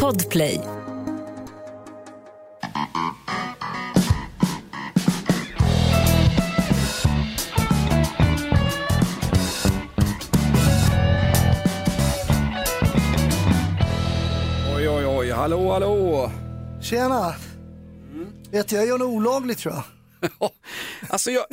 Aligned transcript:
Podplay. 0.00 0.60
Oj, 14.76 14.88
oj, 14.88 15.06
oj, 15.06 15.30
hallå, 15.30 15.72
hallå. 15.72 16.30
Tjena! 16.82 17.34
Vet 18.50 18.68
du, 18.68 18.76
jag 18.76 18.86
gör 18.86 18.98
något 18.98 19.08
olagligt 19.08 19.58
tror 19.58 19.74
jag. 19.74 19.84
Alltså 21.14 21.30
jag, 21.30 21.44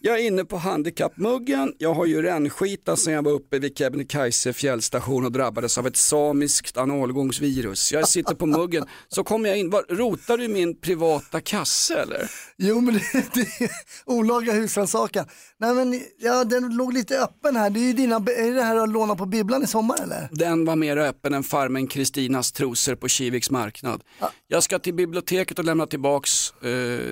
jag 0.00 0.18
är 0.18 0.22
inne 0.22 0.44
på 0.44 0.56
handikappmuggen, 0.56 1.74
jag 1.78 1.94
har 1.94 2.06
ju 2.06 2.22
rännskita 2.22 2.96
sen 2.96 3.12
jag 3.12 3.22
var 3.22 3.32
uppe 3.32 3.58
vid 3.58 3.78
Kebnekaise 3.78 4.52
fjällstation 4.52 5.24
och 5.24 5.32
drabbades 5.32 5.78
av 5.78 5.86
ett 5.86 5.96
samiskt 5.96 6.76
analgångsvirus. 6.76 7.92
Jag 7.92 8.08
sitter 8.08 8.34
på 8.34 8.46
muggen, 8.46 8.84
så 9.08 9.24
kommer 9.24 9.48
jag 9.48 9.58
in, 9.58 9.70
vad, 9.70 9.84
rotar 9.90 10.38
du 10.38 10.48
min 10.48 10.80
privata 10.80 11.40
kasse 11.40 11.94
eller? 11.94 12.30
Jo 12.56 12.80
men 12.80 12.94
det, 12.94 13.34
det 13.34 13.64
är 13.64 13.70
olagliga 14.04 14.54
husrannsakan. 14.54 15.26
Nej 15.58 15.74
men 15.74 16.00
ja, 16.18 16.44
den 16.44 16.76
låg 16.76 16.92
lite 16.92 17.18
öppen 17.18 17.56
här. 17.56 17.70
Det 17.70 17.80
är 17.80 17.84
ju 17.84 17.92
dina, 17.92 18.16
är 18.16 18.54
det 18.54 18.62
här 18.62 18.76
att 18.76 18.88
låna 18.88 19.16
på 19.16 19.26
bibblan 19.26 19.62
i 19.62 19.66
sommar 19.66 20.02
eller? 20.02 20.28
Den 20.32 20.64
var 20.64 20.76
mer 20.76 20.96
öppen 20.96 21.34
än 21.34 21.42
farmen 21.42 21.86
Kristinas 21.86 22.52
trosor 22.52 22.94
på 22.94 23.08
Kiviks 23.08 23.50
marknad. 23.50 24.02
Jag 24.48 24.62
ska 24.62 24.78
till 24.78 24.94
biblioteket 24.94 25.58
och 25.58 25.64
lämna 25.64 25.86
tillbaks 25.86 26.52
eh, 26.62 27.10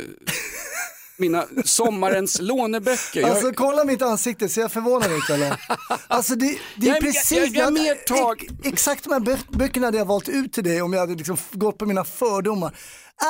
mina 1.16 1.44
sommarens 1.64 2.40
låneböcker. 2.40 3.20
Jag- 3.20 3.30
Alltså 3.30 3.52
kolla 3.52 3.84
mitt 3.84 4.02
ansikte, 4.02 4.48
ser 4.48 4.60
jag 4.60 4.72
förvånad 4.72 5.12
ut 5.12 5.30
eller? 5.30 5.60
Alltså 6.08 6.34
det, 6.34 6.58
det 6.76 6.88
är 6.88 6.92
Jag 6.94 7.00
precis, 7.02 7.32
jag- 7.38 7.56
jag 7.56 7.72
mer 7.72 7.94
tag- 7.94 8.42
ex- 8.42 8.54
exakt 8.66 9.04
de 9.04 9.12
här 9.12 9.20
bö- 9.20 9.56
böckerna 9.58 9.86
hade 9.86 9.98
jag 9.98 10.04
valt 10.04 10.28
ut 10.28 10.52
till 10.52 10.64
dig 10.64 10.82
om 10.82 10.92
jag 10.92 11.00
hade 11.00 11.14
liksom 11.14 11.36
gått 11.52 11.78
på 11.78 11.86
mina 11.86 12.04
fördomar. 12.04 12.76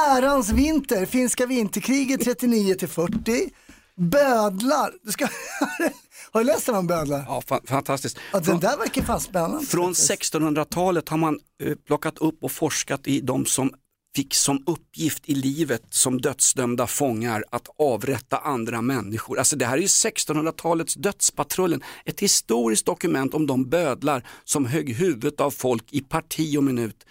Ärans 0.08 0.50
vinter, 0.50 1.06
finska 1.06 1.46
vinterkriget 1.46 2.20
39 2.24 2.74
till 2.74 2.88
40. 2.88 3.50
Bödlar, 3.96 4.92
du 5.02 5.12
ska... 5.12 5.28
har 6.32 6.40
du 6.40 6.46
läst 6.46 6.66
den 6.66 6.74
om 6.74 6.86
bödlar? 6.86 7.24
Ja, 7.28 7.42
fa- 7.46 7.66
fantastiskt. 7.68 8.16
Ja, 8.32 8.40
den 8.40 8.60
där 8.60 8.76
verkar 8.76 9.02
fan 9.02 9.20
spännande. 9.20 9.66
Från 9.66 9.94
faktiskt. 9.94 10.34
1600-talet 10.34 11.08
har 11.08 11.16
man 11.16 11.38
eh, 11.62 11.74
plockat 11.86 12.18
upp 12.18 12.42
och 12.42 12.52
forskat 12.52 13.06
i 13.06 13.20
de 13.20 13.46
som 13.46 13.70
fick 14.16 14.34
som 14.34 14.62
uppgift 14.66 15.28
i 15.28 15.34
livet 15.34 15.82
som 15.90 16.20
dödsdömda 16.20 16.86
fångar 16.86 17.44
att 17.50 17.68
avrätta 17.78 18.36
andra 18.36 18.82
människor. 18.82 19.38
Alltså 19.38 19.56
det 19.56 19.66
här 19.66 19.76
är 19.76 19.80
ju 19.80 19.86
1600-talets 19.86 20.94
dödspatrullen, 20.94 21.82
ett 22.04 22.20
historiskt 22.20 22.86
dokument 22.86 23.34
om 23.34 23.46
de 23.46 23.68
bödlar 23.68 24.26
som 24.44 24.66
högg 24.66 24.94
huvudet 24.94 25.40
av 25.40 25.50
folk 25.50 25.84
i 25.90 26.00
parti 26.00 26.56
och 26.56 26.64
minut. 26.64 27.06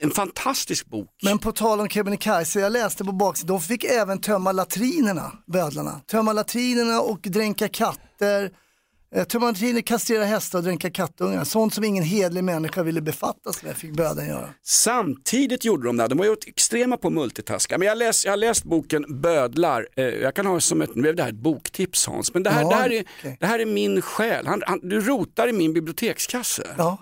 En 0.00 0.10
fantastisk 0.10 0.86
bok. 0.86 1.08
Men 1.22 1.38
på 1.38 1.52
tal 1.52 1.80
om 1.80 1.88
Kebnekaise, 1.88 2.60
jag 2.60 2.72
läste 2.72 3.04
på 3.04 3.12
baksidan, 3.12 3.56
de 3.56 3.60
fick 3.60 3.84
även 3.84 4.20
tömma 4.20 4.52
latrinerna, 4.52 5.32
bödlarna. 5.46 6.00
Tömma 6.06 6.32
latrinerna 6.32 7.00
och 7.00 7.20
dränka 7.20 7.68
katter. 7.68 8.50
Eh, 9.14 9.24
Tömma 9.24 9.46
latriner, 9.46 9.80
kastrera 9.80 10.24
hästar 10.24 10.58
och 10.58 10.64
dränka 10.64 10.90
kattungar. 10.90 11.44
Sånt 11.44 11.74
som 11.74 11.84
ingen 11.84 12.04
hedlig 12.04 12.44
människa 12.44 12.82
ville 12.82 13.00
befattas 13.00 13.62
med 13.62 13.76
fick 13.76 13.92
bödeln 13.96 14.28
göra. 14.28 14.48
Samtidigt 14.64 15.64
gjorde 15.64 15.86
de 15.86 15.96
det, 15.96 16.08
de 16.08 16.18
var 16.18 16.24
ju 16.24 16.36
extrema 16.46 16.96
på 16.96 17.10
multitaska. 17.10 17.78
Men 17.78 17.88
jag, 17.88 17.98
läs, 17.98 18.24
jag 18.24 18.32
har 18.32 18.36
läst 18.36 18.64
boken 18.64 19.20
Bödlar, 19.20 19.88
eh, 19.96 20.04
jag 20.04 20.34
kan 20.34 20.46
ha 20.46 20.60
som 20.60 20.82
ett, 20.82 20.94
nu 20.94 21.02
blev 21.02 21.16
det 21.16 21.22
här 21.22 21.30
ett 21.30 21.36
boktips 21.36 22.06
Hans, 22.06 22.34
men 22.34 22.42
det 22.42 22.50
här, 22.50 22.62
Ja, 22.62 22.68
det 22.68 22.74
här, 22.74 22.92
är, 22.92 23.04
okej. 23.18 23.36
det 23.40 23.46
här 23.46 23.58
är 23.58 23.66
min 23.66 24.02
själ. 24.02 24.46
Han, 24.46 24.62
han, 24.66 24.80
du 24.82 25.00
rotar 25.00 25.48
i 25.48 25.52
min 25.52 25.72
bibliotekskasse. 25.72 26.66
Ja. 26.78 26.98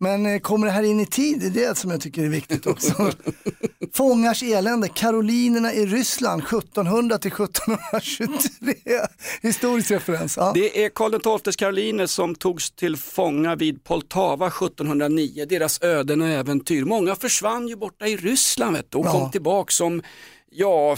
Men 0.00 0.26
eh, 0.26 0.38
kommer 0.38 0.66
det 0.66 0.72
här 0.72 0.82
in 0.82 1.00
i 1.00 1.06
tid? 1.06 1.40
Det 1.40 1.46
är 1.46 1.68
det 1.68 1.78
som 1.78 1.90
jag 1.90 2.00
tycker 2.00 2.22
är 2.24 2.28
viktigt 2.28 2.66
också. 2.66 3.12
Fångars 3.92 4.42
elände, 4.42 4.88
Karolinerna 4.88 5.72
i 5.72 5.86
Ryssland 5.86 6.42
1700 6.42 7.18
till 7.18 7.32
1723. 7.32 8.74
Historisk 9.42 9.90
referens. 9.90 10.36
Ja. 10.36 10.52
Det 10.54 10.84
är 10.84 10.88
Karl 10.88 11.38
XIIs 11.40 11.56
karoliner 11.56 12.06
som 12.06 12.34
togs 12.34 12.70
till 12.70 12.96
fånga 12.96 13.56
vid 13.56 13.84
Poltava 13.84 14.46
1709, 14.46 15.46
deras 15.48 15.82
öden 15.82 16.22
och 16.22 16.28
äventyr. 16.28 16.84
Många 16.84 17.14
försvann 17.14 17.68
ju 17.68 17.76
borta 17.76 18.06
i 18.06 18.16
Ryssland 18.16 18.76
vet 18.76 18.94
och 18.94 19.06
Ja. 19.06 19.12
kom 19.12 19.30
tillbaka 19.30 19.70
som 19.70 20.02
Ja, 20.50 20.96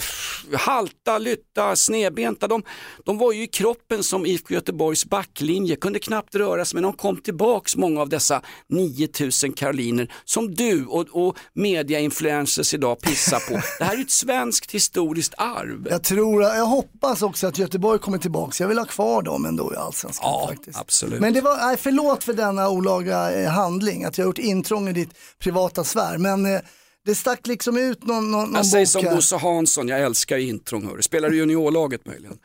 halta, 0.57 1.17
lytta, 1.17 1.75
snedbenta. 1.75 2.47
De, 2.47 2.63
de 3.05 3.17
var 3.17 3.31
ju 3.31 3.43
i 3.43 3.47
kroppen 3.47 4.03
som 4.03 4.25
IFK 4.25 4.53
Göteborgs 4.53 5.05
backlinje, 5.05 5.75
kunde 5.75 5.99
knappt 5.99 6.35
röra 6.35 6.65
sig 6.65 6.75
men 6.77 6.83
de 6.83 6.93
kom 6.93 7.17
tillbaks 7.17 7.75
många 7.75 8.01
av 8.01 8.09
dessa 8.09 8.41
9000 8.69 9.53
karoliner 9.53 10.13
som 10.25 10.55
du 10.55 10.85
och, 10.85 11.07
och 11.11 11.37
mediainfluencers 11.53 12.73
idag 12.73 12.99
pissar 13.01 13.39
på. 13.49 13.53
Det 13.79 13.83
här 13.85 13.97
är 13.97 14.01
ett 14.01 14.11
svenskt 14.11 14.71
historiskt 14.71 15.33
arv. 15.37 15.87
Jag 15.89 16.03
tror, 16.03 16.43
jag 16.43 16.65
hoppas 16.65 17.21
också 17.21 17.47
att 17.47 17.57
Göteborg 17.57 17.99
kommer 17.99 18.17
tillbaka. 18.17 18.63
Jag 18.63 18.67
vill 18.67 18.77
ha 18.77 18.85
kvar 18.85 19.21
dem 19.21 19.45
ändå 19.45 19.73
i 19.73 19.77
Allsvenskan 19.77 20.29
Ja, 20.29 20.47
faktiskt. 20.47 20.79
absolut. 20.79 21.21
Men 21.21 21.33
det 21.33 21.41
var, 21.41 21.57
nej, 21.57 21.77
förlåt 21.77 22.23
för 22.23 22.33
denna 22.33 22.69
olaga 22.69 23.31
eh, 23.41 23.49
handling, 23.49 24.03
att 24.03 24.17
jag 24.17 24.25
har 24.25 24.29
gjort 24.29 24.37
intrång 24.37 24.89
i 24.89 24.93
ditt 24.93 25.09
privata 25.39 25.83
sfär. 25.83 26.17
Men 26.17 26.45
eh, 26.45 26.61
det 27.05 27.15
stack 27.15 27.47
liksom 27.47 27.77
ut 27.77 28.05
någon, 28.05 28.31
någon, 28.31 28.43
någon 28.43 28.55
Jag 28.55 28.65
säger 28.65 28.85
som. 28.85 29.03
Bosse 29.05 29.35
Hansson, 29.35 29.87
jag 29.87 30.01
älskar 30.01 30.37
intrång. 30.37 30.85
hörru. 30.85 31.01
Spelar 31.01 31.29
du 31.29 31.37
juniorlaget 31.37 32.05
möjligen? 32.05 32.37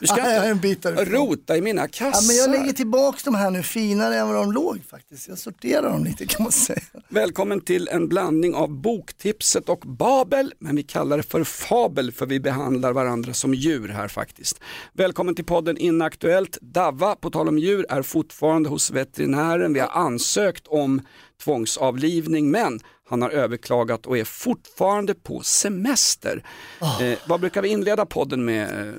Du 0.00 0.06
ska 0.06 0.16
jag 0.18 0.26
är 0.26 0.44
en 0.44 0.50
inte 0.50 0.92
bit 0.92 1.08
rota 1.08 1.56
i 1.56 1.60
mina 1.60 1.82
Ja, 1.82 1.88
kassar. 1.92 2.26
men 2.26 2.36
jag 2.36 2.50
lägger 2.50 2.72
tillbaka 2.72 3.18
de 3.24 3.34
här 3.34 3.50
nu 3.50 3.62
finare 3.62 4.16
än 4.16 4.26
vad 4.28 4.36
de 4.36 4.52
låg 4.52 4.78
faktiskt. 4.90 5.28
Jag 5.28 5.38
sorterar 5.38 5.90
dem 5.90 6.04
lite 6.04 6.26
kan 6.26 6.42
man 6.42 6.52
säga. 6.52 6.80
Välkommen 7.08 7.60
till 7.60 7.88
en 7.88 8.08
blandning 8.08 8.54
av 8.54 8.68
boktipset 8.80 9.68
och 9.68 9.80
Babel, 9.80 10.52
men 10.58 10.76
vi 10.76 10.82
kallar 10.82 11.16
det 11.16 11.22
för 11.22 11.44
fabel 11.44 12.12
för 12.12 12.26
vi 12.26 12.40
behandlar 12.40 12.92
varandra 12.92 13.34
som 13.34 13.54
djur 13.54 13.88
här 13.88 14.08
faktiskt. 14.08 14.60
Välkommen 14.92 15.34
till 15.34 15.44
podden 15.44 15.76
Inaktuellt. 15.78 16.58
Davva, 16.60 17.14
på 17.14 17.30
tal 17.30 17.48
om 17.48 17.58
djur, 17.58 17.86
är 17.88 18.02
fortfarande 18.02 18.68
hos 18.68 18.90
veterinären. 18.90 19.72
Vi 19.72 19.80
har 19.80 19.88
ansökt 19.88 20.66
om 20.66 21.00
tvångsavlivning, 21.44 22.50
men 22.50 22.80
han 23.10 23.22
har 23.22 23.30
överklagat 23.30 24.06
och 24.06 24.18
är 24.18 24.24
fortfarande 24.24 25.14
på 25.14 25.40
semester. 25.42 26.44
Ah. 26.78 27.02
Eh, 27.02 27.18
vad 27.26 27.40
brukar 27.40 27.62
vi 27.62 27.68
inleda 27.68 28.06
podden 28.06 28.44
med? 28.44 28.94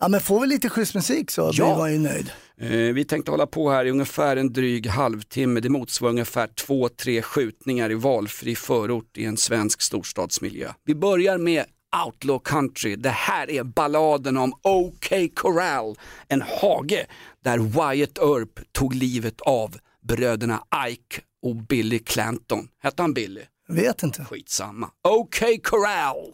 Ja, 0.00 0.08
men 0.08 0.20
får 0.20 0.40
vi 0.40 0.46
lite 0.46 0.68
schysst 0.68 0.94
musik 0.94 1.30
så 1.30 1.50
Ja. 1.54 1.64
blir 1.66 1.76
man 1.78 1.92
ju 1.92 1.98
nöjd. 1.98 2.30
Eh, 2.60 2.94
Vi 2.94 3.04
tänkte 3.04 3.30
hålla 3.30 3.46
på 3.46 3.70
här 3.70 3.84
i 3.84 3.90
ungefär 3.90 4.36
en 4.36 4.52
dryg 4.52 4.86
halvtimme. 4.86 5.60
Det 5.60 5.68
motsvarar 5.68 6.10
ungefär 6.10 6.46
två, 6.46 6.88
tre 6.88 7.22
skjutningar 7.22 7.90
i 7.90 7.94
valfri 7.94 8.56
förort 8.56 9.18
i 9.18 9.24
en 9.24 9.36
svensk 9.36 9.82
storstadsmiljö. 9.82 10.72
Vi 10.84 10.94
börjar 10.94 11.38
med 11.38 11.64
Outlaw 12.06 12.42
Country. 12.44 12.96
Det 12.96 13.08
här 13.10 13.50
är 13.50 13.62
balladen 13.62 14.36
om 14.36 14.52
OK 14.62 15.12
Corral, 15.34 15.96
en 16.28 16.42
hage 16.42 17.06
där 17.44 17.58
Wyatt 17.58 18.18
Earp 18.18 18.60
tog 18.72 18.94
livet 18.94 19.40
av 19.40 19.76
bröderna 20.02 20.62
Ike 20.88 21.20
och 21.42 21.56
Billy 21.56 21.98
Clanton. 21.98 22.68
Hette 22.82 23.02
han 23.02 23.14
Billy? 23.14 23.40
Vet 23.68 24.02
inte. 24.02 24.24
Skitsamma. 24.24 24.90
OK 25.02 25.58
Corral. 25.62 26.32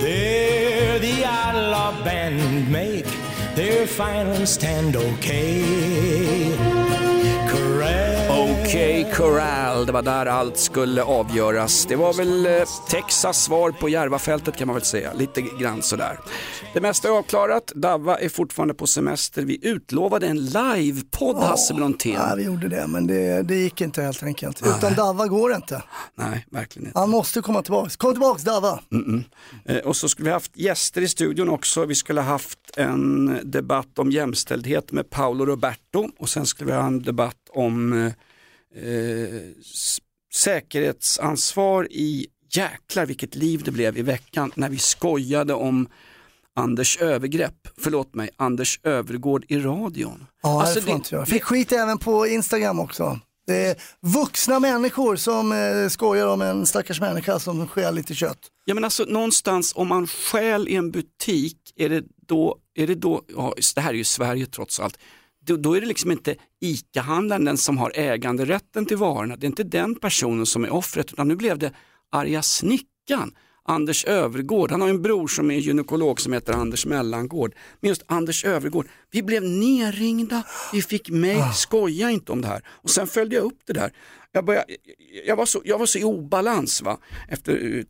They're 0.00 0.98
the 0.98 1.24
outlaw 1.26 2.02
band 2.04 2.70
make 2.70 3.06
their 3.54 3.86
final 3.86 4.46
stand. 4.46 4.96
Okay, 4.96 6.56
Corral. 6.56 6.71
OK 8.74 9.14
Corral, 9.16 9.86
det 9.86 9.92
var 9.92 10.02
där 10.02 10.26
allt 10.26 10.56
skulle 10.56 11.02
avgöras. 11.02 11.86
Det 11.86 11.96
var 11.96 12.12
väl 12.12 12.46
eh, 12.46 12.52
Texas 12.88 13.44
svar 13.44 13.70
på 13.70 13.88
Järvafältet 13.88 14.56
kan 14.56 14.66
man 14.66 14.74
väl 14.76 14.84
säga, 14.84 15.12
lite 15.12 15.42
grann 15.42 15.82
sådär. 15.82 16.18
Det 16.74 16.80
mesta 16.80 17.08
är 17.08 17.12
avklarat, 17.12 17.72
Davva 17.74 18.18
är 18.18 18.28
fortfarande 18.28 18.74
på 18.74 18.86
semester. 18.86 19.42
Vi 19.42 19.66
utlovade 19.68 20.26
en 20.26 20.44
livepodd 20.44 21.36
Hasse 21.36 21.74
Brontén. 21.74 22.12
Ja, 22.12 22.34
vi 22.36 22.42
gjorde 22.44 22.68
det, 22.68 22.86
men 22.86 23.06
det, 23.06 23.42
det 23.42 23.54
gick 23.54 23.80
inte 23.80 24.02
helt 24.02 24.22
enkelt. 24.22 24.62
Utan 24.66 24.94
Dava 24.94 25.26
går 25.26 25.54
inte. 25.54 25.82
Nej, 26.14 26.46
verkligen 26.50 26.86
inte. 26.88 26.98
Han 26.98 27.10
måste 27.10 27.40
komma 27.40 27.62
tillbaka. 27.62 27.90
Kom 27.96 28.12
tillbaks 28.12 28.42
Dava! 28.42 28.80
Eh, 29.64 29.76
Och 29.76 29.96
så 29.96 30.08
skulle 30.08 30.28
vi 30.28 30.32
haft 30.32 30.56
gäster 30.56 31.02
i 31.02 31.08
studion 31.08 31.48
också. 31.48 31.84
Vi 31.84 31.94
skulle 31.94 32.20
haft 32.20 32.58
en 32.76 33.38
debatt 33.44 33.98
om 33.98 34.10
jämställdhet 34.10 34.92
med 34.92 35.10
Paolo 35.10 35.46
Roberto 35.46 36.08
och 36.18 36.28
sen 36.28 36.46
skulle 36.46 36.70
vi 36.72 36.76
ha 36.76 36.86
en 36.86 37.02
debatt 37.02 37.36
om 37.54 38.10
eh, 38.76 39.40
säkerhetsansvar 40.34 41.88
i 41.90 42.26
jäklar 42.52 43.06
vilket 43.06 43.34
liv 43.34 43.62
det 43.64 43.70
blev 43.70 43.98
i 43.98 44.02
veckan 44.02 44.52
när 44.54 44.68
vi 44.68 44.78
skojade 44.78 45.54
om 45.54 45.88
Anders 46.56 46.98
övergrepp, 46.98 47.68
förlåt 47.78 48.14
mig, 48.14 48.30
Anders 48.36 48.80
Övergård 48.82 49.44
i 49.48 49.58
radion. 49.58 50.26
Ja, 50.42 50.60
Alltså, 50.60 50.74
det 50.74 50.86
får 50.86 50.94
inte 50.94 51.14
jag. 51.14 51.28
Fick 51.28 51.44
skit 51.44 51.72
även 51.72 51.98
på 51.98 52.26
Instagram 52.26 52.80
också. 52.80 53.20
Det 53.46 53.66
är 53.66 53.76
vuxna 54.00 54.60
människor 54.60 55.16
som 55.16 55.52
eh, 55.52 55.88
skojar 55.88 56.26
om 56.26 56.42
en 56.42 56.66
stackars 56.66 57.00
människa 57.00 57.38
som 57.38 57.68
stjäl 57.68 57.94
lite 57.94 58.14
kött. 58.14 58.38
Ja 58.64 58.74
men 58.74 58.84
alltså 58.84 59.04
någonstans 59.04 59.72
om 59.76 59.88
man 59.88 60.06
stjäl 60.06 60.68
i 60.68 60.74
en 60.74 60.90
butik, 60.90 61.56
är 61.76 61.88
det 61.88 62.04
då, 62.26 62.56
är 62.74 62.86
det 62.86 62.94
då, 62.94 63.22
ja 63.36 63.54
det 63.74 63.80
här 63.80 63.90
är 63.90 63.94
ju 63.94 64.04
Sverige 64.04 64.46
trots 64.46 64.80
allt, 64.80 64.98
då, 65.44 65.56
då 65.56 65.74
är 65.74 65.80
det 65.80 65.86
liksom 65.86 66.10
inte 66.10 66.36
ICA-handlaren 66.60 67.56
som 67.56 67.78
har 67.78 67.92
äganderätten 67.94 68.86
till 68.86 68.96
varorna, 68.96 69.36
det 69.36 69.46
är 69.46 69.48
inte 69.48 69.64
den 69.64 69.94
personen 69.94 70.46
som 70.46 70.64
är 70.64 70.70
offret 70.70 71.12
utan 71.12 71.28
nu 71.28 71.36
blev 71.36 71.58
det 71.58 71.72
arga 72.10 72.42
snickaren. 72.42 73.34
Anders 73.64 74.04
Övergård, 74.04 74.70
han 74.70 74.80
har 74.80 74.88
en 74.88 75.02
bror 75.02 75.28
som 75.28 75.50
är 75.50 75.54
gynekolog 75.54 76.20
som 76.20 76.32
heter 76.32 76.52
Anders 76.52 76.86
Mellangård. 76.86 77.54
Men 77.80 77.88
just 77.88 78.02
Anders 78.06 78.44
Övergård, 78.44 78.88
vi 79.10 79.22
blev 79.22 79.42
nerringda, 79.42 80.42
vi 80.72 80.82
fick 80.82 81.10
mejl, 81.10 81.52
skoja 81.54 82.10
inte 82.10 82.32
om 82.32 82.40
det 82.40 82.48
här. 82.48 82.62
Och 82.68 82.90
sen 82.90 83.06
följde 83.06 83.36
jag 83.36 83.44
upp 83.44 83.58
det 83.66 83.72
där. 83.72 83.92
Jag, 84.32 84.44
började, 84.44 84.66
jag, 85.26 85.36
var, 85.36 85.46
så, 85.46 85.62
jag 85.64 85.78
var 85.78 85.86
så 85.86 85.98
i 85.98 86.04
obalans 86.04 86.82
va? 86.82 86.98
efter 87.28 87.52
uh, 87.52 87.84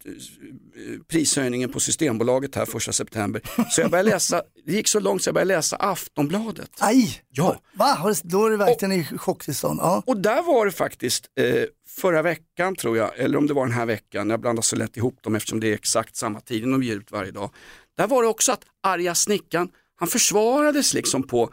prishöjningen 1.09 1.73
på 1.73 1.81
Systembolaget 1.81 2.55
här 2.55 2.67
första 2.67 2.93
september. 2.93 3.43
Så 3.71 3.81
jag 3.81 3.91
började 3.91 4.11
läsa, 4.11 4.43
det 4.67 4.73
gick 4.73 4.89
så 4.89 5.01
långt 5.01 5.23
så 5.23 5.29
jag 5.29 5.35
började 5.35 5.55
läsa 5.55 5.77
Aftonbladet. 5.77 6.71
Aj! 6.79 7.23
Ja. 7.31 7.61
Va? 7.73 8.15
Då 8.23 8.47
är 8.47 8.51
det 8.51 8.57
verkligen 8.57 8.93
i 8.93 9.05
chocktillstånd. 9.05 9.81
Ja. 9.83 10.03
Och 10.07 10.17
där 10.17 10.43
var 10.43 10.67
det 10.67 10.73
faktiskt 10.73 11.27
eh, 11.41 11.65
förra 12.01 12.23
veckan 12.23 12.77
tror 12.77 12.97
jag, 12.97 13.19
eller 13.19 13.39
om 13.39 13.47
det 13.47 13.55
var 13.55 13.67
den 13.67 13.75
här 13.75 13.87
veckan, 13.87 14.31
jag 14.31 14.41
blandar 14.41 14.63
så 14.63 14.77
lätt 14.77 14.97
ihop 14.97 15.23
dem 15.23 15.35
eftersom 15.35 15.61
det 15.61 15.69
är 15.69 15.75
exakt 15.75 16.17
samma 16.17 16.41
tid 16.41 16.63
de 16.63 16.83
ger 16.83 16.97
ut 16.97 17.11
varje 17.13 17.31
dag. 17.31 17.51
Där 17.97 18.07
var 18.07 18.23
det 18.23 18.29
också 18.29 18.53
att 18.53 18.63
arga 18.83 19.15
snickaren, 19.15 19.69
han 19.99 20.09
försvarades 20.09 20.95
liksom 20.95 21.23
på, 21.23 21.51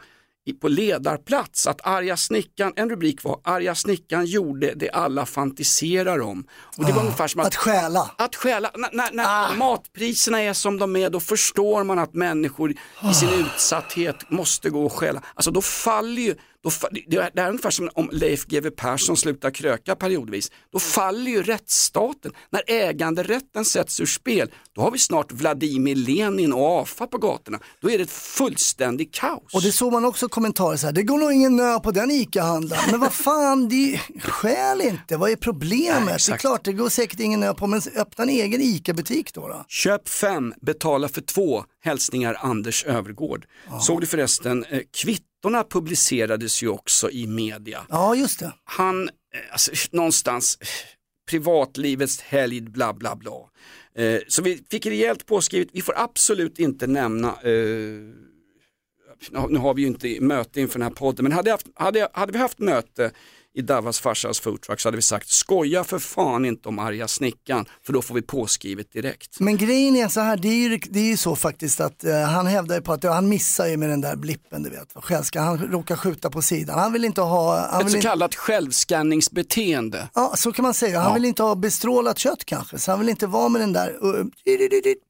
på 0.60 0.68
ledarplats. 0.68 1.66
Att 1.66 1.86
arga 1.86 2.16
snickaren, 2.16 2.72
en 2.76 2.90
rubrik 2.90 3.24
var 3.24 3.40
arga 3.44 3.74
snickaren 3.74 4.26
gjorde 4.26 4.74
det 4.76 4.90
alla 4.90 5.26
fantiserar 5.26 6.20
om. 6.20 6.44
Och 6.78 6.84
det 6.84 6.92
var 6.92 7.00
ungefär 7.00 7.26
som 7.28 7.40
att 7.40 7.46
Att 7.46 7.56
stjäla. 7.56 8.10
att 8.18 8.36
stjäla, 8.36 8.70
när, 8.74 8.90
när, 8.92 9.12
när 9.12 9.24
Ah. 9.26 9.54
matpriserna 9.54 10.40
är 10.42 10.52
som 10.52 10.78
de 10.78 10.96
är 10.96 11.10
då 11.10 11.20
förstår 11.20 11.84
man 11.84 11.98
att 11.98 12.14
människor 12.14 12.70
i 13.10 13.14
sin 13.14 13.28
utsatthet 13.30 14.30
måste 14.30 14.70
gå 14.70 14.84
och 14.84 14.92
stjäla. 14.92 15.22
Alltså 15.34 15.50
då 15.50 15.62
faller 15.62 16.22
ju, 16.22 16.34
då, 16.62 16.70
det 16.90 17.30
det 17.34 17.40
är 17.42 17.48
ungefär 17.48 17.70
som 17.70 17.90
om 17.94 18.10
Leif 18.12 18.46
GW 18.46 18.70
Persson 18.70 19.16
slutar 19.16 19.50
kröka 19.50 19.96
periodvis. 19.96 20.50
Då 20.72 20.78
faller 20.78 21.30
ju 21.30 21.42
rättsstaten. 21.42 22.32
När 22.50 22.62
äganderätten 22.66 23.64
sätts 23.64 24.00
ur 24.00 24.06
spel, 24.06 24.50
då 24.72 24.80
har 24.80 24.90
vi 24.90 24.98
snart 24.98 25.32
Vladimir 25.32 25.94
Lenin 25.94 26.52
och 26.52 26.80
AFA 26.80 27.06
på 27.06 27.18
gatorna. 27.18 27.58
Då 27.80 27.90
är 27.90 27.98
det 27.98 28.04
ett 28.04 28.10
fullständigt 28.10 29.14
kaos. 29.14 29.54
Och 29.54 29.62
det 29.62 29.72
såg 29.72 29.92
man 29.92 30.04
också 30.04 30.28
kommentarer 30.28 30.76
så 30.76 30.86
här, 30.86 30.92
det 30.92 31.02
går 31.02 31.18
nog 31.18 31.32
ingen 31.32 31.56
nö 31.56 31.80
på 31.80 31.90
den 31.90 32.10
ICA-handlaren. 32.10 32.90
Men 32.90 33.00
vad 33.00 33.12
fan, 33.12 33.68
det 33.68 34.00
skäl 34.20 34.80
inte, 34.80 35.16
vad 35.16 35.30
är 35.30 35.36
problemet? 35.36 36.26
det 36.26 36.32
är 36.32 36.36
klart, 36.36 36.64
det 36.64 36.72
går 36.72 36.88
säkert 36.88 37.20
ingen 37.20 37.40
nö 37.40 37.54
på, 37.54 37.66
men 37.66 37.80
öppna 37.96 38.24
en 38.24 38.30
egen 38.30 38.60
ICA-butik 38.60 39.34
då. 39.34 39.48
då. 39.48 39.64
Köp 39.68 40.08
fem, 40.08 40.54
betala 40.60 41.08
för 41.08 41.20
två. 41.20 41.64
Hälsningar 41.84 42.36
Anders 42.40 42.84
Övergård. 42.84 43.46
Såg 43.80 44.00
du 44.00 44.06
förresten, 44.06 44.64
eh, 44.64 44.80
kvittorna 45.40 45.64
publicerades 45.64 46.62
ju 46.62 46.68
också 46.68 47.10
i 47.10 47.26
media. 47.26 47.86
Ja, 47.88 48.14
just 48.14 48.38
det. 48.40 48.52
Han, 48.64 49.08
eh, 49.08 49.12
alltså, 49.52 49.72
någonstans, 49.90 50.58
eh, 50.60 50.66
privatlivets 51.30 52.20
helgd, 52.20 52.70
bla 52.70 52.92
bla 52.92 53.16
bla. 53.16 53.50
Eh, 53.94 54.20
så 54.28 54.42
vi 54.42 54.62
fick 54.70 54.86
rejält 54.86 55.26
påskrivet, 55.26 55.68
vi 55.72 55.82
får 55.82 55.94
absolut 55.98 56.58
inte 56.58 56.86
nämna, 56.86 57.28
eh, 57.28 57.50
nu- 59.48 59.58
har 59.58 59.74
vi 59.74 59.82
ju 59.82 59.88
inte 59.88 60.20
möte 60.20 60.60
inför 60.60 60.78
den 60.78 60.88
här 60.88 60.94
podden, 60.94 61.22
men 61.22 61.32
hade, 61.32 61.50
haft, 61.50 61.66
hade, 61.74 62.08
hade 62.12 62.32
vi 62.32 62.38
haft 62.38 62.58
möte 62.58 63.12
i 63.54 63.62
Davas 63.62 64.00
farsas 64.00 64.40
foodtruck 64.40 64.80
så 64.80 64.88
hade 64.88 64.96
vi 64.96 65.02
sagt 65.02 65.28
skoja 65.28 65.84
för 65.84 65.98
fan 65.98 66.44
inte 66.44 66.68
om 66.68 66.78
arga 66.78 67.08
snickaren 67.08 67.66
för 67.86 67.92
då 67.92 68.02
får 68.02 68.14
vi 68.14 68.22
påskrivet 68.22 68.92
direkt. 68.92 69.40
Men 69.40 69.56
grejen 69.56 69.96
är 69.96 70.08
så 70.08 70.20
här, 70.20 70.36
det 70.36 70.48
är 70.48 70.68
ju, 70.68 70.78
det 70.90 71.00
är 71.00 71.04
ju 71.04 71.16
så 71.16 71.36
faktiskt 71.36 71.80
att 71.80 72.04
eh, 72.04 72.20
han 72.20 72.46
hävdar 72.46 72.74
ju 72.76 72.82
på 72.82 72.92
att 72.92 73.04
ja, 73.04 73.12
han 73.12 73.28
missar 73.28 73.66
ju 73.66 73.76
med 73.76 73.88
den 73.90 74.00
där 74.00 74.16
blippen, 74.16 74.62
du 74.62 74.70
vet. 74.70 74.94
vad 74.94 75.04
Själska, 75.04 75.40
han 75.40 75.58
råkar 75.58 75.96
skjuta 75.96 76.30
på 76.30 76.42
sidan. 76.42 76.78
Han 76.78 76.92
vill 76.92 77.04
inte 77.04 77.20
ha, 77.20 77.68
han 77.70 77.86
Ett 77.86 77.92
så 77.92 78.00
kallat 78.00 78.34
självskanningsbeteende. 78.34 80.08
ja 80.14 80.32
så 80.36 80.52
kan 80.52 80.62
man 80.62 80.74
säga, 80.74 80.98
han 81.00 81.08
Ja. 81.08 81.14
vill 81.14 81.24
inte 81.24 81.42
ha 81.42 81.54
bestrålat 81.54 82.18
kött 82.18 82.44
kanske, 82.44 82.78
så 82.78 82.90
han 82.92 82.98
vill 83.00 83.08
inte 83.08 83.26
vara 83.26 83.48
med 83.48 83.60
den 83.60 83.72
där 83.72 83.88
uh, 84.04 84.24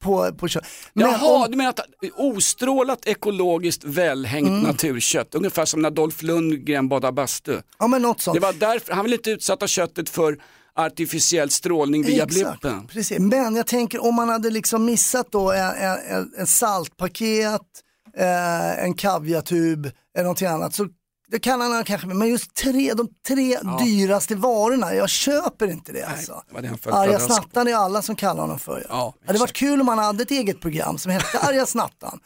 på, 0.03 0.31
på 0.37 0.47
kött. 0.47 0.65
Men 0.93 1.05
Jaha, 1.11 1.45
om- 1.45 1.51
du 1.51 1.57
menar 1.57 1.69
att 1.69 1.79
ostrålat 2.15 3.07
ekologiskt 3.07 3.83
välhängt 3.83 4.47
Mm. 4.47 4.61
naturkött, 4.61 5.35
ungefär 5.35 5.65
som 5.65 5.81
när 5.81 5.89
Dolph 5.91 6.23
Lundgren 6.23 6.87
badade 6.89 7.13
bastu. 7.13 7.57
ja 7.79 7.87
men 7.87 8.01
något 8.01 8.21
sånt. 8.33 8.41
Det 8.59 8.67
var 8.67 8.73
därför, 8.73 8.93
han 8.93 9.03
vill 9.05 9.13
inte 9.13 9.31
utsätta 9.31 9.67
köttet 9.67 10.09
för 10.09 10.37
artificiell 10.75 11.49
strålning 11.51 12.03
via 12.05 12.23
Exakt, 12.23 12.61
blippen. 12.61 12.87
Precis. 12.87 13.19
Men 13.19 13.55
jag 13.55 13.67
tänker 13.67 14.03
om 14.03 14.15
man 14.15 14.29
hade 14.29 14.49
liksom 14.49 14.85
missat 14.85 15.31
då 15.31 15.51
en, 15.51 15.75
en, 15.75 15.97
en- 16.09 16.31
en 16.37 16.47
saltpaket, 16.47 17.61
eh, 18.17 18.83
en 18.83 18.93
kaviartub 18.93 19.85
eller 19.85 20.23
någonting 20.23 20.47
annat 20.47 20.75
så 20.75 20.87
det 21.31 21.39
kan 21.39 21.61
han 21.61 21.83
kanske, 21.83 22.07
men 22.07 22.27
just 22.27 22.53
tre, 22.53 22.93
de 22.93 23.07
tre 23.27 23.57
dyraste 23.85 24.35
varorna, 24.35 24.93
jag 24.95 25.09
köper 25.09 25.67
inte 25.67 25.91
det 25.91 26.03
alltså. 26.03 26.43
det 26.61 26.93
Arga 26.93 27.19
snattan 27.19 27.67
är 27.67 27.73
alla 27.75 28.01
som 28.01 28.15
kallar 28.15 28.41
honom 28.41 28.59
för. 28.59 28.85
Ja, 28.89 29.13
det 29.21 29.27
hade 29.27 29.39
varit 29.39 29.53
kul 29.53 29.81
om 29.81 29.87
han 29.87 29.99
hade 29.99 30.23
ett 30.23 30.31
eget 30.31 30.61
program 30.61 30.97
som 30.97 31.11
hette 31.11 31.39
Arga 31.39 31.65
snattan. 31.65 32.19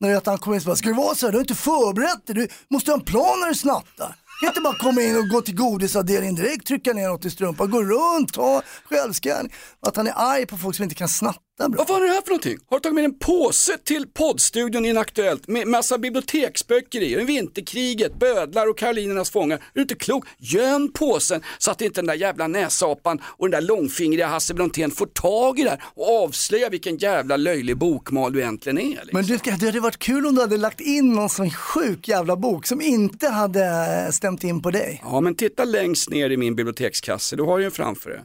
När 0.00 0.22
han 0.26 0.38
kommer 0.38 0.56
in 0.56 0.60
och 0.62 0.66
bara, 0.66 0.76
ska 0.76 0.88
det 0.88 0.94
vara 0.94 1.14
så 1.14 1.26
här, 1.26 1.32
du 1.32 1.38
har 1.38 1.42
inte 1.42 1.54
förberett 1.54 2.26
dig, 2.26 2.34
du 2.34 2.48
måste 2.70 2.90
ha 2.90 2.98
en 2.98 3.04
plan 3.04 3.40
när 3.40 3.48
du 3.48 3.54
snattar. 3.54 4.16
Kan 4.42 4.48
inte 4.48 4.60
bara 4.60 4.78
komma 4.78 5.02
in 5.02 5.16
och 5.16 5.28
gå 5.28 5.40
till 5.40 5.56
godisavdelningen 5.56 6.34
direkt, 6.34 6.66
trycka 6.66 6.92
ner 6.92 7.08
något 7.08 7.24
i 7.24 7.30
strumpan, 7.30 7.70
gå 7.70 7.82
runt, 7.82 8.32
ta 8.32 8.62
självskanning. 8.84 9.52
Att 9.86 9.96
han 9.96 10.06
är 10.06 10.12
arg 10.16 10.46
på 10.46 10.58
folk 10.58 10.76
som 10.76 10.82
inte 10.82 10.94
kan 10.94 11.08
snappa 11.08 11.40
bra. 11.58 11.68
Vad 11.68 11.88
var 11.88 12.00
det 12.00 12.06
här 12.06 12.22
för 12.22 12.28
någonting? 12.28 12.58
Har 12.66 12.76
du 12.76 12.80
tagit 12.80 12.94
med 12.94 13.04
en 13.04 13.18
påse 13.18 13.78
till 13.84 14.06
poddstudion 14.06 14.84
Inaktuellt 14.84 15.48
med 15.48 15.66
massa 15.68 15.98
biblioteksböcker 15.98 17.00
i? 17.00 17.14
En 17.14 17.26
Vinterkriget, 17.26 18.18
Bödlar 18.18 18.70
och 18.70 18.78
Karolinernas 18.78 19.30
fångar. 19.30 19.56
Är 19.56 19.62
du 19.74 19.82
inte 19.82 19.94
klok? 19.94 20.24
Göm 20.38 20.92
påsen 20.92 21.42
så 21.58 21.70
att 21.70 21.80
inte 21.80 22.00
den 22.00 22.06
där 22.06 22.14
jävla 22.14 22.46
näsapan 22.46 23.20
och 23.24 23.50
den 23.50 23.60
där 23.60 23.68
långfingriga 23.68 24.26
Hasse 24.26 24.54
Brontén 24.54 24.90
får 24.90 25.06
tag 25.06 25.58
i 25.58 25.62
det 25.62 25.70
här 25.70 25.82
och 25.84 26.22
avslöja 26.24 26.68
vilken 26.68 26.96
jävla 26.96 27.36
löjlig 27.36 27.78
bokmal 27.78 28.32
du 28.32 28.40
egentligen 28.40 28.78
är. 28.78 28.82
Liksom. 28.82 29.10
Men 29.12 29.24
du, 29.24 29.38
det 29.44 29.66
hade 29.66 29.80
varit 29.80 29.98
kul 29.98 30.26
om 30.26 30.34
du 30.34 30.40
hade 30.40 30.56
lagt 30.56 30.80
in 30.80 31.12
någon 31.12 31.28
sån 31.28 31.50
sjuk 31.50 32.08
jävla 32.08 32.36
bok 32.36 32.66
som 32.66 32.80
inte 32.80 33.28
hade 33.28 34.08
stämt 34.12 34.44
in 34.44 34.62
på 34.62 34.70
dig. 34.70 35.00
Ja, 35.04 35.20
men 35.20 35.34
titta 35.34 35.64
längst 35.64 36.10
ner 36.10 36.30
i 36.30 36.36
min 36.36 36.56
bibliotekskasse, 36.56 37.36
du 37.36 37.42
har 37.42 37.58
ju 37.58 37.64
en 37.64 37.70
framför 37.70 38.10
dig. 38.10 38.20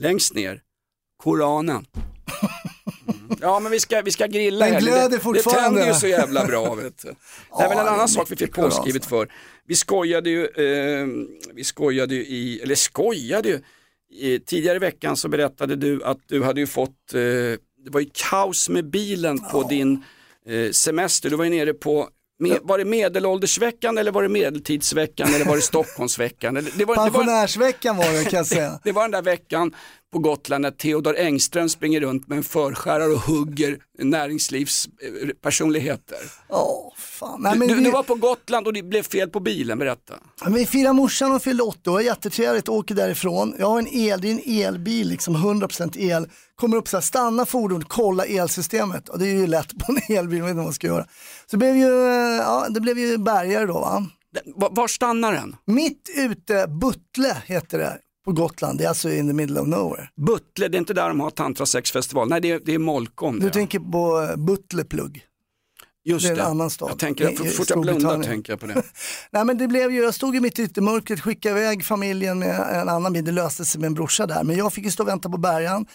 Längst 0.00 0.34
ner, 0.34 0.60
Koranen. 1.22 1.86
Ja 3.40 3.60
men 3.60 3.72
vi 3.72 3.80
ska, 3.80 4.02
vi 4.02 4.10
ska 4.10 4.26
grilla 4.26 4.66
Den 4.66 4.80
glöder 4.80 5.08
det, 5.08 5.16
det 5.16 5.20
fortfarande. 5.20 5.62
tänder 5.80 5.86
ju 5.86 5.94
så 5.94 6.06
jävla 6.06 6.46
bra. 6.46 6.74
Vet 6.74 7.02
du. 7.02 7.08
Det 7.58 7.64
är 7.64 7.68
väl 7.68 7.78
en 7.78 7.84
det 7.84 7.90
annan 7.90 8.08
sak 8.08 8.30
vi 8.30 8.36
fick 8.36 8.54
påskrivet 8.54 9.04
för. 9.04 9.28
Vi 9.66 9.74
skojade 9.74 10.30
ju, 10.30 10.44
eh, 10.44 11.06
vi 11.54 11.64
skojade 11.64 12.14
ju 12.14 12.20
i, 12.20 12.60
eller 12.62 12.74
skojade 12.74 13.48
ju, 13.48 13.60
i, 14.10 14.40
tidigare 14.40 14.76
i 14.76 14.78
veckan 14.78 15.16
så 15.16 15.28
berättade 15.28 15.76
du 15.76 16.04
att 16.04 16.18
du 16.26 16.42
hade 16.42 16.60
ju 16.60 16.66
fått, 16.66 17.14
eh, 17.14 17.20
det 17.84 17.90
var 17.90 18.00
ju 18.00 18.10
kaos 18.12 18.68
med 18.68 18.90
bilen 18.90 19.38
på 19.38 19.62
din 19.62 20.04
eh, 20.46 20.70
semester. 20.70 21.30
Du 21.30 21.36
var 21.36 21.44
ju 21.44 21.50
nere 21.50 21.74
på 21.74 22.08
med, 22.48 22.58
var 22.62 22.78
det 22.78 22.84
medelåldersveckan 22.84 23.98
eller 23.98 24.12
var 24.12 24.22
det 24.22 24.28
medeltidsveckan 24.28 25.34
eller 25.34 25.44
var 25.44 25.56
det 25.56 25.62
Stockholmsveckan? 25.62 26.56
Eller, 26.56 26.70
det, 26.76 26.84
var, 26.84 26.94
Pensionärsveckan 26.94 27.96
var 27.96 28.12
det 28.12 28.24
kan 28.24 28.36
jag 28.36 28.46
säga. 28.46 28.80
det 28.84 28.92
var 28.92 29.02
den 29.02 29.10
där 29.10 29.22
veckan 29.22 29.74
på 30.12 30.18
Gotland 30.18 30.62
när 30.62 30.70
Theodor 30.70 31.16
Engström 31.16 31.68
springer 31.68 32.00
runt 32.00 32.28
med 32.28 32.38
en 32.38 32.44
förskärare 32.44 33.12
och 33.12 33.20
hugger 33.20 33.78
näringslivspersonligheter. 33.98 36.18
Åh, 36.48 36.92
fan. 36.96 37.42
Nej, 37.42 37.58
men 37.58 37.68
du, 37.68 37.74
vi, 37.74 37.84
du 37.84 37.90
var 37.90 38.02
på 38.02 38.14
Gotland 38.14 38.66
och 38.66 38.72
det 38.72 38.82
blev 38.82 39.02
fel 39.02 39.30
på 39.30 39.40
bilen, 39.40 39.78
berätta. 39.78 40.14
vi 40.48 40.66
firar 40.66 40.92
morsan 40.92 41.32
och 41.32 41.42
fyllde 41.42 41.62
80 41.62 41.90
år, 41.90 42.02
jättetrevligt, 42.02 42.68
åker 42.68 42.94
därifrån. 42.94 43.54
Jag 43.58 43.66
har 43.66 43.78
en 43.78 43.88
el, 43.88 44.20
det 44.20 44.28
är 44.28 44.32
en 44.32 44.40
elbil, 44.66 45.08
liksom 45.08 45.36
100% 45.36 45.98
el. 45.98 46.28
Kommer 46.56 46.76
upp 46.76 46.88
så 46.88 46.96
här, 46.96 47.02
stanna 47.02 47.46
fordon, 47.46 47.84
kolla 47.88 48.24
elsystemet. 48.24 49.08
Och 49.08 49.18
det 49.18 49.26
är 49.26 49.34
ju 49.34 49.46
lätt 49.46 49.78
på 49.78 49.92
en 50.08 50.16
elbil, 50.16 50.42
vet 50.42 50.48
inte 50.48 50.56
vad 50.56 50.64
man 50.64 50.72
ska 50.74 50.86
göra. 50.86 51.04
Så 51.46 51.50
det 51.50 51.56
blev 51.56 51.76
ju, 51.76 52.06
eh, 52.06 52.36
ja, 52.36 52.66
det 52.70 52.80
blev 52.80 52.98
ju 52.98 53.18
bergare 53.18 53.66
då 53.66 53.72
va. 53.72 54.06
Var, 54.56 54.88
stannar 54.88 55.32
den? 55.32 55.56
Mitt 55.66 56.10
ute, 56.16 56.66
Buttle 56.68 57.36
heter 57.46 57.78
det 57.78 57.98
på 58.24 58.32
Gotland, 58.32 58.78
det 58.78 58.84
är 58.84 58.88
alltså 58.88 59.10
in 59.10 59.28
the 59.28 59.32
middle 59.32 59.60
of 59.60 59.66
nowhere. 59.68 60.08
Buttle, 60.26 60.68
det 60.68 60.76
är 60.76 60.78
inte 60.78 60.94
där 60.94 61.08
de 61.08 61.20
har 61.20 61.30
tantrasexfestival. 61.30 62.28
Nej, 62.28 62.40
det 62.40 62.50
är, 62.50 62.60
det 62.64 62.74
är 62.74 62.78
Molkom. 62.78 63.38
Du 63.38 63.46
det. 63.46 63.52
tänker 63.52 63.78
på 63.78 64.22
eh, 64.30 64.36
Buttleplugg. 64.36 65.22
Just 66.06 66.26
det 66.26 66.32
är 66.32 66.36
en 66.36 66.46
annan 66.46 66.70
stad. 66.70 66.90
Jag 66.90 66.98
tänker, 66.98 67.46
I- 67.46 67.48
fort 67.50 67.70
jag 67.70 67.80
blundar 67.80 68.22
tänker 68.22 68.52
jag 68.52 68.60
på 68.60 68.66
det. 68.66 68.82
Nej 69.30 69.44
men 69.44 69.58
det 69.58 69.68
blev 69.68 69.92
ju, 69.92 70.02
jag 70.02 70.14
stod 70.14 70.34
ju 70.34 70.40
mitt 70.40 70.58
ute 70.58 70.80
i 70.80 70.82
mörkret, 70.82 71.20
skickade 71.20 71.60
iväg 71.60 71.84
familjen 71.84 72.38
med 72.38 72.60
en 72.72 72.88
annan 72.88 73.12
bil, 73.12 73.24
det 73.24 73.32
löste 73.32 73.64
sig 73.64 73.80
med 73.80 73.86
en 73.86 73.94
brorsa 73.94 74.26
där. 74.26 74.44
Men 74.44 74.56
jag 74.56 74.72
fick 74.72 74.84
ju 74.84 74.90
stå 74.90 75.02
och 75.02 75.08
vänta 75.08 75.28
på 75.28 75.36
bärgaren. 75.38 75.86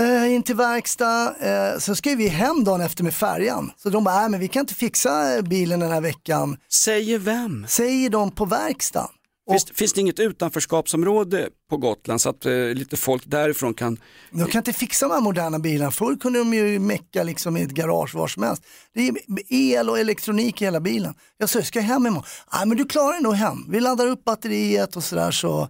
Eh, 0.00 0.34
in 0.34 0.42
till 0.42 0.56
verkstad, 0.56 1.34
eh, 1.40 1.78
så 1.78 1.94
ska 1.94 2.14
vi 2.14 2.28
hem 2.28 2.64
dagen 2.64 2.80
efter 2.80 3.04
med 3.04 3.14
färjan. 3.14 3.70
Så 3.76 3.90
de 3.90 4.04
bara, 4.04 4.20
nej 4.20 4.28
men 4.28 4.40
vi 4.40 4.48
kan 4.48 4.60
inte 4.60 4.74
fixa 4.74 5.42
bilen 5.42 5.80
den 5.80 5.90
här 5.90 6.00
veckan. 6.00 6.56
Säger 6.72 7.18
vem? 7.18 7.66
Säger 7.68 8.10
de 8.10 8.30
på 8.30 8.44
verkstaden. 8.44 9.10
Finns, 9.50 9.64
finns 9.64 9.92
det 9.92 10.00
inget 10.00 10.20
utanförskapsområde 10.20 11.48
på 11.70 11.76
Gotland 11.76 12.20
så 12.20 12.28
att 12.28 12.46
eh, 12.46 12.52
lite 12.52 12.96
folk 12.96 13.22
därifrån 13.26 13.74
kan... 13.74 13.98
De 14.30 14.46
kan 14.46 14.58
inte 14.58 14.72
fixa 14.72 15.08
de 15.08 15.14
här 15.14 15.20
moderna 15.20 15.58
bilarna. 15.58 15.90
Förr 15.90 16.16
kunde 16.16 16.38
de 16.38 16.54
ju 16.54 16.78
mecka 16.78 17.22
liksom 17.22 17.56
i 17.56 17.62
ett 17.62 17.70
garage 17.70 18.14
var 18.14 18.28
som 18.28 18.42
helst. 18.42 18.62
Det 18.94 19.08
är 19.08 19.14
el 19.48 19.90
och 19.90 19.98
elektronik 19.98 20.62
i 20.62 20.64
hela 20.64 20.80
bilen. 20.80 21.14
Jag 21.38 21.48
sa, 21.48 21.62
ska 21.62 21.78
jag 21.78 21.86
hem 21.86 22.06
imorgon? 22.06 22.24
Nej 22.52 22.66
men 22.66 22.76
du 22.76 22.84
klarar 22.84 23.12
dig 23.12 23.22
nog 23.22 23.34
hem. 23.34 23.66
Vi 23.68 23.80
laddar 23.80 24.06
upp 24.06 24.24
batteriet 24.24 24.96
och 24.96 25.04
sådär 25.04 25.30
så. 25.30 25.68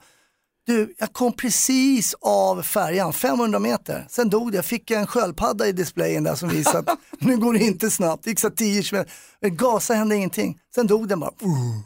Du, 0.67 0.95
jag 0.99 1.13
kom 1.13 1.33
precis 1.33 2.15
av 2.21 2.63
färjan, 2.63 3.13
500 3.13 3.59
meter. 3.59 4.07
Sen 4.09 4.31
dog 4.31 4.53
det. 4.53 4.57
Jag 4.57 4.65
fick 4.65 4.91
en 4.91 5.07
sköldpadda 5.07 5.67
i 5.67 5.73
displayen 5.73 6.25
där 6.25 6.35
som 6.35 6.49
visade 6.49 6.93
att 6.93 6.99
nu 7.19 7.37
går 7.37 7.53
det 7.53 7.59
inte 7.59 7.91
snabbt. 7.91 8.25
Det 8.25 8.31
gick 8.31 8.41
så 8.41 8.51
10 8.51 8.83
km. 8.83 9.05
Gasa 9.41 9.95
hände 9.95 10.17
ingenting. 10.17 10.59
Sen 10.75 10.87
dog 10.87 11.09
den 11.09 11.21
bara. 11.21 11.31
Uh. 11.31 11.81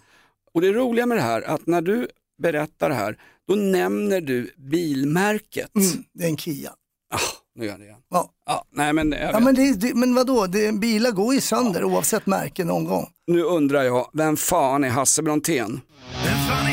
Och 0.55 0.61
det 0.61 0.73
roliga 0.73 1.07
med 1.07 1.19
det 1.19 1.23
här, 1.23 1.43
att 1.43 1.67
när 1.67 1.81
du 1.81 2.09
berättar 2.43 2.89
det 2.89 2.95
här, 2.95 3.19
då 3.49 3.55
nämner 3.55 4.21
du 4.21 4.55
bilmärket. 4.57 5.77
Mm, 5.77 6.05
det 6.15 6.25
är 6.25 6.29
en 6.29 6.37
Kia. 6.37 6.71
Ah, 7.15 7.19
nu 7.55 7.65
gör 7.65 7.73
jag 7.73 7.81
det 7.81 7.85
igen. 7.85 7.99
Ja. 8.11 8.31
Ja, 8.47 8.65
nej, 8.73 8.93
men, 8.93 9.13
jag 9.13 9.35
Ja, 9.35 9.41
men, 9.41 9.55
det, 9.55 9.73
det, 9.73 9.95
men 9.95 10.15
vadå, 10.15 10.47
det, 10.47 10.73
bilar 10.73 11.11
går 11.11 11.35
ju 11.35 11.41
sönder 11.41 11.85
oavsett 11.85 12.27
märke 12.27 12.65
någon 12.65 12.85
gång. 12.85 13.11
Nu 13.27 13.43
undrar 13.43 13.83
jag, 13.83 14.11
vem 14.13 14.37
fan 14.37 14.85
är 14.85 14.89
Hasse 14.89 15.23
Brontén? 15.23 15.81
Vem 16.25 16.37
fan 16.49 16.51
är 16.51 16.53
Hasse 16.53 16.53
Brontén? 16.53 16.68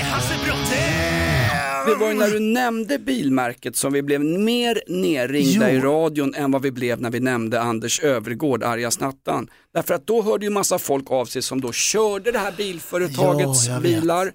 Det 1.85 1.95
var 1.95 2.07
ju 2.07 2.13
när 2.13 2.29
du 2.29 2.39
nämnde 2.39 2.99
bilmärket 2.99 3.75
som 3.75 3.93
vi 3.93 4.01
blev 4.01 4.21
mer 4.23 4.81
nerringda 4.87 5.71
Jo. 5.71 5.77
i 5.77 5.81
radion 5.81 6.33
än 6.35 6.51
vad 6.51 6.61
vi 6.61 6.71
blev 6.71 7.01
när 7.01 7.09
vi 7.09 7.19
nämnde 7.19 7.61
Anders 7.61 7.99
Övergård, 7.99 8.63
arga 8.63 8.91
snattan. 8.91 9.49
Därför 9.73 9.93
att 9.93 10.07
då 10.07 10.21
hörde 10.21 10.45
ju 10.45 10.51
massa 10.51 10.79
folk 10.79 11.11
av 11.11 11.25
sig 11.25 11.41
som 11.41 11.61
då 11.61 11.71
körde 11.71 12.31
det 12.31 12.39
här 12.39 12.53
bilföretagets 12.57 13.69
vet. 13.69 13.81
bilar, 13.83 14.31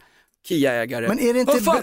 Kia-ägare. 0.49 1.09
Men 1.09 1.19
är 1.19 1.35
det 1.35 1.41
inte 1.41 1.53
Vad 1.53 1.65
fan, 1.65 1.83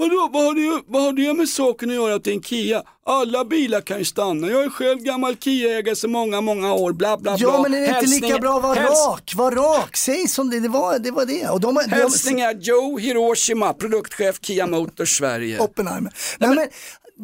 vadå, 0.00 0.28
vad, 0.32 0.44
har 0.44 0.54
det, 0.54 0.82
vad 0.86 1.02
har 1.02 1.12
det 1.12 1.34
med 1.34 1.48
saken 1.48 1.88
att 1.90 1.94
göra 1.94 2.14
att 2.14 2.24
det 2.24 2.30
är 2.30 2.34
en 2.34 2.42
Kia? 2.42 2.82
Alla 3.06 3.44
bilar 3.44 3.80
kan 3.80 3.98
ju 3.98 4.04
stanna. 4.04 4.48
Jag 4.50 4.64
är 4.64 4.70
själv 4.70 4.98
gammal 4.98 5.36
Kia-ägare 5.36 5.96
så 5.96 6.08
många, 6.08 6.40
många 6.40 6.74
år, 6.74 6.92
bla 6.92 7.16
bla 7.18 7.36
bla. 7.36 7.46
Ja 7.48 7.62
men 7.62 7.74
är 7.74 7.80
det 7.80 7.86
inte 7.86 8.06
lika 8.26 8.38
bra 8.38 8.56
att 8.56 8.62
vara 8.62 8.74
häls- 8.80 9.08
rak? 9.10 9.32
Var 9.36 9.50
rak, 9.52 9.96
säg 9.96 10.28
som 10.28 10.50
det, 10.50 10.60
det 10.60 10.68
var 10.68 10.98
det. 10.98 11.10
Var 11.10 11.26
det. 11.26 11.48
Och 11.48 11.60
de, 11.60 11.74
de, 11.74 11.90
Hälsningar 11.90 12.54
Joe 12.60 12.98
Hiroshima, 12.98 13.72
produktchef 13.72 14.38
Kia 14.42 14.66
Motors 14.66 15.18
Sverige. 15.18 15.58
Oppenheimer. 15.58 16.12
Nej, 16.38 16.48
men, 16.50 16.68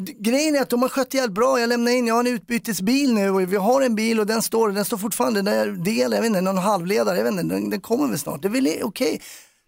d- 0.05 0.13
grejen 0.19 0.57
är 0.57 0.61
att 0.63 0.71
de 0.71 0.83
har 0.83 0.89
skött 0.89 1.15
jävligt 1.15 1.35
bra. 1.35 1.61
Jag 1.61 1.69
lämnar 1.69 1.93
in, 1.93 2.07
jag 2.07 2.15
har 2.15 2.21
en 2.21 2.27
utbytesbil 2.27 3.15
nu 3.15 3.31
och 3.31 3.53
vi 3.53 3.57
har 3.57 3.83
en 3.83 3.95
bil 3.95 4.21
och 4.21 4.27
den 4.27 4.43
står, 4.43 4.69
den 4.71 4.85
står 4.85 4.99
fortfarande, 4.99 5.43
den 5.43 5.55
där 5.55 5.85
del, 5.85 6.13
jag 6.13 6.21
vet 6.21 6.27
inte, 6.27 6.41
någon 6.41 6.59
halvledare, 6.59 7.17
jag 7.17 7.25
vet 7.25 7.33
inte, 7.33 7.55
den, 7.55 7.71
den 7.71 7.81
kommer 7.81 8.09
väl 8.09 8.19
snart. 8.19 8.43
Det 8.43 8.49
är 8.49 8.53
väl 8.53 8.69
okej. 8.83 9.21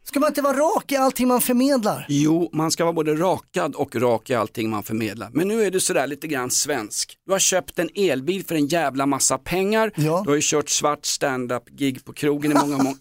Ska 0.09 0.21
man 0.21 0.29
inte 0.29 0.43
vara 0.43 0.57
rak 0.57 0.93
i 0.93 0.97
allting 0.97 1.29
man 1.29 1.41
förmedlar? 1.41 2.07
Jo, 2.09 2.51
man 2.53 2.71
ska 2.71 2.85
vara 2.85 2.93
både 2.93 3.15
rakad 3.15 3.75
och 3.75 3.97
rak 3.97 4.31
i 4.31 4.35
allting 4.35 4.71
man 4.71 4.83
förmedlar. 4.83 5.31
Men 5.33 5.49
nu 5.49 5.63
är 5.63 5.71
du 5.71 5.81
sådär 5.81 6.07
lite 6.07 6.27
grann 6.27 6.51
svensk. 6.51 7.19
Du 7.27 7.33
har 7.33 7.39
köpt 7.39 7.79
en 7.79 7.89
elbil 7.95 8.45
för 8.47 8.55
en 8.55 8.67
jävla 8.67 9.07
massa 9.07 9.39
pengar. 9.39 9.93
Ja. 9.97 10.21
Du 10.25 10.31
har 10.31 10.35
ju 10.37 10.43
kört 10.45 10.69
svart 10.69 11.07
stand-up 11.07 11.63
gig 11.71 12.05
på 12.05 12.13
krogen 12.13 12.53
i 12.53 12.55
många, 12.55 12.77
många 12.77 12.97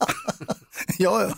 Ja, 0.97 1.21
ja. 1.23 1.35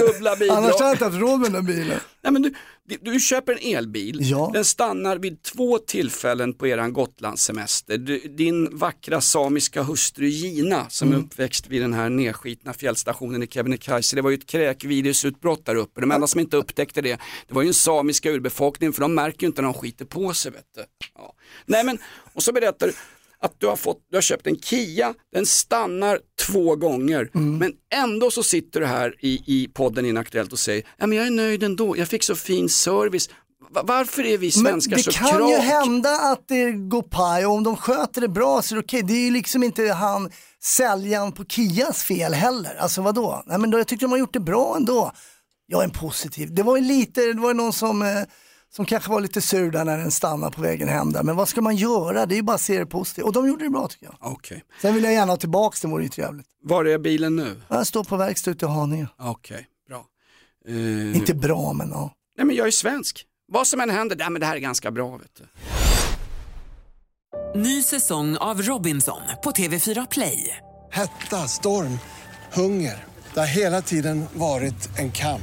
dubbla 0.00 0.36
bidrag. 0.36 0.58
Annars 0.58 0.72
hade 0.72 0.84
jag 0.84 0.94
inte 0.94 1.04
haft 1.04 1.16
råd 1.18 1.40
med 1.40 1.52
den 1.52 1.66
bilen. 1.66 2.00
Nej, 2.22 2.32
men 2.32 2.42
du, 2.42 2.54
du, 3.00 3.20
köper 3.20 3.52
en 3.52 3.76
elbil, 3.76 4.18
Ja. 4.20 4.50
den 4.54 4.64
stannar 4.64 5.16
vid 5.18 5.42
två 5.42 5.78
tillfällen 5.78 6.54
på 6.54 6.66
eran 6.66 6.92
Gotlandssemester. 6.92 7.98
Du, 7.98 8.18
din 8.18 8.78
vackra 8.78 9.20
samiska 9.20 9.82
hustru 9.82 10.26
Gina 10.28 10.86
som 10.90 11.08
Mm. 11.08 11.20
är 11.20 11.24
uppväxt 11.24 11.66
vid 11.68 11.82
den 11.82 11.94
här 11.94 12.08
nedskitna 12.10 12.72
fjällstationen 12.72 13.42
i 13.42 13.46
Kebnekaise, 13.46 14.16
det 14.16 14.22
var 14.22 14.30
ju 14.30 14.36
ett 14.36 14.46
kräkvirusutbrott 14.46 15.66
där 15.66 15.74
uppe. 15.74 16.00
De 16.00 16.10
enda 16.12 16.26
som 16.26 16.40
inte 16.40 16.56
upptäckte 16.56 17.00
det, 17.02 17.18
det 17.48 17.54
var 17.54 17.62
ju 17.62 17.68
en 17.68 17.74
samiska 17.74 18.30
urbefolkning 18.30 18.92
för 18.92 19.00
de 19.00 19.14
märker 19.14 19.42
ju 19.42 19.46
inte 19.46 19.62
när 19.62 19.68
de 19.68 19.74
skiter 19.74 20.04
på 20.04 20.34
sig. 20.34 20.52
Vet 20.52 20.64
du. 20.74 20.84
Ja. 21.14 21.34
Nej 21.66 21.84
men, 21.84 21.98
och 22.34 22.42
så 22.42 22.52
berättar 22.52 22.86
du 22.86 22.92
att 23.40 23.54
du 23.60 23.66
har, 23.66 23.76
fått, 23.76 24.06
du 24.10 24.16
har 24.16 24.22
köpt 24.22 24.46
en 24.46 24.58
Kia, 24.58 25.14
den 25.32 25.46
stannar 25.46 26.20
två 26.52 26.76
gånger, 26.76 27.30
Mm. 27.34 27.58
men 27.58 27.72
ändå 27.94 28.30
så 28.30 28.42
sitter 28.42 28.80
du 28.80 28.86
här 28.86 29.14
i, 29.20 29.42
i 29.46 29.68
podden 29.74 30.06
Inaktuellt 30.06 30.52
och 30.52 30.58
säger, 30.58 30.82
ja 30.98 31.06
men 31.06 31.18
jag 31.18 31.26
är 31.26 31.30
nöjd 31.30 31.62
ändå, 31.62 31.96
jag 31.96 32.08
fick 32.08 32.22
så 32.22 32.34
fin 32.36 32.68
service. 32.68 33.28
Va- 33.70 33.82
Varför 33.84 34.26
är 34.26 34.38
vi 34.38 34.50
svenskar 34.50 34.96
det 34.96 35.02
så 35.02 35.10
kan 35.12 35.28
krak? 35.28 35.50
ju 35.50 35.56
hända 35.56 36.10
att 36.10 36.48
det 36.48 36.72
går 36.72 37.02
paj 37.02 37.46
och 37.46 37.52
om 37.52 37.64
de 37.64 37.76
sköter 37.76 38.20
det 38.20 38.28
bra 38.28 38.62
så 38.62 38.74
är 38.74 38.76
det 38.76 38.82
okej. 38.84 39.02
Det 39.02 39.12
är 39.14 39.24
ju 39.24 39.30
liksom 39.30 39.62
inte 39.62 39.92
han 39.92 40.30
säljaren 40.62 41.32
på 41.32 41.44
Kias 41.44 42.02
fel 42.02 42.34
heller. 42.34 42.74
Alltså 42.78 43.02
vadå? 43.02 43.42
Nej 43.46 43.58
men 43.58 43.70
då, 43.70 43.78
jag 43.78 43.86
tyckte 43.86 44.04
de 44.04 44.10
har 44.10 44.18
gjort 44.18 44.32
det 44.32 44.40
bra 44.40 44.76
ändå. 44.76 45.12
Jag 45.66 45.80
är 45.80 45.84
en 45.84 45.90
positiv. 45.90 46.54
Det 46.54 46.62
var 46.62 46.76
ju 46.76 46.82
lite, 46.84 47.20
det 47.20 47.40
var 47.40 47.54
någon 47.54 47.72
som, 47.72 48.02
eh, 48.02 48.08
som 48.76 48.84
kanske 48.86 49.10
var 49.10 49.20
lite 49.20 49.40
sur 49.40 49.70
där 49.70 49.84
när 49.84 49.98
den 49.98 50.10
stannade 50.10 50.56
på 50.56 50.62
vägen 50.62 50.88
hem 50.88 51.12
där. 51.12 51.22
Men 51.22 51.36
vad 51.36 51.48
ska 51.48 51.60
man 51.60 51.76
göra? 51.76 52.26
Det 52.26 52.34
är 52.34 52.36
ju 52.36 52.42
bara 52.42 52.54
att 52.54 52.60
se 52.60 52.78
det 52.78 52.86
positivt. 52.86 53.24
Och 53.24 53.32
de 53.32 53.48
gjorde 53.48 53.64
det 53.64 53.70
bra 53.70 53.88
tycker 53.88 54.06
jag. 54.06 54.16
Okej, 54.20 54.64
Sen 54.82 54.94
vill 54.94 55.04
jag 55.04 55.12
gärna 55.12 55.32
ha 55.32 55.36
tillbaka 55.36 55.76
den, 55.82 55.90
vore 55.90 56.02
ju 56.02 56.08
trevligt. 56.08 56.46
var 56.62 56.84
är 56.84 56.98
bilen 56.98 57.36
nu? 57.36 57.62
Jag 57.68 57.86
står 57.86 58.04
på 58.04 58.16
verkstad 58.16 58.50
ute 58.50 58.66
i 58.66 58.68
Haninge. 58.68 59.06
Okej, 59.18 59.66
bra. 59.88 60.04
Eh, 60.68 61.16
Inte 61.16 61.34
bra 61.34 61.72
men 61.72 61.90
ja. 61.90 62.12
Nej 62.36 62.46
men 62.46 62.56
jag 62.56 62.66
är 62.66 62.70
svensk. 62.70 63.24
Vad 63.52 63.66
som 63.66 63.80
än 63.80 63.90
händer, 63.90 64.16
nej 64.16 64.30
men 64.30 64.40
det 64.40 64.46
här 64.46 64.56
är 64.56 64.60
ganska 64.60 64.90
bra 64.90 65.16
vet 65.16 65.30
du. 65.36 65.44
Ny 67.60 67.82
säsong 67.82 68.36
av 68.36 68.62
Robinson 68.62 69.20
på 69.44 69.50
TV4 69.50 70.06
Play. 70.10 70.56
Hetta, 70.90 71.36
storm, 71.48 71.98
hunger. 72.52 73.04
Det 73.34 73.40
har 73.40 73.46
hela 73.46 73.82
tiden 73.82 74.24
varit 74.34 74.98
en 74.98 75.12
kamp. 75.12 75.42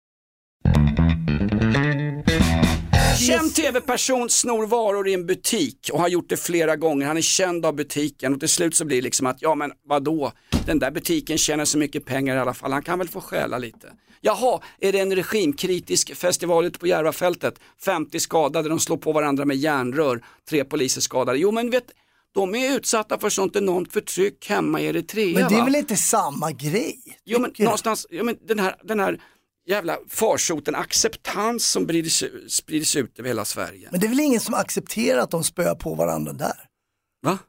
Känd 3.27 3.55
tv-person 3.55 4.29
snor 4.29 4.65
varor 4.65 5.07
i 5.07 5.13
en 5.13 5.25
butik 5.25 5.89
och 5.93 5.99
har 5.99 6.07
gjort 6.07 6.29
det 6.29 6.37
flera 6.37 6.75
gånger. 6.75 7.07
Han 7.07 7.17
är 7.17 7.21
känd 7.21 7.65
av 7.65 7.75
butiken 7.75 8.33
och 8.33 8.39
till 8.39 8.49
slut 8.49 8.75
så 8.75 8.85
blir 8.85 8.97
det 8.97 9.01
liksom 9.01 9.27
att, 9.27 9.41
ja 9.41 9.55
men 9.55 9.71
vadå, 9.85 10.31
den 10.65 10.79
där 10.79 10.91
butiken 10.91 11.37
tjänar 11.37 11.65
så 11.65 11.77
mycket 11.77 12.05
pengar 12.05 12.35
i 12.35 12.39
alla 12.39 12.53
fall, 12.53 12.71
han 12.71 12.83
kan 12.83 12.99
väl 12.99 13.07
få 13.07 13.21
stjäla 13.21 13.57
lite. 13.57 13.93
Jaha, 14.21 14.59
är 14.79 14.91
det 14.91 14.99
en 14.99 15.15
regimkritisk 15.15 16.15
festival 16.15 16.65
ute 16.65 16.79
på 16.79 16.87
Järvafältet? 16.87 17.59
50 17.85 18.19
skadade, 18.19 18.69
de 18.69 18.79
slår 18.79 18.97
på 18.97 19.11
varandra 19.11 19.45
med 19.45 19.57
järnrör, 19.57 20.23
tre 20.49 20.63
poliser 20.63 21.01
skadade. 21.01 21.37
Jo 21.37 21.51
men 21.51 21.69
vet, 21.69 21.91
de 22.33 22.55
är 22.55 22.75
utsatta 22.75 23.19
för 23.19 23.29
sånt 23.29 23.55
enormt 23.55 23.93
förtryck 23.93 24.49
hemma 24.49 24.81
i 24.81 24.85
Eritrea. 24.85 25.39
Men 25.39 25.49
det 25.49 25.55
är 25.55 25.59
va? 25.59 25.65
väl 25.65 25.75
inte 25.75 25.95
samma 25.95 26.51
grej? 26.51 26.99
Jo 27.25 27.39
men 27.39 27.51
jag. 27.55 27.65
någonstans, 27.65 28.07
jo, 28.09 28.23
men 28.23 28.37
den, 28.47 28.59
här, 28.59 28.75
den 28.83 28.99
här 28.99 29.19
jävla 29.67 29.97
farsoten, 30.07 30.75
acceptans 30.75 31.65
som 31.71 31.83
sprids, 31.83 32.23
sprids 32.47 32.95
ut 32.95 33.19
över 33.19 33.29
hela 33.29 33.45
Sverige. 33.45 33.87
Men 33.91 33.99
det 33.99 34.05
är 34.07 34.09
väl 34.09 34.19
ingen 34.19 34.39
som 34.41 34.53
accepterar 34.53 35.21
att 35.21 35.31
de 35.31 35.43
spöar 35.43 35.75
på 35.75 35.95
varandra 35.95 36.33
där? 36.33 36.65
Va? 37.25 37.39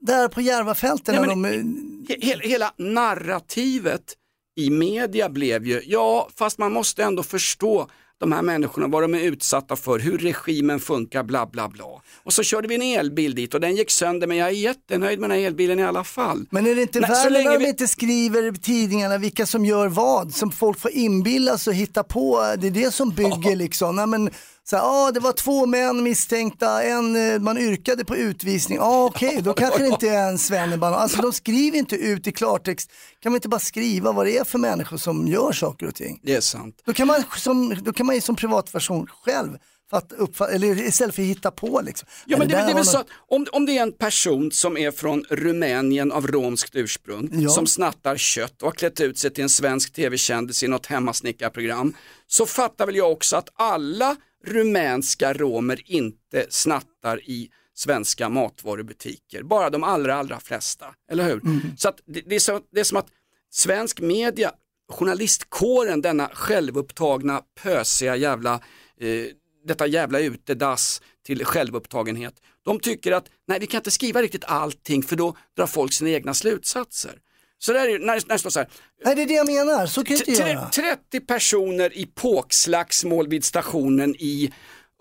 Där 0.00 0.28
på 0.28 0.40
Järvafälten 0.40 1.14
Nej, 1.14 1.36
men- 1.36 1.42
de... 1.42 2.14
He- 2.14 2.20
Hela, 2.24 2.42
hela 2.42 2.74
narrativet 2.78 4.14
i 4.56 4.70
media 4.70 5.28
blev 5.28 5.66
ju, 5.66 5.82
ja 5.86 6.28
fast 6.36 6.58
man 6.58 6.72
måste 6.72 7.02
ändå 7.04 7.22
förstå 7.22 7.90
de 8.20 8.32
här 8.32 8.42
människorna, 8.42 8.86
vad 8.86 9.02
de 9.02 9.14
är 9.14 9.20
utsatta 9.20 9.76
för, 9.76 9.98
hur 9.98 10.18
regimen 10.18 10.80
funkar, 10.80 11.22
bla 11.22 11.46
bla 11.46 11.68
bla. 11.68 11.84
Och 12.22 12.32
så 12.32 12.42
körde 12.42 12.68
vi 12.68 12.74
en 12.74 12.82
elbil 12.82 13.34
dit 13.34 13.54
och 13.54 13.60
den 13.60 13.76
gick 13.76 13.90
sönder 13.90 14.26
men 14.26 14.36
jag 14.36 14.48
är 14.48 14.52
jättenöjd 14.52 15.20
med 15.20 15.30
den 15.30 15.38
här 15.38 15.46
elbilen 15.46 15.78
i 15.78 15.82
alla 15.84 16.04
fall. 16.04 16.46
Men 16.50 16.66
är 16.66 16.74
det 16.74 16.82
inte 16.82 17.00
Nej, 17.00 17.10
värre 17.10 17.30
när 17.44 17.52
de 17.52 17.58
vi- 17.58 17.68
inte 17.68 17.88
skriver 17.88 18.54
i 18.54 18.58
tidningarna 18.58 19.18
vilka 19.18 19.46
som 19.46 19.64
gör 19.66 19.88
vad? 19.88 20.34
Som 20.34 20.52
folk 20.52 20.78
får 20.80 20.90
inbilla 20.90 21.58
sig 21.58 21.70
och 21.70 21.74
hitta 21.76 22.02
på. 22.04 22.54
Det 22.58 22.66
är 22.66 22.70
det 22.70 22.90
som 22.94 23.10
bygger 23.10 23.56
liksom. 23.56 23.96
Nej, 23.96 24.06
men, 24.06 24.30
så 24.70 24.76
här, 24.76 24.82
ah, 24.84 25.10
det 25.10 25.20
var 25.20 25.32
två 25.32 25.66
män 25.66 26.02
misstänkta, 26.02 26.82
en, 26.82 27.32
eh, 27.32 27.38
man 27.38 27.58
yrkade 27.58 28.04
på 28.04 28.16
utvisning. 28.16 28.78
Ah, 28.80 29.04
okej, 29.04 29.40
då 29.42 29.52
kanske 29.52 29.82
det 29.82 29.88
inte 29.88 30.08
är 30.08 30.28
en 30.28 30.38
svennebanan. 30.38 30.98
Alltså 30.98 31.22
de 31.22 31.32
skriver 31.32 31.78
inte 31.78 31.96
ut 31.96 32.26
i 32.26 32.32
klartext. 32.32 32.90
Kan 33.22 33.32
man 33.32 33.36
inte 33.36 33.48
bara 33.48 33.60
skriva 33.60 34.12
vad 34.12 34.26
det 34.26 34.38
är 34.38 34.44
för 34.44 34.58
människor 34.58 34.96
som 34.96 35.28
gör 35.28 35.52
saker 35.52 35.86
och 35.86 35.94
ting? 35.94 36.20
Det 36.22 36.34
är 36.34 36.40
sant. 36.40 36.82
Då 36.84 36.92
kan 36.92 37.06
man 37.06 37.24
som, 37.36 37.74
då 37.82 37.92
kan 37.92 38.06
man 38.06 38.14
ju 38.14 38.20
som 38.20 38.36
privatperson 38.36 39.06
själv 39.24 39.58
fatt, 39.90 40.12
uppfatt, 40.12 40.50
eller 40.50 40.82
istället 40.82 41.14
för 41.14 41.22
att 41.22 41.28
hitta 41.28 41.50
på 41.50 41.80
liksom. 41.80 42.08
Ja, 42.26 42.38
men 42.38 42.48
det, 42.48 42.54
där 42.54 42.64
det 42.64 42.70
är 42.70 42.74
väl 42.74 42.84
så 42.84 42.98
att 42.98 43.06
om, 43.28 43.46
om 43.52 43.66
det 43.66 43.78
är 43.78 43.82
en 43.82 43.92
person 43.92 44.52
som 44.52 44.76
är 44.76 44.90
från 44.90 45.24
Rumänien 45.30 46.12
av 46.12 46.26
romskt 46.26 46.76
ursprung, 46.76 47.30
Ja. 47.32 47.48
som 47.50 47.66
snattar 47.66 48.16
kött 48.16 48.62
och 48.62 48.68
har 48.68 48.72
klätt 48.72 49.00
ut 49.00 49.18
sig 49.18 49.30
till 49.30 49.42
en 49.42 49.50
svensk 49.50 49.92
tv-kändis 49.92 50.62
i 50.62 50.68
något 50.68 50.86
hemmasnickarprogram, 50.86 51.94
så 52.26 52.46
fattar 52.46 52.86
väl 52.86 52.96
jag 52.96 53.12
också 53.12 53.36
att 53.36 53.48
alla 53.56 54.16
rumänska 54.44 55.32
romer 55.32 55.82
inte 55.86 56.46
snattar 56.48 57.20
i 57.30 57.50
svenska 57.74 58.28
matvarubutiker, 58.28 59.42
bara 59.42 59.70
de 59.70 59.84
allra, 59.84 60.14
allra 60.14 60.40
flesta, 60.40 60.94
eller 61.10 61.24
hur? 61.24 61.40
Så 61.76 61.88
att 61.88 62.00
det, 62.06 62.20
det, 62.26 62.34
är 62.34 62.40
så, 62.40 62.60
det 62.72 62.80
är 62.80 62.84
som 62.84 62.98
att 62.98 63.08
svensk 63.50 64.00
media, 64.00 64.52
journalistkåren, 64.88 66.02
denna 66.02 66.28
självupptagna, 66.28 67.42
pösiga 67.62 68.16
jävla, 68.16 68.54
eh, 69.00 69.26
detta 69.64 69.86
jävla 69.86 70.20
utedass 70.20 71.02
till 71.26 71.44
självupptagenhet. 71.44 72.34
De 72.64 72.80
tycker 72.80 73.12
att 73.12 73.30
nej 73.46 73.60
vi 73.60 73.66
kan 73.66 73.78
inte 73.78 73.90
skriva 73.90 74.22
riktigt 74.22 74.44
allting 74.44 75.02
för 75.02 75.16
då 75.16 75.36
drar 75.56 75.66
folk 75.66 75.92
sina 75.92 76.10
egna 76.10 76.34
slutsatser. 76.34 77.18
Så 77.62 77.72
där 77.72 77.88
är, 77.88 77.98
när, 77.98 78.06
när 78.06 78.34
det 78.34 78.38
står 78.38 78.50
så 78.50 78.58
här, 78.60 78.68
Nej 79.04 79.14
det 79.14 79.22
är 79.22 79.26
det 79.26 79.34
jag 79.34 79.46
menar, 79.46 79.86
så 79.86 80.04
kan 80.04 80.16
jag 80.16 80.28
inte 80.28 80.42
göra. 80.42 80.68
30 80.68 81.20
personer 81.20 81.96
i 81.98 82.06
påkslagsmål 82.06 83.28
vid 83.28 83.44
stationen 83.44 84.14
i 84.18 84.52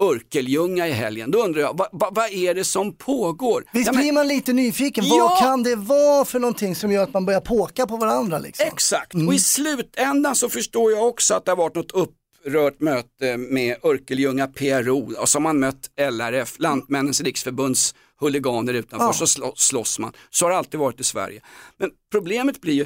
Örkelljunga 0.01 0.87
i 0.87 0.91
helgen. 0.91 1.31
Då 1.31 1.43
undrar 1.43 1.61
jag, 1.61 1.77
vad 1.77 1.87
va, 1.91 2.09
vad 2.11 2.31
är 2.31 2.53
det 2.53 2.63
som 2.63 2.95
pågår? 2.95 3.63
Visst 3.73 3.85
Ja, 3.85 3.91
men- 3.91 4.01
blir 4.01 4.11
man 4.11 4.27
lite 4.27 4.53
nyfiken, 4.53 5.03
Ja! 5.07 5.15
vad 5.29 5.39
kan 5.39 5.63
det 5.63 5.75
vara 5.75 6.25
för 6.25 6.39
någonting 6.39 6.75
som 6.75 6.91
gör 6.91 7.03
att 7.03 7.13
man 7.13 7.25
börjar 7.25 7.41
påka 7.41 7.87
på 7.87 7.97
varandra 7.97 8.39
liksom? 8.39 8.65
Exakt, 8.67 9.13
Mm. 9.13 9.27
och 9.27 9.33
i 9.33 9.39
slutändan 9.39 10.35
så 10.35 10.49
förstår 10.49 10.91
jag 10.91 11.07
också 11.07 11.33
att 11.33 11.45
det 11.45 11.51
har 11.51 11.55
varit 11.55 11.75
något 11.75 11.91
upprört 11.91 12.79
möte 12.81 13.37
med 13.37 13.75
Örkelljunga 13.83 14.47
PRO 14.47 15.13
och 15.17 15.27
har 15.33 15.39
man 15.39 15.59
mött 15.59 15.89
LRF, 16.11 16.55
Lantmännens 16.59 17.21
riksförbunds 17.21 17.95
huliganer 18.19 18.73
utanför, 18.73 19.05
Ja. 19.05 19.13
så 19.13 19.27
slå, 19.27 19.53
slåss 19.55 19.99
man. 19.99 20.13
Så 20.29 20.45
har 20.45 20.49
det 20.51 20.57
alltid 20.57 20.79
varit 20.79 20.99
i 20.99 21.03
Sverige. 21.03 21.41
Men 21.77 21.91
problemet 22.11 22.61
blir 22.61 22.73
ju, 22.73 22.85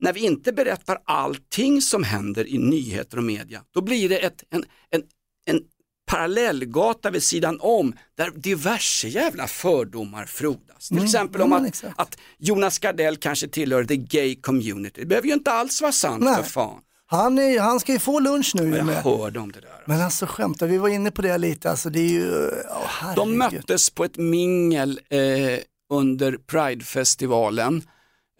när 0.00 0.12
vi 0.12 0.20
inte 0.20 0.52
berättar 0.52 0.98
allting 1.04 1.82
som 1.82 2.04
händer 2.04 2.46
i 2.48 2.58
nyheter 2.58 3.16
och 3.16 3.24
media, 3.24 3.62
då 3.74 3.80
blir 3.80 4.08
det 4.08 4.18
ett, 4.18 4.44
en, 4.50 4.64
en, 4.90 5.02
en 5.46 5.60
parallellgata 6.06 7.10
vid 7.10 7.22
sidan 7.22 7.58
om 7.60 7.92
där 8.16 8.30
diverse 8.30 9.08
jävla 9.08 9.46
fördomar 9.46 10.26
frodas. 10.26 10.88
Till 10.88 11.04
exempel 11.04 11.42
om 11.42 11.52
att, 11.52 11.84
att 11.96 12.18
Jonas 12.38 12.78
Gardell 12.78 13.16
kanske 13.16 13.48
tillhör 13.48 13.84
the 13.84 13.96
gay 13.96 14.34
community. 14.40 15.00
Det 15.00 15.06
behöver 15.06 15.28
ju 15.28 15.34
inte 15.34 15.52
alls 15.52 15.80
vara 15.80 15.92
sant 15.92 16.24
Nej. 16.24 16.36
för 16.36 16.42
fan. 16.42 16.80
Han, 17.12 17.38
är, 17.38 17.60
han 17.60 17.80
ska 17.80 17.92
ju 17.92 17.98
få 17.98 18.20
lunch 18.20 18.52
nu 18.54 18.76
Jag 18.76 18.86
med. 18.86 18.96
hörde 18.96 19.40
om 19.40 19.52
det 19.52 19.60
där. 19.60 19.82
Men 19.86 20.00
alltså 20.00 20.26
skämtar, 20.26 20.66
vi 20.66 20.78
var 20.78 20.88
inne 20.88 21.10
på 21.10 21.22
det 21.22 21.38
lite, 21.38 21.70
alltså 21.70 21.90
det 21.90 22.00
är 22.00 22.08
ju, 22.08 22.48
oh. 22.48 23.14
De 23.16 23.38
möttes 23.38 23.90
på 23.90 24.04
ett 24.04 24.16
mingel 24.16 25.00
eh, 25.08 25.18
under 25.92 26.36
Pridefestivalen 26.46 27.82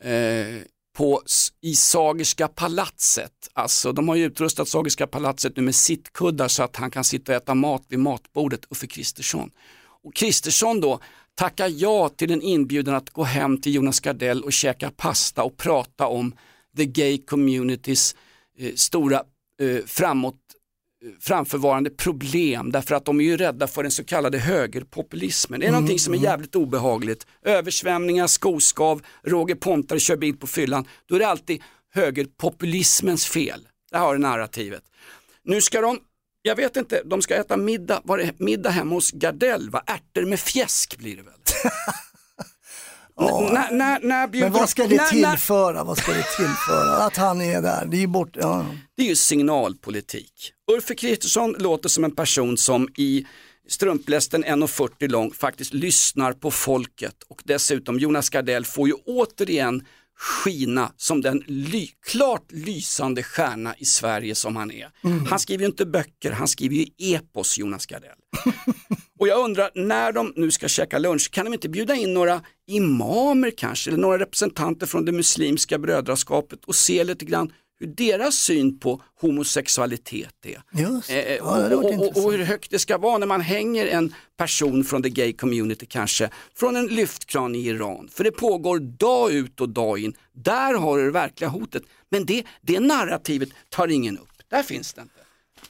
eh, 0.02 0.62
på, 0.96 1.22
i 1.60 1.74
Sagerska 1.74 2.48
palatset. 2.48 3.32
Alltså 3.52 3.92
de 3.92 4.08
har 4.08 4.16
ju 4.16 4.24
utrustat 4.24 4.68
Sagerska 4.68 5.06
palatset 5.06 5.56
nu 5.56 5.62
med 5.62 5.74
sittkuddar 5.74 6.48
så 6.48 6.62
att 6.62 6.76
han 6.76 6.90
kan 6.90 7.04
sitta 7.04 7.32
och 7.32 7.36
äta 7.36 7.54
mat 7.54 7.82
vid 7.88 7.98
matbordet, 7.98 8.60
Uffe 8.70 8.86
Kristersson. 8.86 9.50
Och 10.04 10.14
Kristersson 10.14 10.80
då 10.80 11.00
tackar 11.34 11.68
ja 11.68 12.08
till 12.08 12.30
en 12.32 12.42
inbjudan 12.42 12.94
att 12.94 13.10
gå 13.10 13.24
hem 13.24 13.60
till 13.60 13.74
Jonas 13.74 14.00
Gardell 14.00 14.42
och 14.42 14.52
käka 14.52 14.90
pasta 14.96 15.42
och 15.42 15.56
prata 15.56 16.06
om 16.06 16.34
the 16.76 16.84
gay 16.84 17.18
communities 17.18 18.14
eh, 18.61 18.75
stora 18.75 19.23
eh, 19.61 19.85
framåt 19.87 20.37
framförvarande 21.21 21.90
problem 21.90 22.73
därför 22.73 22.95
att 22.95 23.05
de 23.05 23.21
är 23.21 23.25
ju 23.25 23.37
rädda 23.37 23.67
för 23.67 23.83
den 23.83 23.93
så 23.93 24.05
kallade 24.05 24.38
högerpopulismen. 24.38 25.61
Det 25.61 25.67
är 25.67 25.73
någonting 25.73 25.99
som 25.99 26.14
är 26.14 26.19
jävligt 26.19 26.57
obehagligt. 26.57 27.26
Översvämningar, 27.43 28.26
skoskav, 28.26 29.02
Roger 29.23 29.55
Pontare 29.55 30.00
kör 30.00 30.17
bil 30.17 30.37
på 30.37 30.47
fyllan. 30.47 30.87
Då 31.07 31.14
är 31.14 31.19
det 31.19 31.29
alltid 31.29 31.62
högerpopulismens 31.95 33.26
fel. 33.26 33.68
Det 33.90 33.99
har 33.99 34.14
det 34.14 34.20
narrativet. 34.20 34.83
Nu 35.42 35.61
ska 35.61 35.81
de, 35.81 35.99
jag 36.42 36.57
vet 36.57 36.77
inte, 36.77 37.03
de 37.05 37.23
ska 37.23 37.35
äta 37.37 37.57
middag, 37.57 38.01
var 38.05 38.18
det 38.18 38.40
middag 38.40 38.70
hemma 38.70 38.94
hos 38.94 39.11
Gardell? 39.11 39.70
Va? 39.70 39.83
Ärtor 39.87 40.25
med 40.25 40.40
fjäsk 40.40 40.99
blir 40.99 41.16
det 41.16 41.23
väl? 41.23 41.35
När, 43.20 43.70
när, 43.72 44.00
när 44.00 44.28
bjuder 44.28 44.50
Men 44.50 44.59
vad 44.59 44.68
ska 44.68 44.87
det 44.87 44.96
när- 44.96 45.09
tillföra? 45.09 45.85
Vad 45.85 45.98
ska 45.98 46.12
det 46.12 46.24
tillföra? 46.37 46.96
Att 46.96 47.16
han 47.16 47.40
är 47.40 47.62
där, 47.62 47.87
det 47.90 47.96
är 47.96 48.00
ju 48.00 48.06
bort, 48.06 48.37
ja. 48.40 48.66
Det 48.96 49.02
är 49.02 49.06
ju 49.09 49.16
signalpolitik. 49.16 50.52
Uffe 50.76 50.94
Kristersson 50.94 51.54
låter 51.59 51.88
som 51.88 52.04
en 52.04 52.14
person 52.16 52.56
som 52.56 52.88
i 52.96 53.26
strumplästen 53.68 54.44
1,40 54.44 55.09
lång 55.09 55.33
faktiskt 55.33 55.74
lyssnar 55.74 56.33
på 56.33 56.50
folket 56.50 57.14
och 57.28 57.42
dessutom 57.44 57.98
Jonas 57.98 58.30
Gardell 58.30 58.64
får 58.64 58.88
ju 58.88 58.94
återigen 58.94 59.87
skina 60.20 60.92
som 60.96 61.20
den 61.20 61.42
ly 61.46 61.88
klart 62.06 62.52
lysande 62.52 63.22
stjärna 63.22 63.74
i 63.78 63.85
Sverige 63.85 64.35
som 64.35 64.56
han 64.56 64.70
är. 64.70 64.90
Han 65.28 65.38
skriver 65.38 65.62
ju 65.62 65.66
inte 65.66 65.87
böcker, 65.87 66.33
han 66.33 66.48
skriver 66.48 66.76
ju 66.76 66.87
epos 66.98 67.59
Jonas 67.59 67.87
Gardell. 67.87 68.18
Och 69.18 69.28
jag 69.28 69.44
undrar, 69.44 69.70
när 69.74 70.12
de 70.12 70.33
nu 70.37 70.50
ska 70.50 70.68
käka 70.68 70.98
lunch, 70.98 71.30
kan 71.30 71.44
de 71.44 71.54
inte 71.54 71.68
bjuda 71.68 71.94
in 71.94 72.14
några 72.14 72.40
imamer 72.66 73.50
kanske, 73.56 73.90
eller 73.90 74.00
några 74.00 74.18
representanter 74.18 74.87
från 74.87 75.04
det 75.04 75.12
muslimska 75.12 75.78
brödraskapet 75.78 76.64
och 76.64 76.74
se 76.74 77.04
lite 77.04 77.24
grann 77.24 77.52
hur 77.81 77.87
deras 77.87 78.35
syn 78.35 78.79
på 78.79 79.03
homosexualitet 79.21 80.35
är. 80.43 80.62
Just 80.81 81.11
Eh, 81.11 81.16
eh, 81.19 81.37
Ja, 81.37 81.66
och, 81.66 81.73
och, 81.73 81.85
och 81.85 81.93
intressant. 81.93 82.33
hur 82.33 82.38
högt 82.45 82.71
det 82.71 82.79
ska 82.79 82.99
vara 82.99 83.19
när 83.19 83.27
man 83.27 83.40
hänger 83.40 83.87
en 83.87 84.14
person 84.37 84.85
från 84.85 85.03
the 85.03 85.09
gay 85.09 85.33
community 85.33 85.87
kanske, 85.87 86.31
från 86.57 86.77
en 86.77 86.87
lyftkran 86.87 87.55
i 87.55 87.66
Iran. 87.66 88.09
För 88.12 88.25
det 88.25 88.31
pågår 88.33 88.79
dag 88.79 89.33
ut 89.33 89.61
och 89.61 89.69
dag 89.69 89.99
in. 89.99 90.12
Där 90.33 90.75
har 90.75 90.99
du 90.99 91.05
det 91.05 91.11
verkliga 91.11 91.51
hotet. 91.51 91.83
Men 92.11 92.27
det, 92.27 92.45
det 92.62 92.81
narrativet 92.81 93.49
tar 93.69 93.88
ingen 93.88 94.19
upp. 94.19 94.29
Där 94.51 94.62
finns 94.62 94.93
det 94.95 95.01
inte. 95.03 95.14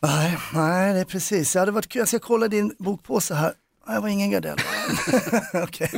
Nej, 0.01 0.39
nej, 0.55 0.95
det 0.95 1.01
är 1.01 1.05
precis. 1.05 1.53
Det 1.53 1.59
hade 1.59 1.73
varit 1.73 1.89
kul. 1.89 2.01
Jag 2.01 2.09
ska 2.09 2.19
kolla 2.19 2.49
din 2.49 2.75
bokpåse 2.79 3.35
här. 3.35 3.53
Det 3.87 4.01
var 4.01 4.09
ingen 4.09 4.31
Gardell. 4.31 4.59
Okej. 5.65 5.91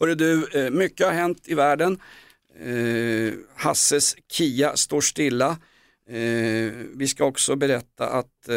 Hörru 0.00 0.14
du, 0.14 0.46
eh, 0.64 0.70
mycket 0.70 1.06
har 1.06 1.12
hänt 1.12 1.38
i 1.44 1.54
världen. 1.54 1.98
Eh, 2.58 3.32
Hasses 3.56 4.16
Kia 4.32 4.76
står 4.76 5.00
stilla. 5.00 5.56
Eh, 6.10 6.72
vi 6.96 7.06
ska 7.08 7.24
också 7.24 7.56
berätta 7.56 8.06
att 8.08 8.48
eh, 8.48 8.54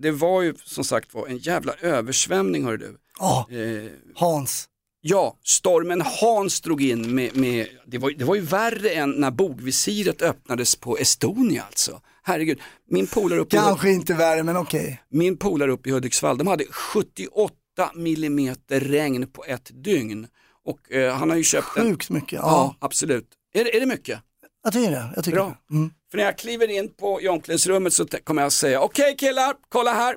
det 0.00 0.10
var 0.10 0.42
ju 0.42 0.54
som 0.64 0.84
sagt 0.84 1.14
var 1.14 1.26
en 1.26 1.38
jävla 1.38 1.72
översvämning 1.80 2.64
hörru 2.64 2.76
du. 2.76 2.96
Ja, 3.18 3.48
Eh, 3.50 3.90
Hans. 4.14 4.68
ja, 5.00 5.38
stormen 5.44 6.00
Hans 6.20 6.60
drog 6.60 6.82
in 6.82 7.14
med, 7.14 7.36
med 7.36 7.66
det, 7.86 7.98
var, 7.98 8.10
det 8.10 8.24
var 8.24 8.34
ju 8.34 8.40
värre 8.40 8.90
än 8.90 9.10
när 9.10 9.30
bogvisiret 9.30 10.22
öppnades 10.22 10.76
på 10.76 10.98
Estonia 10.98 11.62
alltså. 11.62 12.00
Herregud, 12.22 12.60
min 12.90 13.06
polare 13.06 13.40
uppe, 13.40 13.56
i, 13.56 13.58
Kanske 13.58 13.90
inte 13.90 14.14
värre, 14.14 14.42
men 14.42 14.56
okej. 14.56 15.02
min 15.10 15.36
polare 15.36 15.72
uppe 15.72 15.88
i 15.88 15.92
Hudiksvall, 15.92 16.38
de 16.38 16.46
hade 16.46 16.64
78 16.64 17.52
millimeter 17.94 18.80
regn 18.80 19.26
på 19.26 19.44
ett 19.44 19.70
dygn. 19.84 20.26
Och 20.68 20.92
eh, 20.92 21.14
han 21.14 21.30
har 21.30 21.36
ju 21.36 21.42
köpt 21.42 21.76
en, 21.76 21.82
Sjukt 21.84 22.10
mycket. 22.10 22.32
Ja, 22.32 22.38
Ja, 22.42 22.76
absolut. 22.86 23.28
Är, 23.54 23.64
det- 23.64 23.76
är 23.76 23.80
det 23.80 23.86
mycket? 23.86 24.20
jag 24.64 24.72
tycker 24.72 24.90
det. 24.90 25.12
Jag 25.14 25.24
tycker 25.24 25.36
Bra. 25.36 25.56
det. 25.68 25.74
Mm. 25.74 25.90
För 26.10 26.18
när 26.18 26.24
jag 26.24 26.38
kliver 26.38 26.68
in 26.70 26.94
på 26.94 27.20
i 27.22 27.28
omklädningsrummet 27.28 27.92
så 27.92 28.06
kommer 28.24 28.42
jag 28.42 28.52
säga, 28.52 28.80
okej 28.80 29.16
killar, 29.18 29.54
kolla 29.68 29.92
här. 29.92 30.16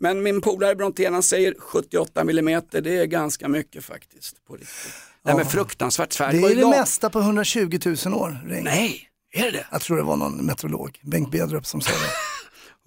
Men 0.00 0.22
min 0.22 0.40
polare 0.40 0.74
Brontén 0.74 1.12
han 1.12 1.22
säger 1.22 1.54
78 1.58 2.24
millimeter, 2.24 2.80
det 2.80 2.98
är 2.98 3.04
ganska 3.06 3.48
mycket 3.48 3.84
faktiskt. 3.84 4.44
På 4.44 4.54
riktigt. 4.54 4.92
Nej 5.24 5.34
men 5.36 5.46
fruktansvärt 5.46 6.12
svärd. 6.12 6.34
Det 6.34 6.38
är 6.38 6.56
det 6.56 6.66
mesta 6.66 7.10
på 7.10 7.18
120 7.20 7.78
000 8.06 8.14
år. 8.14 8.38
Regn. 8.46 8.64
Nej, 8.64 9.08
är 9.32 9.42
det 9.42 9.50
det? 9.50 9.66
Jag 9.70 9.80
tror 9.80 9.96
det 9.96 10.02
var 10.02 10.16
någon 10.16 10.46
meteorolog, 10.46 11.00
Bengt 11.02 11.30
Bedrup 11.30 11.66
som 11.66 11.80
sa 11.80 11.90
det. 11.90 11.96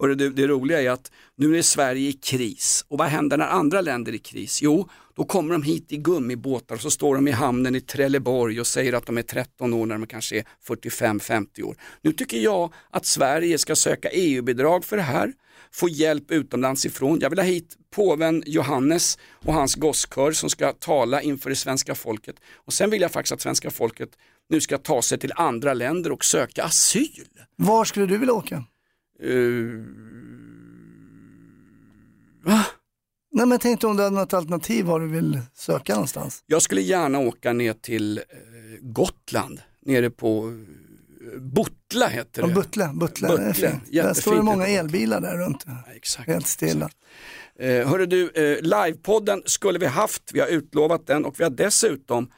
Hörru 0.00 0.14
du, 0.14 0.30
det 0.30 0.46
roliga 0.46 0.82
är 0.82 0.90
att 0.90 1.10
nu 1.36 1.58
är 1.58 1.62
Sverige 1.62 2.08
i 2.08 2.12
kris 2.12 2.84
och 2.88 2.98
vad 2.98 3.08
händer 3.08 3.36
när 3.36 3.46
andra 3.46 3.80
länder 3.80 4.12
är 4.12 4.16
i 4.16 4.18
kris? 4.18 4.62
Jo, 4.62 4.88
då 5.16 5.24
kommer 5.24 5.52
de 5.52 5.62
hit 5.62 5.92
i 5.92 5.96
gummibåtar 5.96 6.74
och 6.74 6.80
så 6.80 6.90
står 6.90 7.14
de 7.14 7.28
i 7.28 7.30
hamnen 7.30 7.74
i 7.74 7.80
Trelleborg 7.80 8.60
och 8.60 8.66
säger 8.66 8.92
att 8.92 9.06
de 9.06 9.18
är 9.18 9.22
13 9.22 9.74
år 9.74 9.86
när 9.86 9.98
de 9.98 10.06
kanske 10.06 10.38
är 10.38 10.44
45-50 10.66 11.62
år. 11.62 11.76
Nu 12.02 12.12
tycker 12.12 12.38
jag 12.38 12.72
att 12.90 13.06
Sverige 13.06 13.58
ska 13.58 13.76
söka 13.76 14.08
EU-bidrag 14.08 14.84
för 14.84 14.96
det 14.96 15.02
här, 15.02 15.32
få 15.72 15.88
hjälp 15.88 16.30
utomlands 16.30 16.86
ifrån. 16.86 17.18
Jag 17.20 17.30
vill 17.30 17.38
ha 17.38 17.46
hit 17.46 17.76
påven 17.90 18.42
Johannes 18.46 19.18
och 19.32 19.54
hans 19.54 19.74
gosskör 19.74 20.32
som 20.32 20.50
ska 20.50 20.72
tala 20.72 21.22
inför 21.22 21.50
det 21.50 21.56
svenska 21.56 21.94
folket. 21.94 22.36
Och 22.54 22.72
sen 22.72 22.90
vill 22.90 23.00
jag 23.00 23.10
faktiskt 23.10 23.32
att 23.32 23.40
svenska 23.40 23.70
folket 23.70 24.08
nu 24.48 24.60
ska 24.60 24.78
ta 24.78 25.02
sig 25.02 25.18
till 25.18 25.32
andra 25.36 25.74
länder 25.74 26.12
och 26.12 26.24
söka 26.24 26.64
asyl. 26.64 27.28
Var 27.56 27.84
skulle 27.84 28.06
du 28.06 28.18
vilja 28.18 28.34
åka? 28.34 28.64
Uh... 29.24 29.84
Va? 32.44 32.64
Nej 33.34 33.46
men 33.46 33.58
tänk 33.58 33.80
dig 33.80 33.90
om 33.90 33.96
du 33.96 34.02
hade 34.02 34.16
något 34.16 34.32
alternativ 34.34 34.84
var 34.84 35.00
du 35.00 35.06
vill 35.08 35.40
söka 35.54 35.94
någonstans. 35.94 36.42
Jag 36.46 36.62
skulle 36.62 36.80
gärna 36.80 37.18
åka 37.18 37.52
ner 37.52 37.72
till 37.72 38.18
eh, 38.18 38.24
Gotland, 38.80 39.60
nere 39.86 40.10
på 40.10 40.52
Butla 41.38 42.06
heter 42.06 42.42
Ja, 42.42 42.48
det. 42.48 42.54
Buttle, 42.54 43.26
det 43.36 43.42
är 43.42 43.52
fint. 43.52 43.92
Där 43.92 44.14
står 44.14 44.34
det 44.34 44.42
många 44.42 44.66
elbilar 44.66 45.20
där 45.20 45.38
runt. 45.38 45.64
Ja, 45.66 45.92
Exakt. 45.96 46.28
Helt 46.28 46.46
stilla. 46.46 46.90
Eh, 47.58 47.88
hörru 47.88 48.06
du, 48.06 48.30
eh, 48.30 48.62
livepodden 48.62 49.42
skulle 49.44 49.78
vi 49.78 49.86
haft, 49.86 50.22
vi 50.32 50.40
har 50.40 50.46
utlovat 50.48 51.06
den 51.06 51.24
och 51.24 51.40
vi 51.40 51.44
har 51.44 51.50
dessutom, 51.50 52.30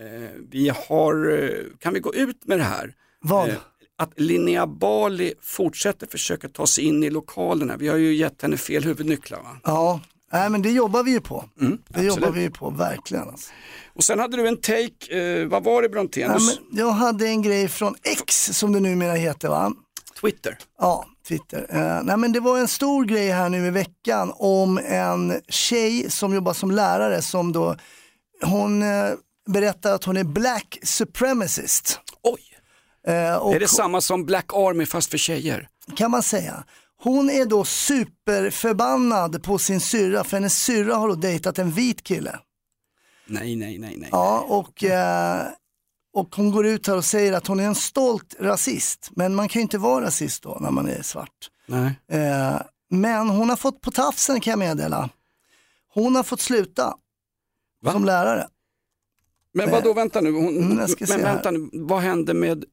eh, 0.00 0.30
vi 0.50 0.72
har, 0.88 1.42
eh, 1.42 1.50
kan 1.78 1.94
vi 1.94 2.00
gå 2.00 2.14
ut 2.14 2.46
med 2.46 2.58
det 2.58 2.64
här? 2.64 2.94
Vad? 3.20 3.48
Eh, 3.48 3.54
att 3.98 4.20
Linnea 4.20 4.66
Bali 4.66 5.34
fortsätter 5.42 6.06
försöka 6.06 6.48
ta 6.48 6.66
sig 6.66 6.84
in 6.84 7.04
i 7.04 7.10
lokalerna. 7.10 7.76
Vi 7.76 7.88
har 7.88 7.96
ju 7.96 8.14
gett 8.14 8.42
henne 8.42 8.56
fel 8.56 8.84
huvudnycklar 8.84 9.38
va? 9.42 9.56
Ja, 9.64 10.00
Nej, 10.32 10.50
men 10.50 10.62
det 10.62 10.70
jobbar 10.70 11.02
vi 11.02 11.10
ju 11.10 11.20
på. 11.20 11.44
det 11.58 11.64
Mm, 11.64 11.78
absolut. 11.88 12.06
jobbar 12.08 12.30
vi 12.30 12.40
ju 12.40 12.50
på, 12.50 12.70
verkligen. 12.70 13.28
Alltså. 13.28 13.50
Och 13.94 14.04
sen 14.04 14.18
hade 14.18 14.36
du 14.36 14.48
en 14.48 14.56
take, 14.56 15.18
eh, 15.18 15.46
vad 15.48 15.64
var 15.64 15.82
det 15.82 15.88
Brontén? 15.88 16.30
Nej, 16.30 16.40
men 16.70 16.78
jag 16.78 16.90
hade 16.90 17.26
en 17.28 17.42
grej 17.42 17.68
från 17.68 17.94
X 18.02 18.50
som 18.58 18.72
det 18.72 18.80
numera 18.80 19.12
heter 19.12 19.48
va? 19.48 19.72
Twitter. 20.20 20.58
Ja, 20.78 21.06
Twitter. 21.28 21.66
Eh, 21.68 22.02
nej, 22.04 22.16
men 22.16 22.32
det 22.32 22.40
var 22.40 22.58
en 22.58 22.68
stor 22.68 23.04
grej 23.04 23.28
här 23.30 23.48
nu 23.48 23.66
i 23.66 23.70
veckan 23.70 24.32
om 24.34 24.78
en 24.78 25.40
tjej 25.48 26.10
som 26.10 26.34
jobbar 26.34 26.52
som 26.52 26.70
lärare 26.70 27.22
som 27.22 27.52
då, 27.52 27.76
hon 28.44 28.82
eh, 28.82 28.88
berättar 29.46 29.92
att 29.94 30.04
hon 30.04 30.16
är 30.16 30.24
black 30.24 30.78
supremacist. 30.82 32.00
Oj, 32.22 32.40
Eh, 33.06 33.14
är 33.14 33.60
det 33.60 33.68
samma 33.68 34.00
som 34.00 34.24
Black 34.24 34.52
Army 34.54 34.86
fast 34.86 35.10
för 35.10 35.18
tjejer? 35.18 35.68
kan 35.96 36.10
man 36.10 36.22
säga. 36.22 36.64
Hon 37.02 37.30
är 37.30 37.46
då 37.46 37.64
superförbannad 37.64 39.42
på 39.42 39.58
sin 39.58 39.80
syrra 39.80 40.24
för 40.24 40.36
hennes 40.36 40.64
syrra 40.64 40.94
har 40.94 41.08
då 41.08 41.14
dejtat 41.14 41.58
en 41.58 41.70
vit 41.70 42.02
kille. 42.02 42.38
Nej, 43.26 43.56
nej, 43.56 43.78
nej, 43.78 43.96
nej. 43.98 44.08
Ja, 44.12 44.40
och, 44.48 44.84
eh, 44.84 45.46
och 46.12 46.34
hon 46.36 46.50
går 46.52 46.66
ut 46.66 46.86
här 46.86 46.96
och 46.96 47.04
säger 47.04 47.32
att 47.32 47.46
hon 47.46 47.60
är 47.60 47.64
en 47.64 47.74
stolt 47.74 48.34
rasist. 48.40 49.10
Men 49.16 49.34
man 49.34 49.48
kan 49.48 49.60
ju 49.60 49.62
inte 49.62 49.78
vara 49.78 50.04
rasist 50.04 50.42
då 50.42 50.58
när 50.60 50.70
man 50.70 50.88
är 50.88 51.02
svart. 51.02 51.50
nej. 51.66 52.00
Eh, 52.08 52.60
men 52.90 53.28
hon 53.28 53.48
har 53.48 53.56
fått 53.56 53.80
på 53.80 53.90
tafsen 53.90 54.40
kan 54.40 54.50
jag 54.50 54.58
meddela. 54.58 55.10
Hon 55.94 56.16
har 56.16 56.22
fått 56.22 56.40
sluta 56.40 56.94
Va? 57.82 57.92
som 57.92 58.04
lärare. 58.04 58.48
Men 59.54 59.70
vad 59.70 59.84
då 59.84 59.92
vänta 59.92 60.20
nu, 60.20 60.32
hon, 60.32 60.56
Mm, 60.56 60.86
men 61.08 61.22
vänta 61.22 61.50
nu, 61.50 61.70
vad 61.72 62.00
hände 62.00 62.34
med 62.34 62.64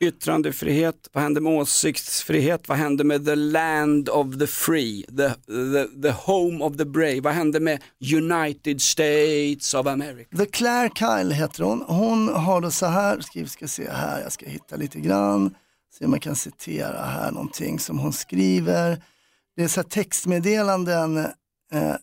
yttrandefrihet, 0.00 1.08
vad 1.12 1.22
händer 1.22 1.40
med 1.40 1.52
åsiktsfrihet, 1.52 2.68
vad 2.68 2.78
händer 2.78 3.04
med 3.04 3.24
the 3.24 3.34
land 3.34 4.08
of 4.08 4.38
the 4.38 4.46
free, 4.46 5.02
the, 5.02 5.28
the, 5.46 6.02
the 6.02 6.10
home 6.10 6.64
of 6.64 6.76
the 6.76 6.84
brave, 6.84 7.20
vad 7.20 7.32
händer 7.32 7.60
med 7.60 7.82
United 8.14 8.82
States 8.82 9.74
of 9.74 9.86
America? 9.86 10.36
The 10.36 10.46
Claire 10.46 10.90
Kyle 10.94 11.34
heter 11.34 11.64
hon. 11.64 11.82
Hon 11.86 12.28
har 12.28 12.60
då 12.60 12.70
så 12.70 12.86
här, 12.86 13.20
skriv, 13.20 13.46
ska 13.46 13.68
se 13.68 13.90
här, 13.90 14.20
jag 14.20 14.32
ska 14.32 14.46
hitta 14.46 14.76
lite 14.76 15.00
grann. 15.00 15.54
Se 15.98 16.04
om 16.04 16.12
jag 16.12 16.22
kan 16.22 16.36
citera 16.36 17.04
här 17.04 17.30
någonting 17.30 17.78
som 17.78 17.98
hon 17.98 18.12
skriver. 18.12 19.02
Det 19.56 19.62
är 19.62 19.68
så 19.68 19.80
här 19.80 19.88
textmeddelanden 19.88 21.16
eh, 21.72 21.96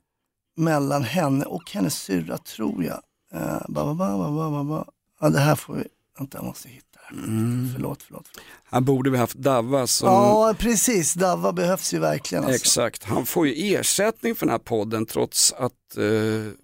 mellan 0.57 1.03
henne 1.03 1.45
och 1.45 1.71
hennes 1.71 1.95
syrra 1.95 2.37
tror 2.37 2.83
jag. 2.83 3.01
Eh, 3.33 3.61
ba, 3.67 3.85
ba, 3.85 3.93
ba, 3.95 4.31
ba, 4.31 4.49
ba, 4.49 4.63
ba. 4.63 4.85
Ja, 5.19 5.29
det 5.29 5.39
här 5.39 5.55
får 5.55 5.73
vi, 5.73 5.83
vänta 6.19 6.37
jag 6.37 6.45
måste 6.45 6.69
hitta 6.69 6.90
här. 7.19 7.73
Förlåt, 7.73 8.03
förlåt. 8.03 8.27
förlåt. 8.33 8.45
Här 8.71 8.81
borde 8.81 9.09
vi 9.09 9.17
haft 9.17 9.35
Davva 9.35 9.87
som 9.87 10.07
Ja, 10.09 10.55
precis. 10.59 11.13
Davva 11.13 11.53
behövs 11.53 11.93
ju 11.93 11.99
verkligen. 11.99 12.43
Alltså. 12.43 12.55
Exakt, 12.55 13.03
han 13.03 13.25
får 13.25 13.47
ju 13.47 13.75
ersättning 13.75 14.35
för 14.35 14.45
den 14.45 14.51
här 14.51 14.59
podden 14.59 15.05
trots 15.05 15.53
att 15.53 15.97
eh, 15.97 16.03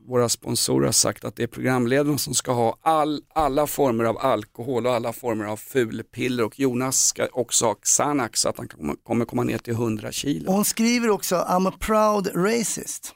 våra 0.07 0.29
sponsorer 0.29 0.85
har 0.85 0.91
sagt 0.93 1.25
att 1.25 1.35
det 1.35 1.43
är 1.43 1.47
programledarna 1.47 2.17
som 2.17 2.33
ska 2.33 2.51
ha 2.51 2.77
all, 2.81 3.21
alla 3.33 3.67
former 3.67 4.03
av 4.03 4.17
alkohol 4.17 4.85
och 4.87 4.93
alla 4.93 5.13
former 5.13 5.45
av 5.45 5.57
fulpiller 5.57 6.43
och 6.43 6.59
Jonas 6.59 7.05
ska 7.07 7.27
också 7.33 7.65
ha 7.65 7.75
Xanax 7.75 8.41
så 8.41 8.49
att 8.49 8.57
han 8.57 8.67
kommer- 9.03 9.25
komma 9.25 9.43
ner 9.43 9.57
till 9.57 9.73
100 9.73 10.07
Och 10.07 10.13
kilo. 10.13 10.51
hon 10.51 10.65
skriver 10.65 11.09
också, 11.09 11.35
I'm 11.35 11.67
a 11.69 11.73
proud 11.79 12.31
racist. 12.35 13.13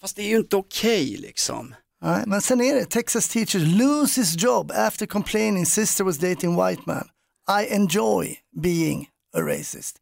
Fast 0.00 0.16
det 0.16 0.22
är 0.22 0.28
ju 0.28 0.36
inte 0.36 0.56
okej 0.56 1.16
liksom. 1.18 1.74
Nej, 2.06 2.24
men 2.26 2.42
sen 2.42 2.60
är 2.60 2.74
det, 2.74 2.84
Texas 2.84 3.28
teacher 3.28 3.58
lose 3.58 4.20
his 4.20 4.42
job 4.42 4.72
after 4.74 5.06
complaining 5.06 5.66
sister 5.66 6.04
was 6.04 6.18
dating 6.18 6.56
white 6.56 6.82
man. 6.86 7.08
I 7.48 7.74
enjoy 7.74 8.38
being 8.62 9.06
a 9.36 9.40
racist. 9.40 9.96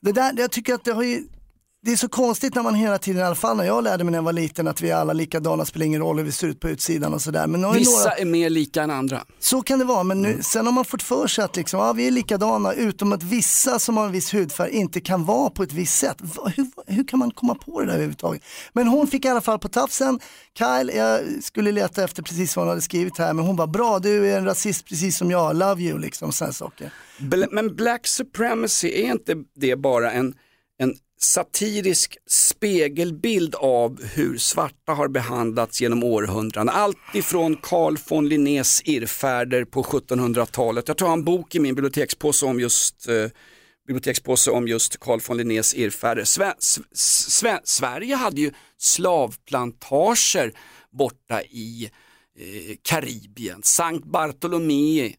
Det 0.00 0.12
där, 0.12 0.34
jag 0.36 0.50
tycker 0.50 0.74
att 0.74 0.84
det 0.84 0.92
har 0.92 1.02
ju, 1.02 1.28
det 1.84 1.92
är 1.92 1.96
så 1.96 2.08
konstigt 2.08 2.54
när 2.54 2.62
man 2.62 2.74
hela 2.74 2.98
tiden, 2.98 3.20
i 3.20 3.24
alla 3.24 3.34
fall 3.34 3.56
när 3.56 3.64
jag 3.64 3.84
lärde 3.84 4.04
mig 4.04 4.10
när 4.10 4.18
jag 4.18 4.22
var 4.22 4.32
liten, 4.32 4.68
att 4.68 4.80
vi 4.80 4.90
är 4.90 4.96
alla 4.96 5.12
likadana, 5.12 5.64
spelar 5.64 5.86
ingen 5.86 6.00
roll 6.00 6.16
hur 6.18 6.24
vi 6.24 6.32
ser 6.32 6.46
ut 6.46 6.60
på 6.60 6.68
utsidan 6.68 7.14
och 7.14 7.22
sådär. 7.22 7.46
Men 7.46 7.72
Vissa 7.72 7.98
några, 7.98 8.12
är 8.16 8.24
mer 8.24 8.50
lika 8.50 8.82
än 8.82 8.90
andra. 8.90 9.24
så 9.38 9.62
kan 9.62 9.78
det 9.78 9.84
vara, 9.84 10.02
men 10.02 10.22
nu, 10.22 10.42
sen 10.42 10.66
har 10.66 10.72
man 10.72 10.84
fått 10.84 11.02
för 11.02 11.26
sig 11.26 11.44
att 11.44 11.56
liksom, 11.56 11.80
ja, 11.80 11.92
vi 11.92 12.06
är 12.06 12.10
likadana, 12.10 12.72
utom 12.72 13.12
att 13.12 13.22
vissa 13.22 13.78
som 13.78 13.96
har 13.96 14.06
en 14.06 14.12
viss 14.12 14.34
hudfärg 14.34 14.70
inte 14.70 15.00
kan 15.00 15.24
vara 15.24 15.50
på 15.50 15.62
ett 15.62 15.72
visst 15.72 15.98
sätt. 15.98 16.16
Hur, 16.56 16.66
hur 16.94 17.08
kan 17.08 17.18
man 17.18 17.30
komma 17.30 17.54
på 17.54 17.80
det 17.80 17.86
där 17.86 17.92
överhuvudtaget? 17.92 18.42
Men 18.72 18.88
hon 18.88 19.06
fick 19.06 19.24
i 19.24 19.28
alla 19.28 19.40
fall 19.40 19.58
på 19.58 19.68
tafsen, 19.68 20.20
Kyle, 20.58 20.90
jag 20.96 21.20
skulle 21.42 21.72
leta 21.72 22.04
efter 22.04 22.22
precis 22.22 22.56
vad 22.56 22.64
hon 22.64 22.68
hade 22.68 22.82
skrivit 22.82 23.18
här, 23.18 23.32
men 23.32 23.44
hon 23.44 23.56
var 23.56 23.66
bra, 23.66 23.98
du 23.98 24.30
är 24.30 24.38
en 24.38 24.44
rasist 24.44 24.84
precis 24.86 25.16
som 25.16 25.30
jag, 25.30 25.56
love 25.56 25.82
you, 25.82 25.98
liksom 25.98 26.32
sådana 26.32 26.52
saker. 26.52 26.92
Men 27.50 27.76
black 27.76 28.06
supremacy, 28.06 28.88
är 28.88 29.10
inte 29.10 29.34
det 29.54 29.76
bara 29.76 30.12
en, 30.12 30.34
en 30.78 30.94
satirisk 31.24 32.16
spegelbild 32.26 33.54
av 33.54 34.04
hur 34.04 34.38
svarta 34.38 34.92
har 34.92 35.08
behandlats 35.08 35.80
genom 35.80 36.04
århundraden? 36.04 36.68
Allt 36.68 36.96
ifrån 37.14 37.56
Carl 37.56 37.96
von 38.08 38.28
Linnés 38.28 38.82
irrfärder 38.84 39.64
på 39.64 39.82
1700-talet. 39.82 40.88
Jag 40.88 40.96
tar 40.96 41.12
en 41.12 41.24
bok 41.24 41.54
i 41.54 41.60
min 41.60 41.74
bibliotekspåse 41.74 42.46
om 42.46 42.60
just 42.60 43.08
eh, 43.08 43.26
bibliotekspåse 43.86 44.50
om 44.50 44.68
just 44.68 45.00
Carl 45.00 45.20
von 45.28 45.36
Linnés 45.36 45.74
irrfärder. 45.74 46.24
Sve, 46.24 46.54
Sve, 46.92 47.60
Sverige 47.64 48.14
hade 48.14 48.40
ju 48.40 48.52
slavplantager 48.78 50.52
borta 50.98 51.42
i 51.42 51.90
eh, 52.38 52.76
Karibien, 52.82 53.62
Sankt 53.62 54.04
Bartolomé, 54.04 55.14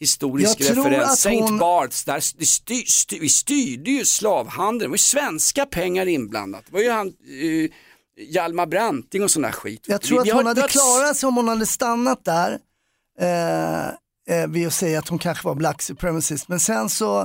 historisk 0.00 0.60
Jag 0.60 0.70
referens, 0.78 1.20
Saint 1.20 1.48
hon- 1.50 1.58
Barts, 1.58 2.04
där 2.04 2.20
styr, 2.44 2.84
styr, 2.86 3.20
vi 3.20 3.28
styrde 3.28 3.90
ju 3.90 4.04
slavhandeln, 4.04 4.78
det 4.78 4.88
var 4.88 4.94
ju 4.94 4.98
svenska 4.98 5.66
pengar 5.66 6.06
inblandat. 6.06 6.62
Det 6.66 6.72
var 6.72 6.80
ju 6.80 6.90
han, 6.90 7.06
eh, 7.06 7.70
Hjalmar 8.30 8.66
Branting 8.66 9.22
och 9.22 9.30
sån 9.30 9.42
där 9.42 9.52
skit. 9.52 9.84
Jag 9.86 10.00
tror 10.02 10.24
Vi- 10.24 10.30
att 10.30 10.36
hon 10.36 10.46
hade 10.46 10.60
döds- 10.60 10.72
klarat 10.72 11.16
sig 11.16 11.26
om 11.26 11.36
hon 11.36 11.48
hade 11.48 11.66
stannat 11.66 12.24
där 12.24 12.58
eh, 13.20 13.86
eh, 14.36 14.46
vid 14.48 14.66
att 14.66 14.74
säga 14.74 14.98
att 14.98 15.08
hon 15.08 15.18
kanske 15.18 15.46
var 15.48 15.54
black 15.54 15.82
supremacist. 15.82 16.48
Men 16.48 16.60
sen 16.60 16.88
så, 16.90 17.20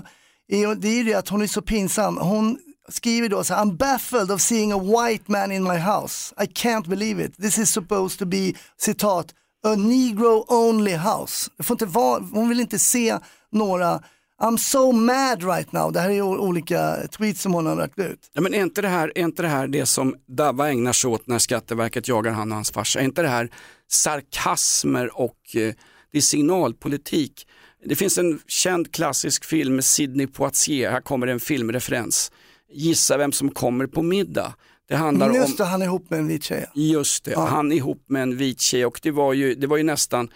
är, 0.48 0.76
det 0.76 0.88
är 0.88 0.96
ju 0.96 1.04
det 1.04 1.14
att 1.14 1.30
hon 1.30 1.42
är 1.42 1.48
så 1.48 1.62
pinsam. 1.62 2.18
Hon 2.18 2.58
skriver 2.90 3.30
då 3.30 3.44
så 3.44 3.54
I'm 3.54 3.78
baffled 3.78 4.32
of 4.32 4.42
seeing 4.42 4.72
a 4.72 4.80
white 4.80 5.24
man 5.32 5.52
in 5.52 5.64
my 5.64 5.78
house. 5.78 6.36
I 6.42 6.46
can't 6.46 6.88
believe 6.90 7.26
it. 7.26 7.38
This 7.38 7.58
is 7.58 7.70
supposed 7.72 8.20
to 8.20 8.26
be, 8.26 8.54
citat, 8.82 9.26
a 9.64 9.76
negro 9.76 10.46
only 10.48 10.96
house. 10.96 11.52
Det 11.58 11.64
får 11.64 11.74
inte 11.74 11.86
vara, 11.86 12.24
hon 12.32 12.50
vill 12.50 12.60
inte 12.60 12.80
se 12.80 13.18
några 13.52 14.04
I'm 14.42 14.58
so 14.58 14.92
mad 14.92 15.44
right 15.44 15.72
now. 15.72 15.92
Det 15.92 16.00
här 16.00 16.10
är 16.10 16.22
olika 16.22 17.08
tweets 17.18 17.42
som 17.42 17.54
hon 17.54 17.66
har 17.66 17.76
lagt 17.76 18.00
ut. 18.00 18.32
Ja, 18.34 18.42
men 18.42 18.54
är 18.54 18.62
inte, 18.62 18.82
det 18.82 18.88
här, 18.88 19.12
är 19.16 19.24
inte 19.24 19.42
det 19.42 19.48
här 19.48 19.68
det 19.68 19.86
som 19.86 20.16
Davva 20.28 20.70
ägnar 20.70 20.94
sig 20.94 21.10
åt 21.10 21.28
när 21.28 21.40
Skatteverket 21.40 22.08
jagar 22.08 22.32
han 22.32 22.52
och 22.52 22.56
hans 22.56 22.72
farsa? 22.72 23.00
Är 23.00 23.04
inte 23.04 23.22
det 23.22 23.28
här 23.28 23.50
sarkasmer 23.88 25.20
och 25.20 25.38
eh, 25.56 25.74
det 26.12 26.18
är 26.18 26.22
signalpolitik? 26.22 27.48
Det 27.86 27.96
finns 27.96 28.18
en 28.18 28.40
känd 28.48 28.94
klassisk 28.94 29.46
film 29.46 29.76
med 29.76 29.86
Sidney 29.86 30.28
Poitier, 30.28 30.92
här 30.92 31.02
kommer 31.02 31.28
en 31.28 31.40
filmreferens. 31.40 32.32
Gissa 32.74 33.18
vem 33.18 33.32
som 33.32 33.50
kommer 33.50 33.88
på 33.88 34.02
middag. 34.02 34.54
Det 34.88 34.96
handlar 34.96 35.30
om... 35.30 35.36
Just 35.36 35.58
det, 35.58 35.64
han 35.64 35.82
är 35.82 35.86
ihop 35.86 36.10
med 36.10 36.20
en 36.20 36.28
vit 36.28 36.44
tjej. 36.44 36.66
Just 36.76 37.24
det, 37.24 37.40
han 37.40 37.72
är 37.72 37.76
ihop 37.76 38.06
med 38.08 38.24
en 38.24 38.38
vit 38.38 38.62
tjej 38.62 38.86
och 38.86 39.00
det 39.04 39.12
var 39.12 39.34
ju, 39.34 39.56
det 39.56 39.68
var 39.68 39.78
ju 39.78 39.84
nästan 39.84 40.30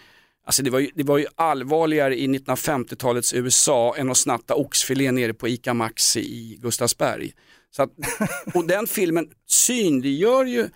Alltså 0.48 0.62
det, 0.62 0.70
var 0.70 0.78
ju, 0.78 0.90
det 0.94 1.02
var 1.02 1.18
ju 1.18 1.26
allvarligare 1.34 2.18
i 2.18 2.26
1950-talets 2.26 3.34
USA 3.34 3.94
än 3.96 4.10
att 4.10 4.16
snatta 4.16 4.54
oxfilé 4.54 5.12
nere 5.12 5.34
på 5.34 5.48
ICA 5.48 5.74
Maxi 5.74 6.20
i 6.20 6.58
Gustavsberg. 6.62 7.32
Så 7.70 7.82
att, 7.82 7.90
och 8.54 8.66
den 8.66 8.86
filmen 8.86 9.28
synliggör 9.46 10.44
ju 10.44 10.68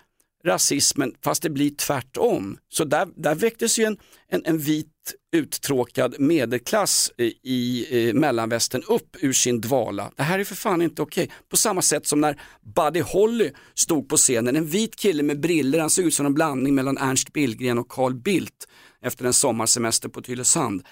rasismen 0.45 1.15
fast 1.23 1.43
det 1.43 1.49
blir 1.49 1.69
tvärtom. 1.69 2.57
Så 2.69 2.83
där, 2.83 3.07
där 3.15 3.35
väcktes 3.35 3.79
ju 3.79 3.83
en, 3.83 3.97
en, 4.27 4.45
en 4.45 4.57
vit 4.57 4.87
uttråkad 5.35 6.15
medelklass 6.19 7.11
i, 7.17 7.23
i 7.43 7.87
eh, 8.09 8.13
mellanvästern 8.13 8.83
upp 8.87 9.17
ur 9.19 9.33
sin 9.33 9.61
dvala. 9.61 10.11
Det 10.15 10.23
här 10.23 10.39
är 10.39 10.43
för 10.43 10.55
fan 10.55 10.81
inte 10.81 11.01
okej. 11.01 11.31
På 11.49 11.57
samma 11.57 11.81
sätt 11.81 12.07
som 12.07 12.21
när 12.21 12.41
Buddy 12.75 13.01
Holly 13.01 13.51
stod 13.73 14.09
på 14.09 14.17
scenen, 14.17 14.55
en 14.55 14.65
vit 14.65 14.95
kille 14.95 15.23
med 15.23 15.39
briller, 15.39 15.79
han 15.79 15.89
såg 15.89 16.05
ut 16.05 16.13
som 16.13 16.25
en 16.25 16.33
blandning 16.33 16.75
mellan 16.75 16.97
Ernst 16.97 17.33
Billgren 17.33 17.77
och 17.77 17.87
Carl 17.89 18.13
Bildt 18.15 18.67
efter 19.01 19.25
en 19.25 19.33
sommarsemester 19.33 20.09
på 20.09 20.21
Tylösand. 20.21 20.83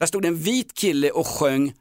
Där 0.00 0.06
stod 0.06 0.24
en 0.24 0.36
vit 0.36 0.74
kille 0.74 1.10
och 1.10 1.26
sjöng 1.26 1.72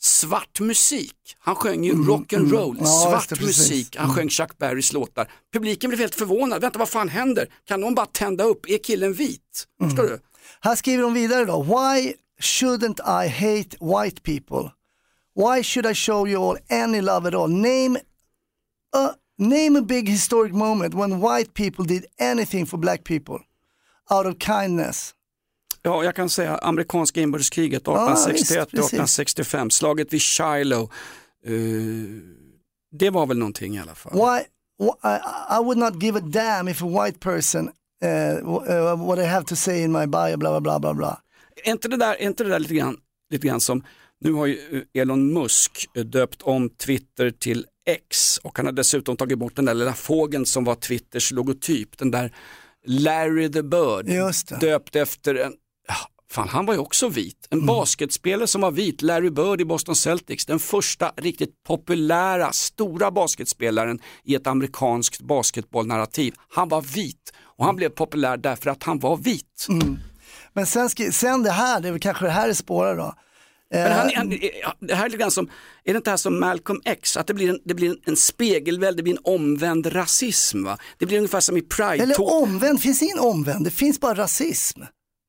svart 0.00 0.60
musik. 0.60 1.14
Han 1.38 1.54
sjöng 1.54 1.84
ju 1.84 1.92
rock'n'roll, 1.92 2.70
Mm, 2.70 2.76
Ja, 2.84 3.12
just 3.14 3.28
svart. 3.28 3.32
Mm. 3.38 3.46
musik. 3.46 3.96
Han 3.96 4.14
sjöng 4.14 4.28
Chuck 4.28 4.58
Berrys 4.58 4.92
låtar. 4.92 5.30
Publiken 5.52 5.90
blev 5.90 6.00
helt 6.00 6.14
förvånad. 6.14 6.60
Vänta, 6.60 6.78
vad 6.78 6.88
fan 6.88 7.08
händer? 7.08 7.48
Kan 7.64 7.80
någon 7.80 7.94
bara 7.94 8.06
tända 8.06 8.44
upp? 8.44 8.68
Är 8.70 8.78
killen 8.78 9.12
vit? 9.12 9.66
Mm. 9.80 9.90
Förstår 9.90 10.08
du? 10.08 10.18
Här 10.60 10.76
skriver 10.76 11.02
de 11.02 11.14
vidare 11.14 11.44
då, 11.44 11.62
why 11.62 12.14
shouldn't 12.40 13.00
I 13.24 13.28
hate 13.28 13.76
white 13.80 14.22
people? 14.22 14.70
Why 15.34 15.62
should 15.62 15.86
I 15.90 15.94
show 15.94 16.28
you 16.28 16.42
all 16.50 16.58
any 16.70 17.00
love 17.00 17.28
at 17.28 17.34
all? 17.34 17.48
Name 17.50 17.96
a, 18.96 19.10
name 19.38 19.78
a 19.78 19.82
big 19.82 20.08
historic 20.08 20.52
moment 20.52 20.94
when 20.94 21.20
white 21.20 21.54
people 21.54 21.84
did 21.84 22.06
anything 22.20 22.66
for 22.66 22.78
black 22.78 23.04
people 23.04 23.38
out 24.10 24.26
of 24.26 24.38
kindness. 24.38 25.12
Ja, 25.82 26.04
jag 26.04 26.14
kan 26.14 26.30
säga 26.30 26.56
amerikanska 26.58 27.20
inbördeskriget 27.20 27.82
Ja, 27.86 27.92
visst, 28.10 28.26
1861 28.26 28.68
till 28.70 28.78
precis. 28.78 28.92
1865, 28.92 29.70
slaget 29.70 30.12
vid 30.12 30.22
Shiloh. 30.22 30.90
eh, 31.46 31.52
det 32.92 33.10
var 33.10 33.26
väl 33.26 33.38
någonting 33.38 33.76
i 33.76 33.80
alla 33.80 33.94
fall. 33.94 34.12
Why, 34.12 34.42
wh- 34.86 34.96
I, 35.04 35.20
I 35.60 35.64
would 35.64 35.78
not 35.78 36.02
give 36.02 36.18
a 36.18 36.22
damn 36.24 36.68
if 36.68 36.82
a 36.82 36.86
white 36.86 37.18
person 37.20 37.70
uh, 38.04 39.06
what 39.06 39.18
I 39.18 39.24
have 39.24 39.44
to 39.44 39.56
say 39.56 39.82
in 39.82 39.92
my 39.92 40.06
bio, 40.06 40.36
bla 40.36 40.50
bla 40.50 40.60
bla 40.60 40.78
bla 40.78 40.94
bla. 40.94 41.20
Är 41.64 41.70
inte 41.70 41.88
det 41.88 41.96
där, 41.96 42.14
är 42.14 42.26
inte 42.26 42.44
det 42.44 42.50
där 42.50 42.58
lite, 42.58 42.74
grann, 42.74 42.96
lite 43.30 43.46
grann 43.46 43.60
som, 43.60 43.82
nu 44.20 44.32
har 44.32 44.46
ju 44.46 44.84
eh, 44.94 45.02
Elon 45.02 45.32
Musk 45.32 45.86
döpt 46.04 46.42
om 46.42 46.70
Twitter 46.70 47.30
till 47.30 47.66
X 47.86 48.38
och 48.38 48.56
han 48.56 48.66
har 48.66 48.72
dessutom 48.72 49.16
tagit 49.16 49.38
bort 49.38 49.56
den 49.56 49.64
där 49.64 49.74
lilla 49.74 49.92
fågeln 49.92 50.46
som 50.46 50.64
var 50.64 50.74
Twitters 50.74 51.32
logotyp, 51.32 51.98
den 51.98 52.10
där 52.10 52.32
Larry 52.86 53.52
the 53.52 53.62
Bird, 53.62 54.06
döpt 54.60 54.96
efter 54.96 55.34
en, 55.34 55.52
fan 56.30 56.48
han 56.48 56.66
var 56.66 56.74
ju 56.74 56.80
också 56.80 57.08
vit, 57.08 57.46
en 57.50 57.66
basketspelare 57.66 58.46
som 58.46 58.60
var 58.60 58.70
vit, 58.70 59.02
Larry 59.02 59.30
Bird 59.30 59.60
i 59.60 59.64
Boston 59.64 59.96
Celtics, 59.96 60.46
den 60.46 60.58
första 60.58 61.12
riktigt 61.16 61.62
populära, 61.66 62.52
stora 62.52 63.10
basketspelaren 63.10 63.98
i 64.24 64.34
ett 64.34 64.46
amerikanskt 64.46 65.20
basketbollnarrativ. 65.20 66.34
Han 66.48 66.68
var 66.68 66.82
vit 66.82 67.32
och 67.58 67.64
han 67.64 67.76
blev 67.76 67.88
populär 67.88 68.36
därför 68.36 68.70
att 68.70 68.82
han 68.82 68.98
var 68.98 69.16
vit. 69.16 69.66
Men 70.52 70.66
sen, 70.66 70.88
sen 71.12 71.42
det 71.42 71.50
här, 71.50 71.80
det 71.80 71.88
är 71.88 71.92
väl 71.92 72.00
kanske 72.00 72.24
det 72.24 72.30
här 72.30 72.48
det 72.48 72.54
spårar 72.54 72.96
då. 72.96 73.14
Men 73.70 73.92
han, 73.92 74.08
Eh, 74.10 74.14
han, 74.16 74.28
det 74.80 74.94
här 74.94 75.04
är 75.04 75.08
lite 75.08 75.18
grann 75.18 75.30
som, 75.30 75.50
är 75.84 75.92
det 75.92 75.96
inte 75.96 76.10
här 76.10 76.16
som 76.16 76.40
Malcolm 76.40 76.80
X, 76.84 77.16
att 77.16 77.26
det 77.26 77.34
blir 77.34 77.50
en, 77.50 77.58
det 77.64 77.74
blir 77.74 77.90
en, 77.90 77.96
en 78.04 78.16
spegelväld, 78.16 78.96
det 78.96 79.02
blir 79.02 79.12
en 79.12 79.20
omvänd 79.24 79.94
rasism 79.94 80.64
va? 80.64 80.78
Det 80.98 81.06
blir 81.06 81.16
ungefär 81.18 81.40
som 81.40 81.56
i 81.56 81.62
Pride. 81.62 82.02
Eller 82.02 82.20
omvänd, 82.42 82.80
finns 82.82 83.02
ingen 83.02 83.18
omvänd, 83.18 83.64
det 83.64 83.70
finns 83.70 84.00
bara 84.00 84.14
rasism. 84.14 84.80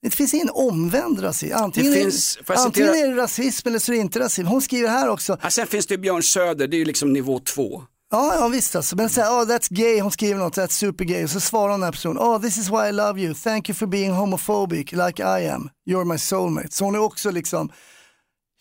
Det 0.02 0.10
finns 0.10 0.34
ingen 0.34 0.50
omvänd 0.50 1.24
rasism. 1.24 1.56
Antingen, 1.58 1.92
Det 1.92 2.00
är- 2.00 2.04
finns- 2.04 2.40
jag 2.48 2.58
antingen 2.58 2.90
citera- 2.94 3.06
är 3.08 3.16
det 3.16 3.22
rasism 3.22 3.68
eller 3.68 3.80
så 3.80 3.92
är 3.92 3.96
det 3.96 4.02
inte 4.02 4.20
rasism. 4.20 4.48
Hon 4.48 4.62
skriver 4.62 4.90
här 4.90 5.10
också, 5.10 5.38
Ja, 5.44 5.50
sen 5.50 5.68
finns 5.68 5.86
det 5.88 5.98
Björn 5.98 6.24
Söder, 6.24 6.68
det 6.68 6.76
är 6.78 6.80
ju 6.80 6.86
liksom 6.86 7.14
nivå 7.14 7.40
två. 7.40 7.84
Ja, 8.12 8.36
ja 8.36 8.48
visst 8.48 8.76
alltså, 8.76 8.96
men 8.96 9.10
säger 9.10 9.28
oh 9.30 9.44
that's 9.46 9.68
gay, 9.70 10.02
hon 10.02 10.12
skriver 10.12 10.40
något, 10.40 10.58
that's 10.58 10.68
super 10.72 11.06
gay, 11.06 11.24
och 11.24 11.30
så 11.30 11.40
svarar 11.40 11.72
den 11.72 11.84
här 11.84 11.92
personen, 11.92 12.18
oh 12.18 12.42
this 12.42 12.58
is 12.58 12.70
why 12.70 12.88
I 12.90 12.92
love 12.92 13.22
you, 13.22 13.34
thank 13.34 13.70
you 13.70 13.76
for 13.76 13.86
being 13.88 14.12
homophobic 14.14 14.92
like 14.92 15.24
I 15.24 15.48
am, 15.50 15.70
you're 15.90 16.06
my 16.06 16.18
soulmate. 16.18 16.68
Så 16.72 16.86
hon 16.86 16.96
är 16.96 17.00
också 17.00 17.32
liksom, 17.32 17.72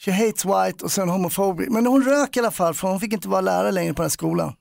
she 0.04 0.12
hates 0.12 0.44
white 0.44 0.84
och 0.84 0.92
sen 0.92 1.08
homophobic. 1.08 1.68
Men 1.70 1.86
hon 1.86 2.04
rök 2.04 2.36
i 2.36 2.40
alla 2.40 2.50
fall, 2.50 2.74
för 2.74 2.88
hon 2.88 3.00
fick 3.00 3.12
inte 3.12 3.28
vara 3.28 3.40
lärare 3.40 3.72
längre 3.72 3.94
på 3.94 4.02
den 4.02 4.04
här 4.04 4.10
skolan. 4.10 4.52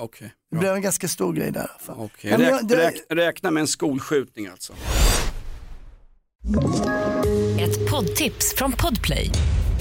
Okej. 0.00 0.32
Det 0.50 0.56
blev 0.58 0.74
en 0.74 0.82
ganska 0.82 1.08
stor 1.08 1.32
grej 1.32 1.50
där 1.50 1.60
i 1.60 1.62
alla 1.70 1.78
fall. 1.78 1.96
Okej, 2.04 2.30
Ja, 2.30 2.38
men 2.38 2.46
Räk, 2.46 2.54
jag- 2.60 2.68
det- 2.68 2.76
räk, 2.76 2.94
räkna 3.10 3.50
med 3.50 3.60
en 3.60 3.66
skolskjutning 3.68 4.46
alltså. 4.46 4.72
Ett 7.60 7.90
poddtips 7.90 8.54
från 8.56 8.72
Podplay. 8.72 9.30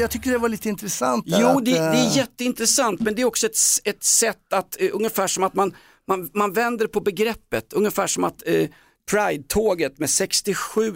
Jag 0.00 0.10
tycker 0.10 0.30
det 0.30 0.38
var 0.38 0.48
lite 0.48 0.68
intressant. 0.68 1.24
Jo, 1.26 1.46
att, 1.46 1.64
det, 1.64 1.70
det 1.70 1.78
eh, 1.78 2.12
är 2.12 2.16
jätteintressant, 2.16 3.00
men 3.00 3.14
det 3.14 3.22
är 3.22 3.26
också 3.26 3.46
ett, 3.46 3.58
ett 3.84 4.04
sätt 4.04 4.52
att, 4.52 4.80
eh, 4.80 4.88
ungefär 4.92 5.26
som 5.26 5.44
att 5.44 5.54
man, 5.54 5.74
man, 6.08 6.30
man 6.34 6.52
vänder 6.52 6.86
på 6.86 7.00
begreppet, 7.00 7.72
ungefär 7.72 8.06
som 8.06 8.24
att 8.24 8.42
eh, 8.46 8.68
Pride-tåget 9.10 9.98
med 9.98 10.10
67 10.10 10.94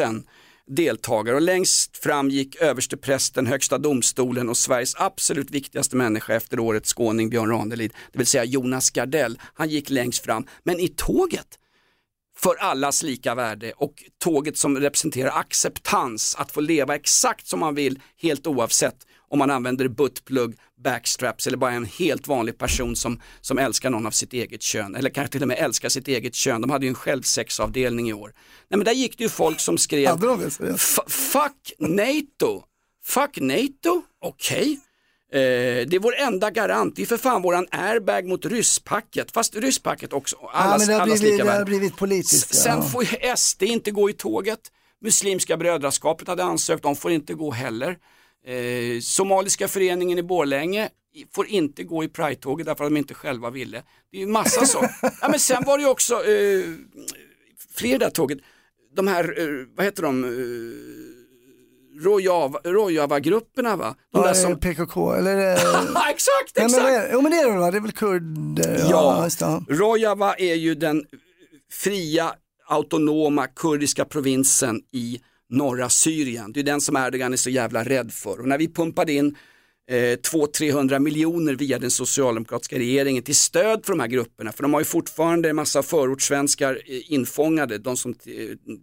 000 0.00 0.22
deltagare 0.66 1.36
och 1.36 1.42
längst 1.42 1.96
fram 1.96 2.30
gick 2.30 2.56
översteprästen, 2.56 3.46
högsta 3.46 3.78
domstolen 3.78 4.48
och 4.48 4.56
Sveriges 4.56 4.94
absolut 4.96 5.50
viktigaste 5.50 5.96
människa 5.96 6.34
efter 6.34 6.58
årets 6.58 6.94
skåning 6.94 7.30
Björn 7.30 7.50
Ranelid, 7.50 7.92
det 8.12 8.18
vill 8.18 8.26
säga 8.26 8.44
Jonas 8.44 8.90
Gardell. 8.90 9.38
Han 9.54 9.68
gick 9.68 9.90
längst 9.90 10.24
fram, 10.24 10.46
men 10.62 10.80
i 10.80 10.88
tåget 10.88 11.58
för 12.44 12.54
allas 12.56 13.02
lika 13.02 13.34
värde 13.34 13.72
och 13.76 13.94
tåget 14.24 14.58
som 14.58 14.78
representerar 14.78 15.30
acceptans, 15.38 16.34
att 16.38 16.52
få 16.52 16.60
leva 16.60 16.94
exakt 16.94 17.46
som 17.46 17.60
man 17.60 17.74
vill 17.74 18.00
helt 18.22 18.46
oavsett 18.46 18.96
om 19.28 19.38
man 19.38 19.50
använder 19.50 19.88
buttplug, 19.88 20.56
backstraps 20.84 21.46
eller 21.46 21.56
bara 21.56 21.72
en 21.72 21.84
helt 21.84 22.28
vanlig 22.28 22.58
person 22.58 22.96
som, 22.96 23.20
som 23.40 23.58
älskar 23.58 23.90
någon 23.90 24.06
av 24.06 24.10
sitt 24.10 24.32
eget 24.32 24.62
kön 24.62 24.94
eller 24.94 25.10
kanske 25.10 25.32
till 25.32 25.42
och 25.42 25.48
med 25.48 25.58
älskar 25.58 25.88
sitt 25.88 26.08
eget 26.08 26.34
kön. 26.34 26.60
De 26.60 26.70
hade 26.70 26.84
ju 26.86 26.88
en 26.88 26.94
självsexavdelning 26.94 28.08
i 28.08 28.12
år. 28.12 28.32
Nej 28.68 28.78
men 28.78 28.84
där 28.84 28.92
gick 28.92 29.18
det 29.18 29.24
ju 29.24 29.30
folk 29.30 29.60
som 29.60 29.78
skrev 29.78 30.08
Hade 30.08 30.26
de 30.26 30.40
det? 30.40 30.50
Seriöst? 30.50 30.98
"F- 30.98 31.12
Fuck 31.12 31.72
NATO, 31.78 32.62
fuck 33.04 33.38
NATO, 33.40 34.02
okej. 34.24 34.80
Eh, 35.32 35.86
det 35.86 35.94
är 35.96 35.98
vår 35.98 36.14
enda 36.14 36.50
garant, 36.50 36.96
det 36.96 37.02
är 37.02 37.06
för 37.06 37.16
fan 37.16 37.42
våran 37.42 37.66
airbag 37.70 38.26
mot 38.26 38.46
rysspacket, 38.46 39.30
fast 39.32 39.56
rysspacket 39.56 40.12
också, 40.12 40.36
Ja, 40.40 40.50
allas, 40.52 40.78
men 40.78 40.88
det 40.88 40.94
har 40.94 41.00
allas 41.00 41.20
blivit, 41.20 41.38
lika 41.38 41.52
det 41.52 41.58
har 41.58 41.64
blivit 41.64 41.96
politiskt. 41.96 42.54
Sen 42.54 42.76
ja. 42.76 42.82
får 42.82 43.36
SD 43.36 43.62
inte 43.62 43.90
gå 43.90 44.10
i 44.10 44.12
tåget. 44.12 44.60
Muslimska 45.00 45.56
brödraskapet 45.56 46.28
hade 46.28 46.44
ansökt, 46.44 46.82
de 46.82 46.96
får 46.96 47.10
inte 47.10 47.34
gå 47.34 47.50
heller. 47.50 47.98
Eh, 48.46 49.00
Somaliska 49.00 49.68
föreningen 49.68 50.18
i 50.18 50.22
Borlänge 50.22 50.88
får 51.34 51.46
inte 51.46 51.84
gå 51.84 52.04
i 52.04 52.08
Pride-tåget 52.08 52.66
därför 52.66 52.84
att 52.84 52.90
de 52.90 52.96
inte 52.96 53.14
själva 53.14 53.50
ville. 53.50 53.82
Det 54.10 54.16
är 54.16 54.20
ju 54.20 54.26
massa 54.26 54.66
så. 54.66 54.88
ja, 55.20 55.28
men 55.28 55.40
sen 55.40 55.64
var 55.64 55.78
det 55.78 55.84
ju 55.84 55.90
också 55.90 56.14
eh, 56.14 56.64
fler 57.74 57.98
där 57.98 58.10
tåget. 58.10 58.38
De 58.96 59.08
här, 59.08 59.40
eh, 59.40 59.66
vad 59.76 59.84
heter 59.86 60.02
de, 60.02 60.24
eh, 60.24 60.30
Rojava- 62.00 62.60
Rojava-grupperna 62.64 63.76
va? 63.76 63.94
De 64.12 64.18
Ja, 64.20 64.26
där 64.26 64.34
som... 64.34 64.58
PKK, 64.60 65.12
eller? 65.14 65.36
eh, 65.36 65.52
exakt, 66.10 66.56
Nej, 66.56 66.68
men, 66.70 66.86
exakt! 66.86 67.08
jo 67.12 67.20
men 67.20 67.30
det 67.32 67.38
är 67.38 67.52
det 67.52 67.58
va, 67.58 67.70
det 67.70 67.76
är 67.76 67.80
väl 67.80 67.92
kurder? 67.92 68.78
Ja, 68.90 69.28
Ja, 69.40 69.62
ja. 69.68 69.74
Rojava 69.76 70.34
är 70.34 70.54
ju 70.54 70.74
den 70.74 71.04
fria 71.72 72.32
autonoma 72.68 73.46
kurdiska 73.46 74.04
provinsen 74.04 74.80
i 74.92 75.20
norra 75.50 75.88
Syrien. 75.88 76.52
Det 76.52 76.60
är 76.60 76.64
den 76.64 76.80
som 76.80 76.96
Erdogan 76.96 77.32
är 77.32 77.36
så 77.36 77.50
jävla 77.50 77.84
rädd 77.84 78.12
för. 78.12 78.40
Och 78.40 78.48
när 78.48 78.58
vi 78.58 78.72
pumpade 78.72 79.12
in 79.12 79.36
eh, 79.90 79.94
200-300 79.94 80.98
miljoner 80.98 81.54
via 81.54 81.78
den 81.78 81.90
socialdemokratiska 81.90 82.78
regeringen 82.78 83.22
till 83.22 83.36
stöd 83.36 83.84
för 83.84 83.92
de 83.92 84.00
här 84.00 84.06
grupperna, 84.06 84.52
för 84.52 84.62
de 84.62 84.72
har 84.72 84.80
ju 84.80 84.84
fortfarande 84.84 85.48
en 85.50 85.56
massa 85.56 85.82
förortssvenskar 85.82 86.80
eh, 86.86 87.12
infångade, 87.12 87.78
de 87.78 87.96
som 87.96 88.14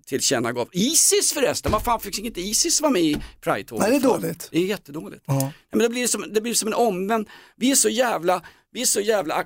tillkännagav. 0.06 0.70
Isis 0.72 1.34
förresten, 1.34 1.72
vad 1.72 1.84
fan 1.84 2.00
fick 2.00 2.20
inte 2.20 2.42
Isis 2.42 2.82
vara 2.82 2.92
med 2.92 3.02
i 3.02 3.18
Pride-tåget? 3.42 3.90
Nej, 3.90 4.00
det 4.00 4.08
är 4.08 4.10
dåligt. 4.10 4.48
Det 4.52 4.58
är 4.58 4.66
jättedåligt. 4.66 5.24
Ja, 5.28 5.52
men 5.72 5.80
det, 5.80 5.90
blir 5.90 6.08
som, 6.08 6.26
det 6.34 6.42
blir 6.42 6.54
som 6.54 6.68
en 6.68 6.74
omvänd, 6.74 7.30
vi 7.56 7.72
är 7.72 7.76
så 7.76 7.90
jävla, 7.90 8.42
vi 8.74 8.82
är 8.82 8.86
så 8.86 9.02
jävla 9.02 9.46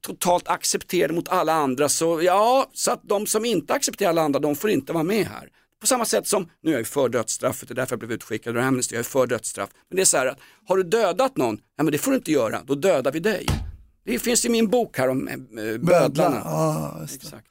totalt 0.00 0.48
accepterade 0.48 1.14
mot 1.14 1.28
alla 1.28 1.52
andra 1.52 1.88
så 1.88 2.22
ja, 2.22 2.70
så 2.72 2.90
att 2.90 3.00
de 3.02 3.26
som 3.26 3.44
inte 3.44 3.74
accepterar 3.74 4.10
alla 4.10 4.22
andra, 4.22 4.40
de 4.40 4.56
får 4.56 4.70
inte 4.70 4.92
vara 4.92 5.04
med 5.04 5.26
här. 5.26 5.48
På 5.82 5.86
samma 5.86 6.04
sätt 6.04 6.26
som, 6.28 6.48
nu 6.62 6.70
är 6.70 6.72
jag 6.74 6.80
ju 6.80 6.84
för 6.84 7.08
dödsstraffet, 7.08 7.68
det 7.68 7.72
är 7.72 7.76
därför 7.76 7.92
jag 7.92 7.98
blev 7.98 8.12
utskickad 8.12 8.56
ur 8.56 8.60
Amnesty, 8.60 8.94
jag 8.94 9.00
är 9.00 9.04
för 9.04 9.26
dödsstraff. 9.26 9.70
Men 9.90 9.96
det 9.96 10.02
är 10.02 10.04
så 10.04 10.16
här 10.16 10.26
att, 10.26 10.38
har 10.68 10.76
du 10.76 10.82
dödat 10.82 11.36
någon, 11.36 11.58
ja 11.76 11.84
men 11.84 11.92
det 11.92 11.98
får 11.98 12.10
du 12.10 12.16
inte 12.16 12.32
göra, 12.32 12.60
då 12.66 12.74
dödar 12.74 13.12
vi 13.12 13.20
dig. 13.20 13.46
Det 14.04 14.18
finns 14.18 14.44
i 14.44 14.48
min 14.48 14.68
bok 14.68 14.98
här 14.98 15.08
om 15.08 15.28
eh, 15.28 15.34
bödlarna. 15.80 16.40
Ja. 16.44 17.00
Exakt. 17.04 17.46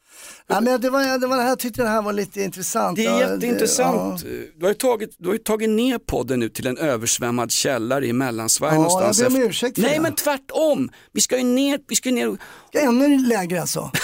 Ja, 0.47 0.61
men 0.61 0.81
det 0.81 0.89
var, 0.89 1.17
det 1.19 1.27
var 1.27 1.43
jag 1.43 1.59
tyckte 1.59 1.81
det 1.81 1.87
här 1.87 2.01
var 2.01 2.13
lite 2.13 2.41
intressant. 2.41 2.95
Det 2.95 3.05
är 3.05 3.19
jätteintressant. 3.19 4.23
ja. 4.23 4.29
Du, 4.57 4.65
har 4.65 4.69
ju 4.69 4.73
tagit, 4.73 5.15
du 5.17 5.27
har 5.29 5.33
ju 5.33 5.39
tagit 5.39 5.69
ner 5.69 5.97
podden 5.97 6.39
nu 6.39 6.49
till 6.49 6.67
en 6.67 6.77
översvämmad 6.77 7.51
källare 7.51 8.07
i 8.07 8.13
Mellansverige 8.13 8.73
Ja, 8.73 8.77
någonstans. 8.77 9.19
jag 9.19 9.31
ber 9.31 9.41
om 9.43 9.49
ursäkt 9.49 9.75
för 9.75 9.81
Nej 9.81 9.95
det. 9.95 10.01
men 10.01 10.15
tvärtom. 10.15 10.89
Vi 11.13 11.21
ska 11.21 11.37
ju 11.37 11.43
ner, 11.43 11.79
vi 11.87 11.95
ska 11.95 12.09
ju 12.09 12.15
ner, 12.15 12.37
Ännu 12.73 13.17
lägre 13.27 13.61
alltså. 13.61 13.91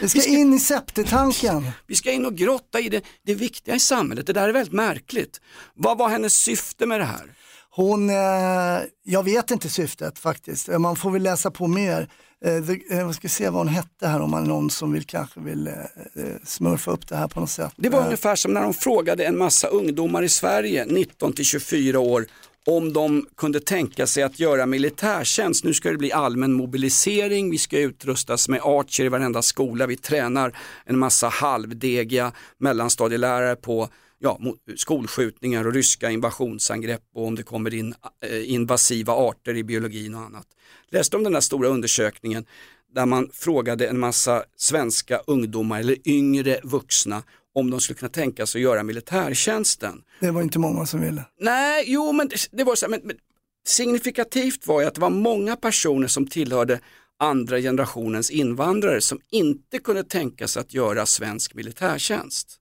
Det 0.00 0.08
ska 0.08 0.24
in 0.26 0.54
i 0.54 0.58
septetanken. 0.58 1.70
vi 1.86 1.94
ska 1.94 2.12
in 2.12 2.26
och 2.26 2.34
grotta 2.34 2.80
i 2.80 2.88
det, 2.88 3.04
det 3.26 3.34
viktiga 3.34 3.74
i 3.74 3.80
samhället. 3.80 4.26
Det 4.26 4.32
där 4.32 4.48
är 4.48 4.52
väldigt 4.52 4.74
märkligt. 4.74 5.40
Vad 5.74 5.98
var 5.98 6.08
hennes 6.08 6.34
syfte 6.34 6.86
med 6.86 7.00
det 7.00 7.04
här? 7.04 7.34
Hon, 7.70 8.10
eh, 8.10 8.16
jag 9.04 9.22
vet 9.22 9.50
inte 9.50 9.68
syftet 9.68 10.18
faktiskt, 10.18 10.68
man 10.68 10.96
får 10.96 11.10
väl 11.10 11.22
läsa 11.22 11.50
på 11.50 11.66
mer. 11.66 12.08
Eh, 12.44 12.64
the, 12.64 12.72
eh, 12.90 12.98
jag 12.98 13.14
ska 13.14 13.28
se 13.28 13.48
vad 13.48 13.60
hon 13.60 13.68
hette 13.68 14.06
här 14.06 14.20
om 14.20 14.30
man 14.30 14.44
någon 14.44 14.70
som 14.70 14.92
vill, 14.92 15.04
kanske 15.04 15.40
vill 15.40 15.66
eh, 15.66 15.74
eh, 15.74 16.36
smurfa 16.44 16.90
upp 16.90 17.08
det 17.08 17.16
här 17.16 17.28
på 17.28 17.40
något 17.40 17.50
sätt. 17.50 17.72
Det 17.76 17.88
var 17.88 17.98
Eh, 17.98 18.04
ungefär 18.04 18.36
som 18.36 18.54
när 18.54 18.62
de 18.62 18.74
frågade 18.74 19.24
en 19.24 19.38
massa 19.38 19.68
ungdomar 19.68 20.22
i 20.22 20.28
Sverige, 20.28 20.84
19 20.84 21.32
till 21.32 21.44
24 21.44 21.98
år, 21.98 22.26
om 22.68 22.92
de 22.92 23.26
kunde 23.36 23.60
tänka 23.60 24.06
sig 24.06 24.22
att 24.22 24.40
göra 24.40 24.66
militärtjänst. 24.66 25.64
Nu 25.64 25.74
ska 25.74 25.90
det 25.90 25.96
bli 25.96 26.12
allmän 26.12 26.52
mobilisering, 26.52 27.50
vi 27.50 27.58
ska 27.58 27.78
utrustas 27.78 28.48
med 28.48 28.60
Archer 28.64 29.04
i 29.04 29.08
varenda 29.08 29.42
skola, 29.42 29.86
vi 29.86 29.96
tränar 29.96 30.58
en 30.84 30.98
massa 30.98 31.28
halvdegiga 31.28 32.32
mellanstadielärare 32.58 33.56
på 33.56 33.88
ja, 34.18 34.40
skolskjutningar 34.76 35.66
och 35.66 35.74
ryska 35.74 36.10
invasionsangrepp 36.10 37.02
och 37.14 37.26
om 37.26 37.34
det 37.34 37.42
kommer 37.42 37.74
in 37.74 37.94
eh, 38.24 38.52
invasiva 38.52 39.12
arter 39.12 39.56
i 39.56 39.64
biologin 39.64 40.14
och 40.14 40.20
annat. 40.20 40.46
Läste 40.90 41.16
om 41.16 41.24
den 41.24 41.32
där 41.32 41.40
stora 41.40 41.68
undersökningen 41.68 42.44
där 42.94 43.06
man 43.06 43.30
frågade 43.32 43.86
en 43.86 43.98
massa 43.98 44.44
svenska 44.56 45.20
ungdomar 45.26 45.80
eller 45.80 46.08
yngre 46.08 46.60
vuxna 46.64 47.22
om 47.58 47.70
de 47.70 47.80
skulle 47.80 47.98
kunna 47.98 48.08
tänka 48.08 48.46
sig 48.46 48.58
att 48.58 48.62
göra 48.62 48.82
militärtjänsten. 48.82 50.02
Det 50.20 50.30
var 50.30 50.42
inte 50.42 50.58
många 50.58 50.86
som 50.86 51.00
ville. 51.00 51.24
Nej, 51.40 51.84
jo 51.86 52.12
men 52.12 52.30
det, 52.50 52.64
var 52.64 52.74
så 52.74 52.86
här, 52.86 52.90
men, 52.90 53.00
men 53.04 53.16
signifikativt 53.66 54.66
var 54.66 54.80
ju 54.80 54.86
att 54.86 54.94
det 54.94 55.00
var 55.00 55.10
många 55.10 55.56
personer 55.56 56.06
som 56.06 56.26
tillhörde 56.26 56.80
andra 57.18 57.60
generationens 57.60 58.30
invandrare 58.30 59.00
som 59.00 59.20
inte 59.30 59.78
kunde 59.78 60.04
tänka 60.04 60.48
sig 60.48 60.60
att 60.60 60.74
göra 60.74 61.06
svensk 61.06 61.54
militärtjänst. 61.54 62.58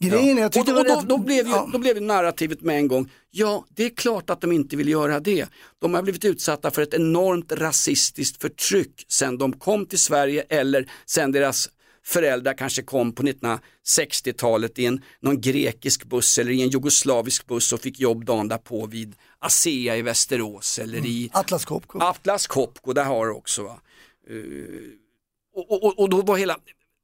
Grejen 0.00 0.38
är, 0.38 0.42
jag 0.42 0.56
Och, 0.56 0.64
då, 0.64 0.74
rätt... 0.74 0.86
då, 0.86 1.16
då, 1.16 1.18
blev 1.18 1.46
ju, 1.46 1.52
ja. 1.52 1.68
då 1.72 1.78
blev 1.78 1.96
ju 1.96 2.00
narrativet 2.00 2.60
med 2.60 2.76
en 2.76 2.88
gång, 2.88 3.10
ja 3.30 3.64
det 3.68 3.84
är 3.84 3.90
klart 3.90 4.30
att 4.30 4.40
de 4.40 4.52
inte 4.52 4.76
vill 4.76 4.88
göra 4.88 5.20
det. 5.20 5.46
De 5.78 5.94
har 5.94 6.02
blivit 6.02 6.24
utsatta 6.24 6.70
för 6.70 6.82
ett 6.82 6.94
enormt 6.94 7.52
rasistiskt 7.52 8.40
förtryck 8.40 9.04
sedan 9.08 9.38
de 9.38 9.52
kom 9.52 9.86
till 9.86 9.98
Sverige 9.98 10.44
eller 10.48 10.90
sedan 11.06 11.32
deras 11.32 11.68
föräldrar 12.08 12.54
kanske 12.54 12.82
kom 12.82 13.12
på 13.12 13.22
1960-talet 13.22 14.78
i 14.78 14.86
en, 14.86 15.02
någon 15.20 15.40
grekisk 15.40 16.04
buss 16.04 16.38
eller 16.38 16.50
i 16.50 16.62
en 16.62 16.68
jugoslavisk 16.68 17.46
buss 17.46 17.72
och 17.72 17.80
fick 17.80 18.00
jobb 18.00 18.24
dagen 18.24 18.48
därpå 18.48 18.86
vid 18.86 19.14
ASEA 19.38 19.96
i 19.96 20.02
Västerås 20.02 20.78
eller 20.78 21.06
i 21.06 21.30
Atlas 21.32 21.64
Copco. 21.64 21.98
Atlas 21.98 22.46
Copco, 22.46 22.92
där 22.92 23.04
har 23.04 23.26
du 23.26 23.32
också. 23.32 23.62
Va? 23.62 23.80
Eh, 24.30 24.36
och, 25.54 25.84
och, 25.84 25.98
och 25.98 26.08
då 26.08 26.22
var 26.22 26.36
hela, 26.36 26.56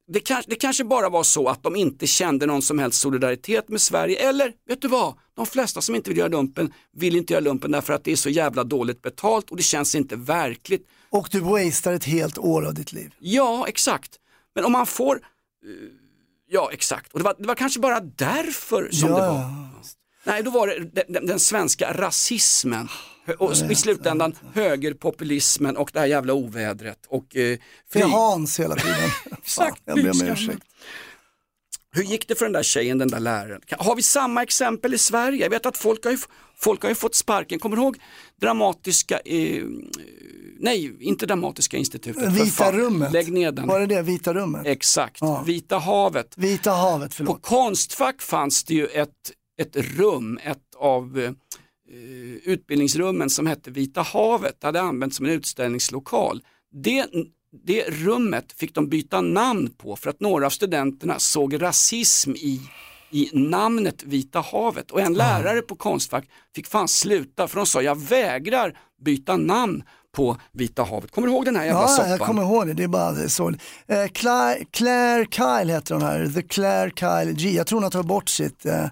det 0.07 0.19
kanske, 0.19 0.51
det 0.51 0.55
kanske 0.55 0.83
bara 0.83 1.09
var 1.09 1.23
så 1.23 1.47
att 1.47 1.63
de 1.63 1.75
inte 1.75 2.07
kände 2.07 2.45
någon 2.45 2.61
som 2.61 2.79
helst 2.79 2.99
solidaritet 2.99 3.69
med 3.69 3.81
Sverige 3.81 4.29
eller 4.29 4.53
vet 4.67 4.81
du 4.81 4.87
vad, 4.87 5.13
de 5.35 5.45
flesta 5.45 5.81
som 5.81 5.95
inte 5.95 6.09
vill 6.09 6.17
göra 6.17 6.27
lumpen 6.27 6.73
vill 6.93 7.15
inte 7.15 7.33
göra 7.33 7.43
lumpen 7.43 7.71
därför 7.71 7.93
att 7.93 8.03
det 8.03 8.11
är 8.11 8.15
så 8.15 8.29
jävla 8.29 8.63
dåligt 8.63 9.01
betalt 9.01 9.51
och 9.51 9.57
det 9.57 9.63
känns 9.63 9.95
inte 9.95 10.15
verkligt. 10.15 10.87
Och 11.09 11.27
du 11.31 11.39
wastar 11.39 11.93
ett 11.93 12.03
helt 12.03 12.37
år 12.37 12.65
av 12.65 12.73
ditt 12.73 12.93
liv. 12.93 13.13
Ja, 13.19 13.67
exakt. 13.67 14.19
Men 14.55 14.65
om 14.65 14.71
man 14.71 14.85
får, 14.85 15.15
eh, 15.15 15.21
ja 16.49 16.69
exakt, 16.73 17.13
och 17.13 17.19
det 17.19 17.25
var, 17.25 17.35
det 17.39 17.47
var 17.47 17.55
kanske 17.55 17.79
bara 17.79 17.99
därför 17.99 18.91
som 18.91 19.09
Ja, 19.09 19.15
det 19.15 19.21
var. 19.21 19.69
Nej, 20.23 20.43
då 20.43 20.51
var 20.51 20.67
det 20.67 21.05
den, 21.07 21.25
den, 21.25 21.39
svenska 21.39 21.93
rasismen 21.93 22.87
och 23.37 23.55
i 23.71 23.75
slutändan 23.75 24.35
högerpopulismen 24.53 25.77
och 25.77 25.89
det 25.93 25.99
här 25.99 26.07
jävla 26.07 26.33
ovädret. 26.33 26.99
Och, 27.07 27.35
eh, 27.35 27.57
Det 27.57 27.59
flyg. 27.91 28.03
är 28.03 28.07
Hans 28.07 28.59
hela 28.59 28.75
tiden. 28.75 29.09
Exakt, 29.37 29.81
jag 29.85 29.95
ber 29.95 30.11
om 30.11 30.21
ursäkt. 30.27 30.63
Hur 31.95 32.03
gick 32.03 32.27
det 32.27 32.35
för 32.35 32.45
den 32.45 32.53
där 32.53 32.63
tjejen, 32.63 32.97
den 32.97 33.07
där 33.07 33.19
läraren? 33.19 33.61
Har 33.77 33.95
vi 33.95 34.01
samma 34.01 34.43
exempel 34.43 34.93
i 34.93 34.97
Sverige? 34.97 35.43
Jag 35.43 35.49
vet 35.49 35.65
att 35.65 35.77
folk 35.77 36.03
har 36.03 36.11
ju, 36.11 36.17
folk 36.57 36.81
har 36.81 36.89
ju 36.89 36.95
fått 36.95 37.15
sparken. 37.15 37.59
Kommer 37.59 37.75
du 37.75 37.81
ihåg 37.81 37.97
Dramatiska, 38.41 39.19
eh, 39.19 39.63
nej 40.59 40.97
inte 40.99 41.25
Dramatiska 41.25 41.77
institutet. 41.77 42.31
Vita 42.33 42.71
rummet. 42.71 43.13
Lägg 43.13 43.31
ner 43.33 43.51
den. 43.51 43.67
Var 43.67 43.79
det 43.79 43.85
det, 43.85 44.01
Vita 44.01 44.33
rummet? 44.33 44.65
Exakt, 44.65 45.17
Ja. 45.21 45.43
Vita 45.45 45.77
havet. 45.77 46.33
Vita 46.37 46.71
havet, 46.71 47.09
På 47.09 47.15
förlåt. 47.15 47.41
Konstfack 47.41 48.21
fanns 48.21 48.63
det 48.63 48.73
ju 48.73 48.85
ett, 48.85 49.09
ett 49.61 49.75
rum, 49.75 50.39
ett 50.43 50.75
av 50.77 51.19
eh, 51.19 51.31
utbildningsrummen 52.43 53.29
som 53.29 53.47
hette 53.47 53.71
Vita 53.71 54.01
havet, 54.01 54.55
det 54.61 54.67
hade 54.67 54.81
använts 54.81 55.17
som 55.17 55.25
en 55.25 55.31
utställningslokal. 55.31 56.41
Det, 56.83 57.05
det 57.63 57.83
rummet 57.89 58.53
fick 58.57 58.75
de 58.75 58.89
byta 58.89 59.21
namn 59.21 59.69
på 59.77 59.95
för 59.95 60.09
att 60.09 60.19
några 60.19 60.45
av 60.45 60.49
studenterna 60.49 61.19
såg 61.19 61.61
rasism 61.61 62.31
i, 62.31 62.61
i 63.11 63.29
namnet 63.33 64.03
Vita 64.03 64.39
havet 64.51 64.91
och 64.91 65.01
en 65.01 65.13
lärare 65.13 65.61
på 65.61 65.75
Konstfack 65.75 66.25
fick 66.55 66.67
fan 66.67 66.87
sluta 66.87 67.47
för 67.47 67.57
de 67.57 67.65
sa 67.65 67.81
jag 67.81 67.99
vägrar 68.01 68.77
byta 69.05 69.37
namn 69.37 69.83
på 70.15 70.37
Vita 70.51 70.83
havet. 70.83 71.11
Kommer 71.11 71.27
du 71.27 71.33
ihåg 71.33 71.45
den 71.45 71.55
här 71.55 71.65
jävla 71.65 71.81
Ja, 71.81 71.87
soppan? 71.87 72.09
jag 72.11 72.19
kommer 72.19 72.41
ihåg 72.43 72.67
det. 72.67 72.73
Det 72.73 72.83
är 72.83 72.87
bara 72.87 73.29
så. 73.29 73.49
Eh, 73.87 74.07
Claire, 74.13 74.65
Claire 74.71 75.25
Kyle 75.31 75.69
heter 75.73 75.93
hon 75.95 76.03
här, 76.03 76.27
The 76.35 76.41
Claire 76.41 76.91
Kyle 76.95 77.33
G. 77.35 77.49
Jag 77.51 77.67
tror 77.67 77.77
hon 77.77 77.83
har 77.83 77.91
tagit 77.91 78.07
bort 78.07 78.29
sitt 78.29 78.65
eh, 78.65 78.85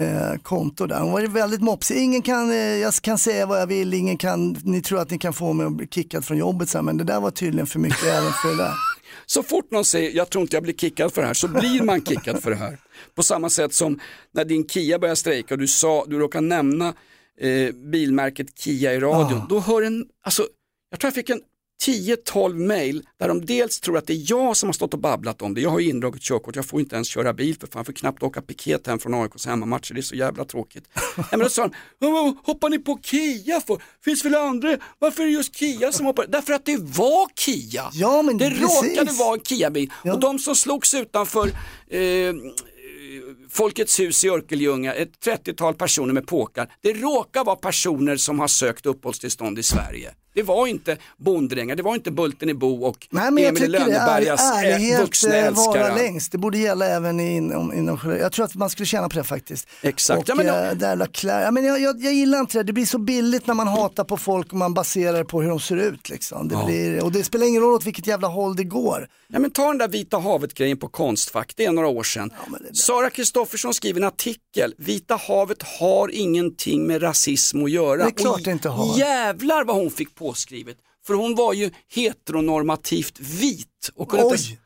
eh, 0.00 0.40
konto 0.42 0.86
där. 0.86 1.00
Hon 1.00 1.12
var 1.12 1.22
väldigt 1.22 1.60
mopsig. 1.60 1.96
Ingen 1.96 2.22
kan, 2.22 2.50
eh, 2.50 2.56
jag 2.56 2.94
kan 2.94 3.18
säga 3.18 3.46
vad 3.46 3.60
jag 3.60 3.66
vill, 3.66 3.94
ingen 3.94 4.16
kan, 4.16 4.56
ni 4.64 4.82
tror 4.82 5.00
att 5.00 5.10
ni 5.10 5.18
kan 5.18 5.32
få 5.32 5.52
mig 5.52 5.66
att 5.66 5.72
bli 5.72 5.86
kickad 5.86 6.24
från 6.24 6.36
jobbet 6.38 6.68
sen, 6.68 6.84
men 6.84 6.96
det 6.96 7.04
där 7.04 7.20
var 7.20 7.30
tydligen 7.30 7.66
för 7.66 7.78
mycket 7.78 8.04
även 8.04 8.32
för 8.32 8.48
det 8.48 8.56
där. 8.56 8.72
Så 9.26 9.42
fort 9.42 9.70
någon 9.70 9.84
säger 9.84 10.16
jag 10.16 10.30
tror 10.30 10.42
inte 10.42 10.56
jag 10.56 10.62
blir 10.62 10.74
kickad 10.74 11.12
för 11.12 11.20
det 11.20 11.26
här 11.26 11.34
så 11.34 11.48
blir 11.48 11.82
man 11.82 12.04
kickad 12.04 12.42
för 12.42 12.50
det 12.50 12.56
här. 12.56 12.78
På 13.14 13.22
samma 13.22 13.50
sätt 13.50 13.74
som 13.74 14.00
när 14.32 14.44
din 14.44 14.68
Kia 14.68 14.98
började 14.98 15.16
strejka 15.16 15.54
och 15.54 15.58
du, 15.60 15.66
sa, 15.66 16.04
du 16.08 16.18
råkade 16.18 16.46
nämna 16.46 16.94
eh, 17.40 17.74
bilmärket 17.74 18.58
Kia 18.58 18.92
i 18.92 19.00
radion. 19.00 19.40
Ah. 19.40 19.46
Då 19.48 19.60
hör 19.60 19.82
en, 19.82 20.06
alltså, 20.22 20.46
jag 20.90 21.00
tror 21.00 21.08
jag 21.08 21.14
fick 21.14 21.30
en 21.30 21.40
10-12 21.86 22.54
mail 22.66 23.02
där 23.20 23.28
de 23.28 23.46
dels 23.46 23.80
tror 23.80 23.98
att 23.98 24.06
det 24.06 24.12
är 24.12 24.22
jag 24.30 24.56
som 24.56 24.68
har 24.68 24.72
stått 24.72 24.94
och 24.94 25.00
babblat 25.00 25.42
om 25.42 25.54
det. 25.54 25.60
Jag 25.60 25.70
har 25.70 25.78
ju 25.80 25.88
indraget 25.88 26.22
körkort, 26.22 26.56
jag 26.56 26.66
får 26.66 26.80
inte 26.80 26.94
ens 26.94 27.08
köra 27.08 27.32
bil 27.32 27.56
för 27.60 27.66
fan, 27.66 27.78
jag 27.78 27.86
får 27.86 27.92
knappt 27.92 28.22
åka 28.22 28.42
piket 28.42 28.86
hem 28.86 28.98
från 28.98 29.14
AIKs 29.14 29.46
hemmamatcher, 29.46 29.94
det 29.94 30.00
är 30.00 30.02
så 30.02 30.14
jävla 30.14 30.44
tråkigt. 30.44 30.84
Nej, 31.16 31.26
men 31.30 31.38
då 31.40 31.48
sa 31.48 31.70
"Vad 31.98 32.36
hoppar 32.44 32.68
ni 32.70 32.78
på 32.78 32.98
Kia 33.02 33.60
för? 33.60 33.82
Finns 34.04 34.24
väl 34.24 34.34
andra? 34.34 34.76
Varför 34.98 35.22
är 35.22 35.26
det 35.26 35.32
just 35.32 35.56
Kia 35.56 35.92
som 35.92 36.06
hoppar? 36.06 36.26
Därför 36.28 36.52
att 36.52 36.64
det 36.64 36.76
var 36.76 37.28
Kia. 37.36 37.90
Ja, 37.92 38.22
men 38.22 38.38
det 38.38 38.50
precis. 38.50 38.82
råkade 38.92 39.12
vara 39.12 39.34
en 39.34 39.40
Kia-bil. 39.40 39.92
Och 40.04 40.20
de 40.20 40.38
som 40.38 40.54
slogs 40.56 40.94
utanför 40.94 41.46
eh, 41.90 42.00
Folkets 43.50 44.00
hus 44.00 44.24
i 44.24 44.28
Örkelljunga, 44.28 44.94
ett 44.94 45.12
30-tal 45.24 45.74
personer 45.74 46.14
med 46.14 46.26
påkar. 46.26 46.72
Det 46.80 46.92
råkar 46.92 47.44
vara 47.44 47.56
personer 47.56 48.16
som 48.16 48.40
har 48.40 48.48
sökt 48.48 48.86
uppehållstillstånd 48.86 49.58
i 49.58 49.62
Sverige. 49.62 50.14
Det 50.34 50.42
var 50.42 50.66
inte 50.66 50.96
bonddrängar, 51.16 51.76
det 51.76 51.82
var 51.82 51.94
inte 51.94 52.10
Bulten 52.10 52.48
i 52.50 52.54
Bo 52.54 52.84
och 52.84 53.08
Nej 53.10 53.30
men 53.30 53.44
Emil 53.44 53.70
Lönnebergas 53.70 54.40
eh, 54.40 54.58
ärlighet 54.58 55.00
vuxna 55.00 55.36
eh, 55.36 55.52
vara 55.52 55.66
älskare. 55.76 55.94
längst. 55.94 56.32
Det 56.32 56.38
borde 56.38 56.58
gälla 56.58 56.86
även 56.86 57.20
inom, 57.20 57.72
inom 57.72 57.98
Jag 58.20 58.32
tror 58.32 58.44
att 58.44 58.54
man 58.54 58.70
skulle 58.70 58.86
tjäna 58.86 59.08
på 59.08 59.18
det 59.18 59.24
faktiskt. 59.24 59.68
Exakt. 59.82 60.22
Och 60.22 60.28
Ja, 60.28 60.34
men 60.34 60.48
eh, 60.48 60.74
där 60.74 61.08
ja, 61.22 61.50
men 61.50 61.64
jag, 61.64 61.80
jag, 61.80 62.00
jag 62.00 62.12
gillar 62.12 62.40
inte 62.40 62.58
det, 62.58 62.62
det 62.62 62.72
blir 62.72 62.86
så 62.86 62.98
billigt 62.98 63.46
när 63.46 63.54
man 63.54 63.68
hatar 63.68 64.04
på 64.04 64.16
folk 64.16 64.52
och 64.52 64.58
man 64.58 64.74
baserar 64.74 65.18
det 65.18 65.24
på 65.24 65.42
hur 65.42 65.48
de 65.48 65.60
ser 65.60 65.76
ut. 65.76 66.08
Liksom. 66.08 66.48
Det 66.48 66.64
blir, 66.66 67.04
och 67.04 67.12
det 67.12 67.24
spelar 67.24 67.46
ingen 67.46 67.62
roll 67.62 67.74
åt 67.74 67.86
vilket 67.86 68.06
jävla 68.06 68.28
håll 68.28 68.56
det 68.56 68.64
går. 68.64 69.08
Ja, 69.28 69.38
men 69.38 69.50
ta 69.50 69.68
den 69.68 69.78
där 69.78 69.88
Vita 69.88 70.18
havet-grejen 70.18 70.76
på 70.76 70.88
Konstfack, 70.88 71.52
det 71.56 71.64
är 71.64 71.72
några 71.72 71.88
år 71.88 72.02
sedan. 72.02 72.30
Sara 72.94 73.10
Kristoffersson 73.10 73.74
skriver 73.74 74.00
en 74.00 74.06
artikel, 74.06 74.74
Vita 74.78 75.16
havet 75.16 75.62
har 75.62 76.10
ingenting 76.10 76.86
med 76.86 77.02
rasism 77.02 77.64
att 77.64 77.70
göra. 77.70 77.96
Det 77.96 78.04
är 78.04 78.10
klart 78.10 78.44
det 78.44 78.50
inte 78.50 78.68
har. 78.68 78.98
Jävlar 78.98 79.64
vad 79.64 79.76
hon 79.76 79.90
fick 79.90 80.14
påskrivet. 80.14 80.76
För 81.06 81.14
hon 81.14 81.34
var 81.34 81.52
ju 81.52 81.70
heteronormativt 81.94 83.20
vit. 83.20 83.90
Och 83.94 84.08
kunde 84.08 84.24
inte... 84.26 84.63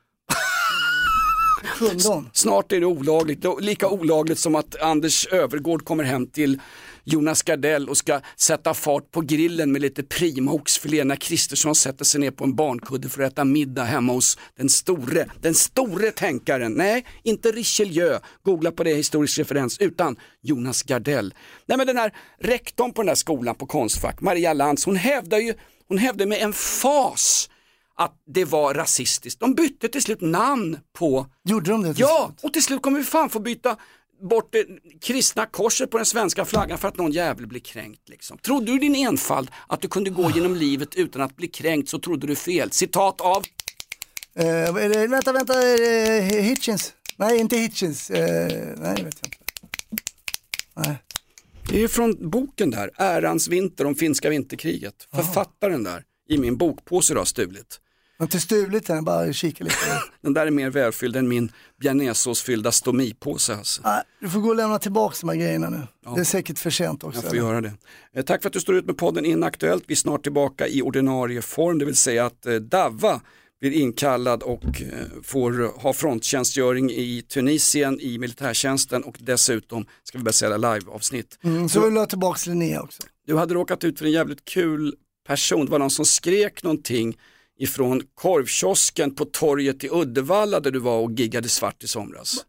Kunde 1.79 2.09
hon? 2.09 2.31
Snart 2.33 2.73
är 2.73 2.81
det 2.81 2.87
olagligt, 2.87 3.45
lika 3.61 3.89
olagligt 3.89 4.39
som 4.39 4.55
att 4.55 4.83
Anders 4.83 5.27
Övergård 5.27 5.85
kommer 5.85 6.05
hem 6.05 6.27
till 6.27 6.61
Jonas 7.05 7.43
Gardell 7.43 7.89
och 7.89 7.97
ska 7.97 8.21
sätta 8.37 8.75
fart 8.75 9.11
på 9.11 9.21
grillen 9.21 9.73
med 9.73 9.83
lite 9.83 10.03
primoxfilé 10.03 11.05
när 11.05 11.17
Kristersson 11.17 11.75
sätter 11.75 12.05
sig 12.05 12.21
ner 12.21 12.31
på 12.31 12.45
en 12.45 12.55
barnkudde 12.55 13.09
för 13.09 13.23
att 13.23 13.33
äta 13.33 13.45
middag 13.45 13.85
hemma 13.85 14.13
hos 14.13 14.39
den 14.57 14.69
store, 14.69 15.27
den 15.41 15.55
store 15.55 16.11
tänkaren. 16.11 16.73
Nej, 16.73 17.05
inte 17.23 17.53
Richelieu, 17.53 18.19
googla 18.43 18.73
på 18.73 18.85
det, 18.85 18.95
historisk 18.95 19.39
referens, 19.39 19.79
utan 19.79 20.17
Jonas 20.43 20.83
Gardell. 20.83 21.35
Nej 21.67 21.79
men 21.79 21.87
den 21.87 21.97
här 21.97 22.15
rektorn 22.41 22.93
på 22.93 23.03
den 23.03 23.09
här 23.09 23.15
skolan 23.15 23.55
på 23.55 23.67
Konstfack, 23.67 24.21
Maria 24.21 24.53
Lantz, 24.53 24.85
hon 24.85 24.97
hävdar 24.97 25.39
ju, 25.39 25.55
hon 25.89 25.99
hävdar 25.99 26.27
med 26.27 26.43
en 26.43 26.53
fas 26.53 27.51
att 27.99 28.15
det 28.27 28.45
var 28.45 28.75
rasistiskt. 28.75 29.41
De 29.41 29.55
bytte 29.55 29.89
till 29.89 30.03
slut 30.03 30.21
namn 30.21 30.79
på 30.93 31.27
Gjorde 31.45 31.71
de 31.71 31.83
det 31.83 31.95
till 31.95 32.01
Ja, 32.01 32.27
slut? 32.29 32.45
och 32.45 32.53
till 32.53 32.63
slut 32.63 32.83
kommer 32.83 32.99
vi 32.99 33.05
fan 33.05 33.31
få 33.31 33.41
byta 33.41 33.77
bort 34.31 34.53
det 34.53 34.67
kristna 35.01 35.47
korset 35.47 35.91
på 35.91 35.97
den 35.97 36.07
svenska 36.07 36.45
flaggan 36.45 36.79
för 36.79 36.89
att 36.89 36.97
någon 36.97 37.13
jävel 37.13 37.47
blir 37.47 37.61
kränkt. 37.61 38.09
Liksom. 38.09 38.39
Trodde 38.39 38.67
du 38.67 38.77
i 38.77 38.79
din 38.79 38.95
enfald 38.95 39.51
att 39.67 39.81
du 39.81 39.89
kunde 39.89 40.11
gå 40.11 40.31
genom 40.31 40.55
livet 40.57 40.95
utan 40.95 41.23
att 41.23 41.37
bli 41.37 41.49
kränkt 41.49 41.89
så 41.89 41.99
trodde 41.99 42.27
du 42.27 42.37
fel. 42.37 42.73
Citat 42.73 43.21
av 43.21 43.43
är 44.35 44.89
det, 44.89 45.07
vänta, 45.07 45.33
vänta, 45.33 45.55
det 45.55 46.43
Hitchens? 46.43 46.93
Nej, 47.17 47.39
inte 47.39 47.57
Hitchens. 47.57 48.11
Eh, 48.11 48.49
nej, 48.77 49.05
vet 49.05 49.17
jag 49.21 49.29
inte. 49.29 49.39
Nej. 50.75 50.97
Det 51.69 51.83
är 51.83 51.89
från 51.89 52.31
boken 52.31 52.71
där, 52.71 52.91
Ärans 52.97 53.49
vinter 53.49 53.85
om 53.85 53.95
finska 53.95 54.31
vinterkriget. 54.31 54.95
Författaren 55.15 55.85
där 55.85 56.05
i 56.29 56.39
min 56.39 56.57
bokpåse 56.57 57.15
du 57.15 57.19
har 57.19 57.25
stulit. 57.25 57.81
Jag 58.19 58.23
har 58.23 58.27
inte 58.27 58.41
stulit 58.41 58.87
den, 58.87 59.05
bara 59.05 59.33
kikar 59.33 59.65
lite. 59.65 59.77
Den 60.21 60.35
där 60.35 60.47
är 60.47 60.51
mer 60.51 60.71
välfylld 60.71 61.17
än 61.17 61.29
min 61.29 61.53
bearnaisesåsfyllda 61.81 62.73
stomipåse. 62.73 63.55
Alltså. 63.55 63.83
Nej, 63.85 64.03
du 64.21 64.29
får 64.29 64.41
gå 64.41 64.49
och 64.49 64.57
lämna 64.57 64.79
tillbaka 64.79 65.17
de 65.21 65.29
här 65.29 65.37
grejerna 65.37 65.71
nu. 65.71 65.87
Det 66.15 66.21
är 66.21 66.25
säkert 66.25 66.59
för 66.59 66.71
sent 66.71 67.05
också. 67.05 67.21
Jag 67.21 67.29
får 67.29 67.37
göra 67.37 67.61
det. 67.61 67.73
Eh, 68.15 68.25
Tack 68.25 68.43
för 68.43 68.49
att 68.49 68.53
du 68.53 68.61
står 68.61 68.75
ut 68.75 68.87
med 68.87 68.97
podden 68.97 69.25
Inaktuellt. 69.25 69.85
Vi 69.87 69.93
är 69.95 69.97
snart 69.97 70.23
tillbaka 70.23 70.69
i 70.69 70.83
ordinarie 70.83 71.43
form, 71.43 71.79
det 71.79 71.85
vill 71.85 71.97
säga 71.97 72.27
att 72.27 72.47
eh, 72.47 72.55
Davva 72.55 73.21
blir 73.61 73.71
inkallad 73.71 74.43
och 74.43 74.65
eh, 74.65 75.23
får 75.23 75.81
ha 75.83 75.93
fronttjänstgöring 75.93 76.91
i 76.91 77.23
Tunisien 77.23 78.01
i 78.01 78.19
militärtjänsten 78.19 79.03
och 79.03 79.17
dessutom 79.21 79.87
ska 80.05 80.19
vi 80.19 80.25
börja 80.25 80.33
sälja 80.33 80.57
live-avsnitt. 80.57 81.39
Mm, 81.45 81.69
så 81.69 81.81
vill 81.81 81.95
du 81.95 82.01
ha 82.01 82.07
tillbaka 82.07 82.51
Linnea 82.51 82.83
också. 82.83 83.03
Du 83.27 83.37
hade 83.37 83.55
råkat 83.55 83.85
ut 83.85 83.99
för 83.99 84.07
en 84.07 84.13
jävligt 84.13 84.45
kul 84.45 84.95
person, 85.27 85.65
det 85.65 85.73
var 85.73 85.79
någon 85.79 85.91
som 85.91 86.05
skrek 86.05 86.63
någonting 86.63 87.17
ifrån 87.59 88.03
korvkiosken 88.15 89.15
på 89.15 89.25
torget 89.25 89.85
i 89.85 89.89
Uddevalla 89.93 90.61
där 90.61 90.71
du 90.71 90.79
var 90.79 90.99
och 90.99 91.13
giggade 91.13 91.49
svart 91.49 91.85
i 91.85 91.89
somras. 91.89 92.45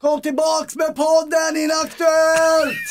Kom 0.00 0.20
tillbaks 0.20 0.76
med 0.76 0.96
podden 0.96 1.56
Inaktuellt! 1.56 2.88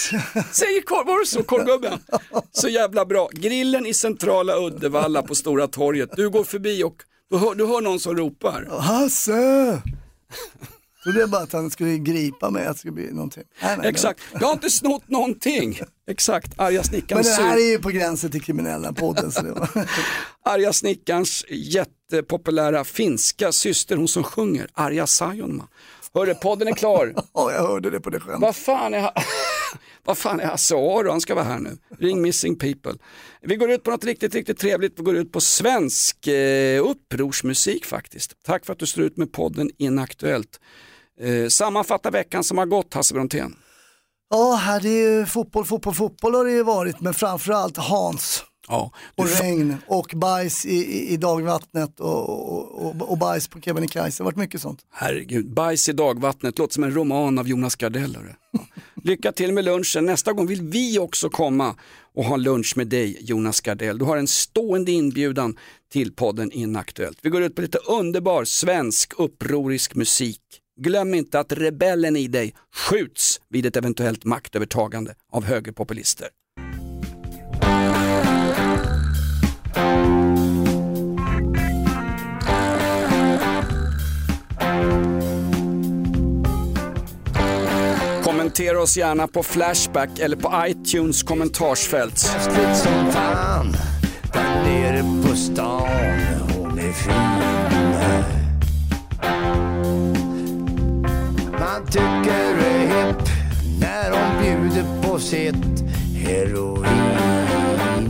Säger 0.56 0.82
korv, 0.82 1.08
var 1.08 1.20
det 1.20 1.26
så 1.26 1.44
korvgubben? 1.44 2.00
Så 2.52 2.70
jävla 2.70 3.06
bra. 3.06 3.30
Grillen 3.34 3.86
i 3.86 3.94
centrala 3.94 4.58
Uddevalla 4.58 5.22
på 5.22 5.36
Stora 5.36 5.68
torget. 5.68 6.10
Du 6.16 6.30
går 6.30 6.44
förbi 6.44 6.84
och 6.84 6.96
du 7.30 7.38
hör, 7.38 7.56
du 7.56 7.66
hör 7.66 7.82
någon 7.82 8.00
som 8.00 8.16
ropar. 8.16 8.68
Hasse! 8.80 9.82
Det 11.04 11.22
är 11.22 11.28
bara 11.28 11.41
att 11.41 11.54
han 11.54 11.70
skulle 11.70 11.98
gripa 11.98 12.50
mig, 12.50 12.66
att 12.66 12.74
det 12.74 12.80
skulle 12.80 12.91
bli 12.91 13.12
någonting. 13.12 13.43
Nej, 13.62 13.78
nej, 13.78 13.89
Exakt, 13.89 14.22
jag 14.34 14.48
har 14.48 14.54
inte 14.54 14.70
snott 14.70 15.10
någonting. 15.10 15.80
Exakt, 16.08 16.54
arga 16.58 16.78
Men 16.78 16.84
snickarens, 16.84 17.38
det 17.38 17.43
här 17.43 17.58
är 17.58 17.72
ju 17.72 17.80
på 17.80 17.89
gränsen 17.89 18.32
till 18.32 18.41
kriminella 18.41 18.93
podden. 18.93 19.32
Så 19.32 19.41
det 19.41 19.52
var... 19.52 19.70
arga 20.45 20.74
snickarens 20.74 21.45
jättepopulära 21.50 22.84
finska 22.84 23.52
syster, 23.52 23.98
hon 23.98 24.08
som 24.08 24.24
sjunger, 24.24 24.70
Arja 24.74 25.08
Saijonmaa. 25.08 25.68
Hörru, 26.18 26.36
podden 26.36 26.68
är 26.68 26.72
klar. 26.72 27.14
Ja, 27.34 27.52
jag 27.52 27.68
hörde 27.68 27.89
det 27.89 28.00
på 28.00 28.10
det 28.10 28.20
skämtet. 28.20 28.41
Vad 28.41 28.56
fan 28.56 28.93
är, 28.93 29.12
vad 30.04 30.18
fan 30.18 30.39
är 30.39 30.45
Hasse 30.45 30.76
Aro? 30.76 31.10
Han 31.10 31.22
ska 31.22 31.36
vara 31.36 31.45
här 31.45 31.60
nu. 31.60 31.78
Ring 32.00 32.22
Missing 32.22 32.56
People. 32.56 32.93
Vi 33.41 33.56
går 33.56 33.72
ut 33.72 33.84
på 33.84 33.91
något 33.91 34.04
riktigt, 34.04 34.36
riktigt 34.36 34.58
trevligt. 34.58 35.00
Vi 35.00 35.04
går 35.04 35.16
ut 35.16 35.32
på 35.32 35.41
svensk 35.41 36.28
eh, 36.28 36.86
upprorsmusik 36.86 37.86
faktiskt. 37.86 38.34
Tack 38.45 38.66
för 38.66 38.74
att 38.74 38.80
du 38.80 38.86
står 38.86 39.04
ut 39.04 39.18
med 39.18 39.32
podden 39.32 39.70
Inaktuellt. 39.78 40.60
Eh, 41.22 41.47
sammanfatta 41.47 42.09
veckan 42.09 42.43
som 42.43 42.57
har 42.57 42.65
gått, 42.65 42.93
Hasse 42.93 43.13
Brontén. 43.13 43.55
Ja, 44.30 44.80
det 44.82 44.89
är 44.89 45.20
ju 45.20 45.26
fotboll, 45.26 45.65
fotboll, 45.65 45.93
fotboll 45.93 46.36
har 46.36 46.45
det 46.45 46.51
ju 46.51 46.63
varit, 46.63 46.99
men 47.01 47.13
framförallt 47.13 47.78
Hans. 47.78 48.43
Ja, 48.68 48.91
Och 49.15 49.28
regn 49.28 49.76
och 49.88 50.11
bajs 50.15 50.65
i, 50.65 50.70
i, 50.76 51.13
i 51.13 51.18
dagvattnet 51.18 51.99
och, 51.99 52.30
och, 52.30 52.86
och, 52.86 53.09
och 53.11 53.18
bajs 53.18 53.47
på 53.47 53.61
Kebnekaise. 53.61 54.18
Det 54.18 54.24
har 54.24 54.32
varit 54.32 54.38
mycket 54.38 54.61
sånt. 54.61 54.80
Herregud, 54.91 55.53
bajs 55.53 55.89
i 55.89 55.93
dagvattnet 55.93 56.57
låter 56.59 56.74
som 56.74 56.84
en 56.84 56.93
roman 56.93 57.39
av 57.39 57.47
Jonas 57.47 57.76
Gardell. 57.76 58.18
Lycka 59.03 59.32
till 59.32 59.53
med 59.53 59.65
lunchen. 59.65 60.05
Nästa 60.05 60.34
gång 60.34 60.47
vill 60.47 60.61
vi 60.61 60.99
också 60.99 61.30
komma 61.30 61.76
och 62.15 62.24
ha 62.26 62.36
lunch 62.36 62.74
med 62.78 62.88
dig 62.88 63.18
Jonas 63.22 63.61
Gardell. 63.61 63.97
Du 63.97 64.05
har 64.05 64.18
en 64.18 64.28
stående 64.28 64.91
inbjudan 64.91 65.57
till 65.91 66.13
podden 66.13 66.51
Inaktuellt. 66.51 67.20
Vi 67.22 67.30
går 67.30 67.43
ut 67.43 67.55
på 67.55 67.61
lite 67.61 67.78
underbar 67.78 68.43
svensk 68.43 69.13
upprorisk 69.18 69.95
musik. 69.95 70.41
Glöm 70.80 71.13
inte 71.13 71.39
att 71.39 71.51
rebellen 71.51 72.15
i 72.15 72.28
dig 72.28 72.53
skjuts 72.75 73.41
vid 73.49 73.65
ett 73.65 73.75
eventuellt 73.75 74.25
maktövertagande 74.25 75.15
av 75.32 75.43
högerpopulister. 75.45 76.28
Kommentera 88.23 88.82
oss 88.82 88.97
gärna 88.97 89.28
på 89.28 89.43
Flashback 89.43 90.19
eller 90.19 90.38
på 90.38 90.53
iTunes 90.67 91.23
kommentarsfält. 91.23 92.17
Som 92.17 93.11
fan 93.11 93.75
där 94.34 94.63
nere 94.63 95.28
på 95.28 95.36
stan. 95.36 95.89
Hon 96.55 96.80
är 96.80 96.91
fin. 96.91 98.47
Tycker 101.92 102.58
är 102.58 102.80
hipp 103.08 103.30
när 103.80 104.12
hon 104.12 104.44
bjuder 104.44 105.02
på 105.02 105.20
sitt 105.20 105.82
heroin. 106.26 106.88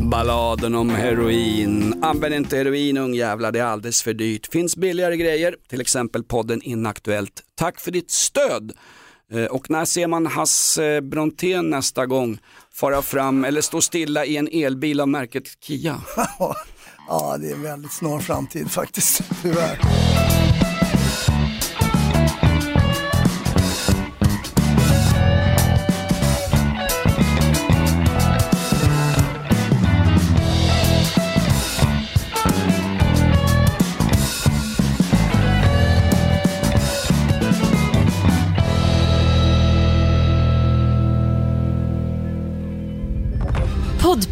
Balladen 0.10 0.76
om 0.76 0.90
heroin. 0.90 2.04
Använd 2.04 2.34
inte 2.36 2.58
heroin 2.58 2.98
ungjävlar, 2.98 3.52
det 3.52 3.60
är 3.60 3.64
alldeles 3.64 4.04
för 4.04 4.14
dyrt. 4.14 4.48
Finns 4.52 4.76
billigare 4.78 5.18
grejer, 5.18 5.56
till 5.70 5.82
exempel 5.82 6.24
podden 6.24 6.62
Inaktuellt. 6.62 7.42
Tack 7.56 7.80
för 7.80 7.92
ditt 7.92 8.12
stöd. 8.12 8.72
Eh, 9.34 9.46
Och 9.46 9.70
när 9.70 9.86
ser 9.86 10.08
man 10.08 10.26
Hasse 10.26 11.02
Brontén 11.02 11.70
nästa 11.70 12.06
gång 12.06 12.38
fara 12.74 13.02
fram 13.02 13.46
eller 13.46 13.62
stå 13.62 13.82
stilla 13.82 14.26
i 14.26 14.38
en 14.38 14.48
elbil 14.52 15.00
av 15.02 15.08
märket 15.08 15.44
Kia? 15.62 16.02
Ja, 17.10 17.38
det 17.40 17.50
är 17.50 17.54
en 17.54 17.62
väldigt 17.64 17.94
snar 17.94 18.20
framtid 18.20 18.72
faktiskt, 18.72 19.22
tyvärr. 19.42 19.80